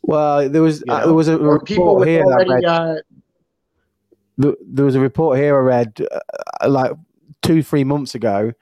Well, 0.03 0.49
there 0.49 0.63
was 0.63 0.85
uh, 0.89 1.05
there 1.05 1.15
was 1.15 1.29
a 1.29 1.37
or 1.37 1.61
people 1.61 1.97
report 1.97 1.99
with 2.01 2.09
here. 2.09 2.25
I 2.27 2.45
read, 2.45 2.65
uh, 2.65 2.95
there, 4.37 4.85
was 4.85 4.95
a 4.95 5.01
report 5.01 5.39
here 5.39 5.57
I 5.57 5.63
read 5.63 6.07
uh, 6.13 6.69
like 6.69 6.93
two 7.43 7.63
three 7.63 7.85
months 7.85 8.15
ago 8.15 8.53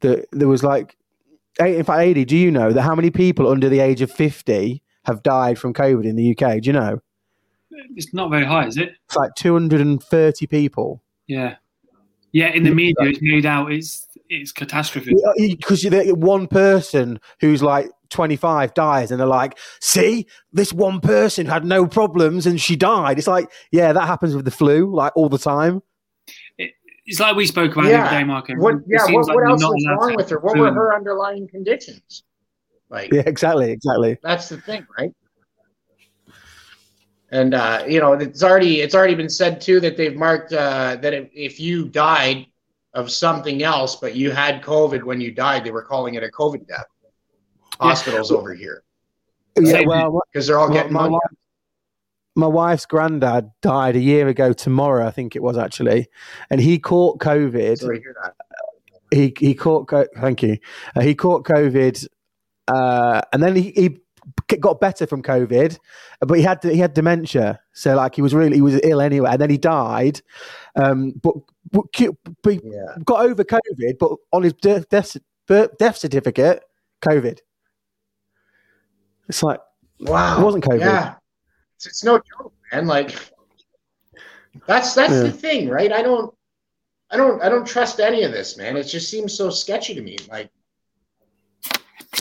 that 0.00 0.26
there 0.32 0.48
was 0.48 0.62
like 0.62 0.96
in 1.58 1.84
fact, 1.84 2.00
Adi, 2.00 2.24
do 2.24 2.36
you 2.36 2.50
know 2.50 2.72
that 2.72 2.82
how 2.82 2.94
many 2.94 3.10
people 3.10 3.48
under 3.48 3.68
the 3.68 3.80
age 3.80 4.00
of 4.02 4.10
fifty 4.10 4.82
have 5.04 5.22
died 5.22 5.58
from 5.58 5.72
COVID 5.72 6.04
in 6.04 6.16
the 6.16 6.36
UK? 6.36 6.60
Do 6.60 6.66
you 6.66 6.72
know? 6.72 7.00
It's 7.96 8.12
not 8.14 8.30
very 8.30 8.44
high, 8.44 8.66
is 8.66 8.76
it? 8.76 8.92
It's 9.06 9.16
like 9.16 9.34
two 9.36 9.52
hundred 9.52 9.80
and 9.80 10.02
thirty 10.02 10.46
people. 10.46 11.02
Yeah. 11.26 11.56
Yeah, 12.32 12.48
in 12.48 12.62
the 12.62 12.74
media, 12.74 12.94
it's 13.00 13.22
made 13.22 13.46
out 13.46 13.72
it's 13.72 14.06
it's 14.28 14.52
catastrophe. 14.52 15.14
Because 15.38 15.82
you 15.82 15.90
get 15.90 16.18
one 16.18 16.46
person 16.46 17.18
who's 17.40 17.62
like 17.62 17.90
25 18.10 18.74
dies 18.74 19.10
and 19.10 19.18
they're 19.18 19.26
like, 19.26 19.58
see, 19.80 20.26
this 20.52 20.72
one 20.72 21.00
person 21.00 21.46
had 21.46 21.64
no 21.64 21.86
problems 21.86 22.46
and 22.46 22.60
she 22.60 22.76
died. 22.76 23.18
It's 23.18 23.26
like, 23.26 23.50
yeah, 23.72 23.92
that 23.94 24.06
happens 24.06 24.34
with 24.36 24.44
the 24.44 24.50
flu 24.50 24.94
like 24.94 25.12
all 25.16 25.30
the 25.30 25.38
time. 25.38 25.82
It's 27.06 27.20
like 27.20 27.34
we 27.36 27.46
spoke 27.46 27.72
about 27.72 27.86
Yeah. 27.86 28.02
the 28.02 28.06
other 28.08 28.18
day, 28.18 28.24
Marco. 28.24 28.54
What, 28.56 28.74
It 28.74 28.80
yeah, 28.86 28.98
seems 29.06 29.26
what, 29.26 29.28
like 29.28 29.34
what 29.36 29.50
else 29.50 29.60
not 29.62 29.70
was 29.70 29.86
wrong 29.88 30.14
with 30.16 30.28
her? 30.28 30.38
What 30.40 30.58
were 30.58 30.70
her 30.72 30.94
underlying 30.94 31.48
conditions? 31.48 32.24
Like, 32.90 33.10
Yeah, 33.10 33.22
exactly, 33.24 33.70
exactly. 33.70 34.18
that's 34.22 34.50
the 34.50 34.60
thing, 34.60 34.86
right? 34.98 35.12
And 37.30 37.52
uh, 37.54 37.84
you 37.86 38.00
know, 38.00 38.14
it's 38.14 38.42
already 38.42 38.80
it's 38.80 38.94
already 38.94 39.14
been 39.14 39.28
said 39.28 39.60
too 39.60 39.80
that 39.80 39.96
they've 39.96 40.16
marked 40.16 40.52
uh, 40.52 40.96
that 41.02 41.12
if, 41.12 41.28
if 41.34 41.60
you 41.60 41.88
died 41.88 42.46
of 42.94 43.10
something 43.10 43.62
else, 43.62 43.96
but 43.96 44.14
you 44.16 44.30
had 44.30 44.62
COVID 44.62 45.02
when 45.02 45.20
you 45.20 45.30
died, 45.32 45.62
they 45.64 45.70
were 45.70 45.82
calling 45.82 46.14
it 46.14 46.22
a 46.24 46.28
COVID 46.28 46.66
death. 46.66 46.86
Hospitals 47.80 48.32
over 48.32 48.54
here 48.54 48.82
Yeah, 49.60 49.82
well, 49.86 50.20
because 50.32 50.46
they're 50.48 50.58
all 50.58 50.70
getting 50.72 50.92
my 50.92 51.02
money. 51.02 51.12
wife- 51.12 51.38
my 52.34 52.46
wife's 52.46 52.86
granddad 52.86 53.50
died 53.62 53.96
a 53.96 54.00
year 54.00 54.28
ago 54.28 54.52
tomorrow, 54.52 55.04
I 55.06 55.10
think 55.10 55.34
it 55.36 55.42
was 55.42 55.58
actually, 55.58 56.06
and 56.50 56.60
he 56.60 56.78
caught 56.78 57.18
COVID. 57.18 57.78
Sorry 57.78 57.98
to 57.98 58.02
hear 58.02 58.14
that. 58.22 58.34
he 59.10 59.34
he 59.38 59.54
caught 59.54 59.86
co- 59.88 60.06
thank 60.20 60.42
you 60.42 60.58
uh, 60.96 61.00
he 61.00 61.14
caught 61.14 61.44
covid 61.44 62.06
uh, 62.68 63.22
and 63.32 63.42
then 63.42 63.56
he, 63.56 63.70
he 63.74 63.98
got 64.60 64.80
better 64.80 65.06
from 65.06 65.22
covid 65.22 65.78
but 66.20 66.34
he 66.34 66.42
had 66.42 66.62
he 66.62 66.78
had 66.78 66.94
dementia 66.94 67.58
so 67.72 67.94
like 67.96 68.14
he 68.14 68.22
was 68.22 68.34
really 68.34 68.56
he 68.56 68.62
was 68.62 68.80
ill 68.84 69.00
anyway 69.00 69.30
and 69.30 69.40
then 69.40 69.50
he 69.50 69.56
died 69.58 70.20
um 70.76 71.12
but, 71.22 71.34
but 71.72 71.84
Yeah. 72.64 72.94
got 73.04 73.24
over 73.24 73.44
covid 73.44 73.98
but 73.98 74.12
on 74.32 74.42
his 74.42 74.52
death 74.54 74.88
death, 74.88 75.16
death 75.48 75.96
certificate 75.96 76.62
covid 77.02 77.38
it's 79.28 79.42
like 79.42 79.60
Wow. 80.00 80.40
It 80.40 80.44
wasn't 80.44 80.64
COVID. 80.64 80.80
Yeah. 80.80 81.14
It's, 81.76 81.86
it's 81.86 82.04
no 82.04 82.18
joke, 82.18 82.52
man. 82.72 82.86
Like 82.86 83.16
that's 84.66 84.94
that's 84.94 85.12
Yeah. 85.12 85.22
the 85.22 85.32
thing, 85.32 85.68
right? 85.68 85.92
I 85.92 86.02
don't 86.02 86.32
I 87.10 87.16
don't 87.16 87.42
I 87.42 87.48
don't 87.48 87.66
trust 87.66 88.00
any 88.00 88.22
of 88.22 88.32
this, 88.32 88.56
man. 88.56 88.76
It 88.76 88.84
just 88.84 89.10
seems 89.10 89.34
so 89.34 89.50
sketchy 89.50 89.94
to 89.94 90.02
me. 90.02 90.16
Like 90.28 90.50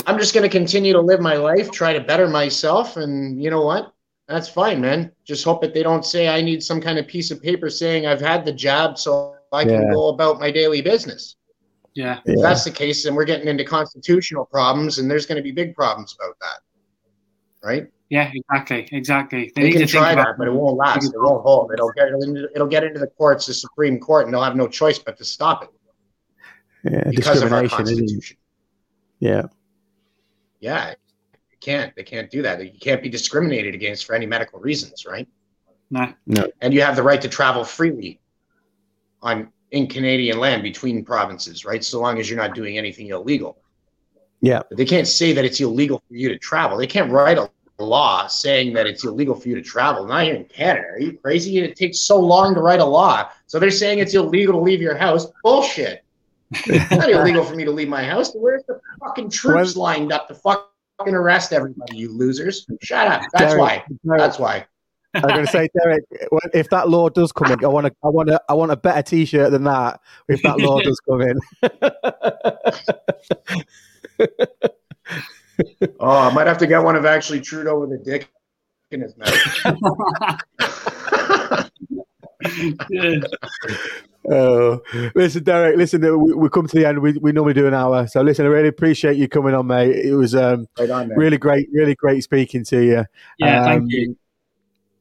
I'm 0.05 0.17
just 0.17 0.33
gonna 0.33 0.49
continue 0.49 0.93
to 0.93 1.01
live 1.01 1.19
my 1.19 1.35
life, 1.35 1.71
try 1.71 1.93
to 1.93 1.99
better 2.01 2.27
myself, 2.27 2.97
and 2.97 3.41
you 3.41 3.49
know 3.49 3.61
what? 3.63 3.93
That's 4.27 4.49
fine, 4.49 4.81
man. 4.81 5.11
Just 5.23 5.45
hope 5.45 5.61
that 5.61 5.73
they 5.73 5.83
don't 5.83 6.05
say 6.05 6.27
I 6.27 6.41
need 6.41 6.61
some 6.61 6.81
kind 6.81 6.99
of 6.99 7.07
piece 7.07 7.31
of 7.31 7.41
paper 7.41 7.69
saying 7.69 8.05
I've 8.05 8.19
had 8.19 8.43
the 8.45 8.51
jab 8.51 8.97
so 8.97 9.35
I 9.53 9.63
can 9.63 9.81
Yeah. 9.83 9.93
go 9.93 10.09
about 10.09 10.39
my 10.39 10.51
daily 10.51 10.81
business. 10.81 11.37
Yeah. 11.93 12.19
If 12.25 12.35
yeah, 12.37 12.41
that's 12.43 12.63
the 12.65 12.71
case, 12.71 13.03
then 13.05 13.15
we're 13.15 13.25
getting 13.25 13.47
into 13.47 13.63
constitutional 13.63 14.45
problems, 14.45 14.99
and 14.99 15.09
there's 15.09 15.25
going 15.25 15.37
to 15.37 15.41
be 15.41 15.51
big 15.51 15.73
problems 15.73 16.15
about 16.19 16.35
that, 16.41 16.59
right? 17.67 17.87
Yeah, 18.09 18.29
exactly, 18.33 18.87
exactly. 18.91 19.51
They 19.55 19.61
They 19.61 19.67
need 19.69 19.77
can 19.77 19.81
to 19.81 19.87
try 19.87 20.13
that, 20.15 20.35
but 20.37 20.47
it 20.47 20.53
won't 20.53 20.77
last. 20.77 21.05
It 21.13 21.19
won't 21.19 21.41
hold. 21.43 21.71
It'll 21.73 21.91
get 21.93 22.09
into, 22.09 22.49
it'll 22.53 22.67
get 22.67 22.83
into 22.83 22.99
the 22.99 23.07
courts, 23.07 23.45
the 23.47 23.53
Supreme 23.53 23.99
Court, 23.99 24.25
and 24.25 24.33
they'll 24.33 24.43
have 24.43 24.55
no 24.55 24.67
choice 24.67 24.99
but 24.99 25.17
to 25.17 25.25
stop 25.25 25.63
it 25.63 25.69
yeah 26.83 27.09
because 27.09 27.41
of 27.41 27.51
our 27.51 27.63
discrimination 27.63 27.81
isn't 27.93 27.97
constitution. 28.07 28.37
yeah 29.19 29.43
Yeah, 30.59 30.93
they 31.49 31.57
can't. 31.59 31.95
They 31.95 32.03
can't 32.03 32.29
do 32.29 32.41
that. 32.41 32.63
You 32.63 32.79
can't 32.79 33.01
be 33.01 33.09
discriminated 33.09 33.75
against 33.75 34.05
for 34.05 34.15
any 34.15 34.25
medical 34.25 34.59
reasons, 34.59 35.05
right? 35.05 35.27
No. 35.89 36.13
And 36.61 36.73
you 36.73 36.81
have 36.81 36.95
the 36.95 37.03
right 37.03 37.21
to 37.21 37.29
travel 37.29 37.63
freely 37.63 38.19
on 39.21 39.51
in 39.71 39.87
Canadian 39.87 40.39
land 40.39 40.63
between 40.63 41.03
provinces, 41.03 41.65
right? 41.65 41.83
So 41.83 41.99
long 41.99 42.19
as 42.19 42.29
you're 42.29 42.39
not 42.39 42.55
doing 42.55 42.77
anything 42.77 43.07
illegal. 43.07 43.57
Yeah. 44.41 44.61
But 44.69 44.77
they 44.77 44.85
can't 44.85 45.07
say 45.07 45.33
that 45.33 45.43
it's 45.43 45.59
illegal 45.59 46.01
for 46.07 46.15
you 46.15 46.29
to 46.29 46.37
travel. 46.37 46.77
They 46.77 46.87
can't 46.87 47.11
write 47.11 47.37
a 47.37 47.49
law 47.79 48.27
saying 48.27 48.73
that 48.73 48.87
it's 48.87 49.03
illegal 49.03 49.35
for 49.35 49.49
you 49.49 49.55
to 49.55 49.61
travel. 49.61 50.05
Not 50.05 50.23
here 50.23 50.35
in 50.35 50.45
Canada. 50.45 50.87
Are 50.87 50.99
you 50.99 51.17
crazy? 51.17 51.57
It 51.57 51.75
takes 51.75 51.99
so 51.99 52.19
long 52.19 52.53
to 52.55 52.61
write 52.61 52.79
a 52.79 52.85
law. 52.85 53.29
So 53.45 53.59
they're 53.59 53.71
saying 53.71 53.99
it's 53.99 54.13
illegal 54.13 54.53
to 54.53 54.59
leave 54.59 54.81
your 54.81 54.95
house. 54.95 55.27
Bullshit. 55.43 56.03
It's 56.51 56.91
not 56.91 57.09
illegal 57.09 57.43
for 57.43 57.55
me 57.55 57.65
to 57.65 57.71
leave 57.71 57.89
my 57.89 58.03
house. 58.03 58.33
Where's 58.33 58.63
the 58.67 58.79
fucking 58.99 59.29
troops 59.29 59.75
lined 59.75 60.11
up 60.11 60.27
to 60.27 60.35
fucking 60.35 61.13
arrest 61.13 61.53
everybody, 61.53 61.97
you 61.97 62.11
losers? 62.11 62.65
Shut 62.81 63.07
up. 63.07 63.21
That's 63.33 63.53
Derek, 63.53 63.61
why. 63.61 63.83
Derek, 64.05 64.19
That's 64.19 64.39
why. 64.39 64.65
I'm 65.13 65.21
going 65.21 65.45
to 65.45 65.51
say, 65.51 65.69
Derek, 65.81 66.03
if 66.53 66.69
that 66.69 66.89
law 66.89 67.09
does 67.09 67.31
come 67.31 67.51
in, 67.51 67.63
I 67.63 67.67
want 67.67 67.87
to, 67.87 67.93
I 68.03 68.09
want 68.09 68.29
to, 68.29 68.41
I 68.49 68.53
want 68.53 68.71
a 68.71 68.75
better 68.75 69.01
T-shirt 69.01 69.51
than 69.51 69.63
that. 69.63 69.99
If 70.27 70.41
that 70.43 70.59
law 70.59 70.79
does 70.79 70.99
come 70.99 71.21
in, 71.21 71.39
Oh, 75.99 76.09
I 76.09 76.33
might 76.33 76.47
have 76.47 76.57
to 76.59 76.67
get 76.67 76.83
one 76.83 76.95
of 76.95 77.05
actually 77.05 77.41
Trudeau 77.41 77.79
with 77.79 77.91
a 77.91 77.97
dick 77.97 78.29
in 78.91 79.01
his 79.01 79.15
mouth. 79.17 79.33
yeah. 84.27 84.35
oh, 84.35 84.81
listen, 85.15 85.43
Derek, 85.43 85.77
listen, 85.77 86.03
uh, 86.03 86.15
we, 86.17 86.33
we 86.33 86.49
come 86.49 86.67
to 86.67 86.75
the 86.75 86.85
end. 86.87 86.99
We, 86.99 87.13
we 87.13 87.31
normally 87.31 87.53
do 87.53 87.67
an 87.67 87.73
hour, 87.73 88.07
so 88.07 88.21
listen, 88.21 88.45
I 88.45 88.49
really 88.49 88.67
appreciate 88.69 89.17
you 89.17 89.27
coming 89.27 89.53
on, 89.53 89.67
mate. 89.67 89.95
It 89.95 90.13
was 90.15 90.35
um, 90.35 90.67
right 90.79 90.89
on 90.89 91.09
really 91.09 91.37
great, 91.37 91.69
really 91.71 91.95
great 91.95 92.23
speaking 92.23 92.63
to 92.65 92.83
you. 92.83 93.05
Yeah, 93.39 93.59
Um, 93.59 93.65
thank 93.65 93.91
you. 93.91 94.17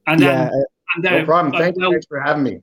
And 0.07 0.21
then, 0.21 0.29
Yeah, 0.29 0.43
um, 0.45 0.51
uh, 0.51 0.63
and 0.95 1.05
No 1.05 1.19
um, 1.21 1.25
problem. 1.27 1.53
like, 1.53 1.63
Thank 1.63 1.77
you. 1.77 1.81
well, 1.83 1.91
Thanks 1.91 2.07
for 2.07 2.21
having 2.21 2.43
me. 2.45 2.63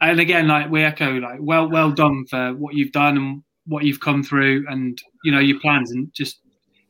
and 0.00 0.20
again, 0.20 0.48
like 0.48 0.70
we 0.70 0.82
echo, 0.82 1.12
like 1.18 1.38
well, 1.40 1.68
well 1.70 1.90
done 1.92 2.26
for 2.28 2.52
what 2.54 2.74
you've 2.74 2.92
done 2.92 3.16
and 3.16 3.42
what 3.66 3.84
you've 3.84 4.00
come 4.00 4.22
through, 4.22 4.64
and 4.68 5.00
you 5.24 5.32
know 5.32 5.38
your 5.40 5.58
plans, 5.60 5.92
and 5.92 6.12
just 6.12 6.40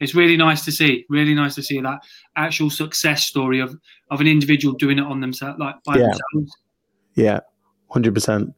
it's 0.01 0.15
really 0.15 0.37
nice 0.37 0.65
to 0.65 0.73
see, 0.73 1.05
really 1.09 1.35
nice 1.35 1.55
to 1.55 1.63
see 1.63 1.81
that 1.81 1.99
actual 2.37 2.69
success 2.71 3.25
story 3.27 3.61
of 3.61 3.75
of 4.11 4.21
an 4.21 4.27
individual 4.27 4.75
doing 4.75 4.99
it 4.99 5.05
on 5.05 5.21
themselves, 5.21 5.59
like 5.59 5.75
by 5.85 5.97
Yeah. 5.97 6.03
themselves. 6.05 6.57
yeah, 7.15 7.41
hundred 7.91 8.15
percent. 8.15 8.53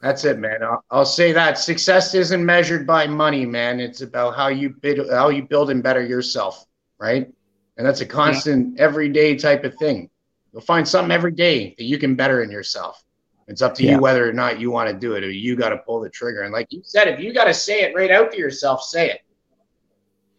That's 0.00 0.24
it, 0.24 0.38
man. 0.38 0.62
I'll, 0.62 0.84
I'll 0.90 1.04
say 1.04 1.32
that 1.32 1.58
success 1.58 2.14
isn't 2.14 2.44
measured 2.44 2.86
by 2.86 3.06
money, 3.06 3.44
man. 3.44 3.80
It's 3.80 4.00
about 4.00 4.34
how 4.34 4.48
you 4.48 4.70
build, 4.70 5.10
how 5.10 5.28
you 5.28 5.42
build 5.42 5.70
and 5.70 5.82
better 5.82 6.02
yourself, 6.04 6.64
right? 6.98 7.30
And 7.76 7.86
that's 7.86 8.00
a 8.00 8.06
constant, 8.06 8.80
everyday 8.80 9.36
type 9.36 9.64
of 9.64 9.74
thing. 9.76 10.08
You'll 10.52 10.62
find 10.62 10.88
something 10.88 11.12
every 11.12 11.32
day 11.32 11.74
that 11.76 11.84
you 11.84 11.98
can 11.98 12.14
better 12.14 12.42
in 12.42 12.50
yourself. 12.50 13.04
It's 13.46 13.62
up 13.62 13.74
to 13.74 13.84
Yeah. 13.84 13.96
you 13.96 14.00
whether 14.00 14.28
or 14.28 14.32
not 14.32 14.58
you 14.58 14.70
want 14.70 14.88
to 14.90 14.94
do 14.96 15.14
it, 15.14 15.24
or 15.24 15.30
you 15.30 15.54
got 15.56 15.70
to 15.70 15.78
pull 15.78 16.00
the 16.00 16.08
trigger. 16.08 16.42
And 16.42 16.52
like 16.52 16.68
you 16.70 16.80
said, 16.84 17.08
if 17.08 17.20
you 17.20 17.34
got 17.34 17.44
to 17.44 17.54
say 17.54 17.82
it 17.82 17.94
right 17.94 18.10
out 18.10 18.30
to 18.32 18.38
yourself, 18.38 18.82
say 18.82 19.10
it, 19.10 19.20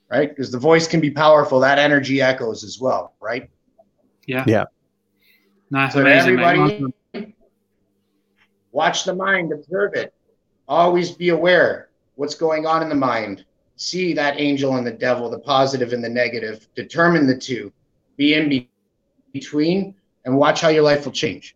right? 0.10 0.30
Because 0.30 0.52
the 0.52 0.58
voice 0.60 0.88
can 0.88 1.00
be 1.02 1.12
powerful. 1.12 1.60
That 1.60 1.78
energy 1.78 2.22
echoes 2.22 2.64
as 2.64 2.80
well, 2.80 3.14
right? 3.22 3.50
Yeah. 4.26 4.44
Yeah. 4.48 4.66
Nice, 5.70 5.94
So 5.94 6.02
amazing, 6.02 6.36
mate. 6.36 6.44
everybody, 6.44 6.94
watch 8.72 9.04
the 9.04 9.14
mind, 9.16 9.52
observe 9.52 9.94
it. 9.96 10.14
Always 10.68 11.12
be 11.12 11.30
aware 11.30 11.90
what's 12.16 12.36
going 12.36 12.66
on 12.66 12.82
in 12.84 12.90
the 12.90 12.96
mind. 12.96 13.46
See 13.76 14.14
that 14.14 14.40
angel 14.40 14.76
and 14.78 14.86
the 14.86 14.92
devil, 14.92 15.30
the 15.30 15.40
positive 15.40 15.92
and 15.94 16.04
the 16.04 16.10
negative. 16.10 16.68
Determine 16.76 17.26
the 17.28 17.38
two. 17.38 17.72
Be 18.18 18.34
in 18.36 18.48
be- 18.50 18.70
between 19.34 19.96
and 20.26 20.38
watch 20.38 20.62
how 20.62 20.70
your 20.70 20.84
life 20.84 21.06
will 21.06 21.12
change. 21.12 21.56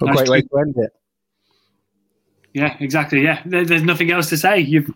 A 0.00 0.04
Nice 0.04 0.16
great 0.16 0.28
way 0.28 0.40
to- 0.42 0.48
to 0.48 0.58
end 0.58 0.74
it. 0.78 0.92
Yeah, 2.52 2.76
exactly. 2.80 3.22
Yeah, 3.22 3.42
there, 3.44 3.64
there's 3.66 3.82
nothing 3.82 4.10
else 4.10 4.28
to 4.30 4.36
say. 4.38 4.60
You 4.68 4.94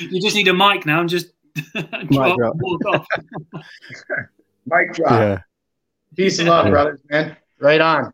you 0.00 0.20
just 0.20 0.34
need 0.36 0.48
a 0.48 0.54
mic 0.54 0.84
now 0.86 1.00
and 1.00 1.08
just 1.08 1.28
drop, 1.74 2.36
drop. 2.36 2.54
walk 2.56 2.84
off. 2.86 3.06
Mic 4.66 4.92
drop. 4.94 5.10
Yeah. 5.10 5.38
Peace 6.16 6.38
and 6.38 6.48
love, 6.48 6.66
Yeah. 6.66 6.70
brothers, 6.70 7.00
man. 7.10 7.36
Right 7.60 7.80
on. 7.80 8.12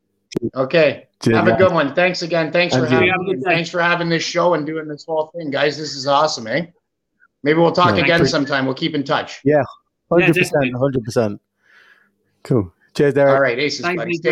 Okay. 0.54 1.06
Cheers, 1.22 1.36
Have 1.36 1.48
a 1.48 1.56
good 1.56 1.72
one. 1.72 1.94
Thanks 1.94 2.22
again. 2.22 2.52
Thanks 2.52 2.74
for 2.76 2.86
having 2.86 3.08
Have 3.08 3.20
me. 3.20 3.36
Thanks 3.42 3.70
for 3.70 3.80
having 3.80 4.08
this 4.08 4.22
show 4.22 4.54
and 4.54 4.66
doing 4.66 4.86
this 4.86 5.04
whole 5.06 5.30
thing, 5.34 5.50
guys. 5.50 5.78
This 5.78 5.94
is 5.94 6.06
awesome, 6.06 6.46
eh? 6.46 6.66
Maybe 7.42 7.58
we'll 7.58 7.72
talk 7.72 7.96
Yeah. 7.96 8.02
again 8.02 8.26
sometime. 8.26 8.66
We'll 8.66 8.74
keep 8.74 8.94
in 8.94 9.02
touch. 9.04 9.40
Yeah, 9.44 9.62
hundred 10.10 10.34
percent, 10.36 10.74
hundred 10.76 11.04
percent. 11.04 11.40
Cool. 12.42 12.72
Cheers, 12.94 13.14
Derek. 13.14 13.34
All 13.34 13.40
right, 13.40 13.58
aces, 13.58 13.80
Thank 13.82 13.98
buddy. 13.98 14.12
you, 14.12 14.16
Stay 14.18 14.30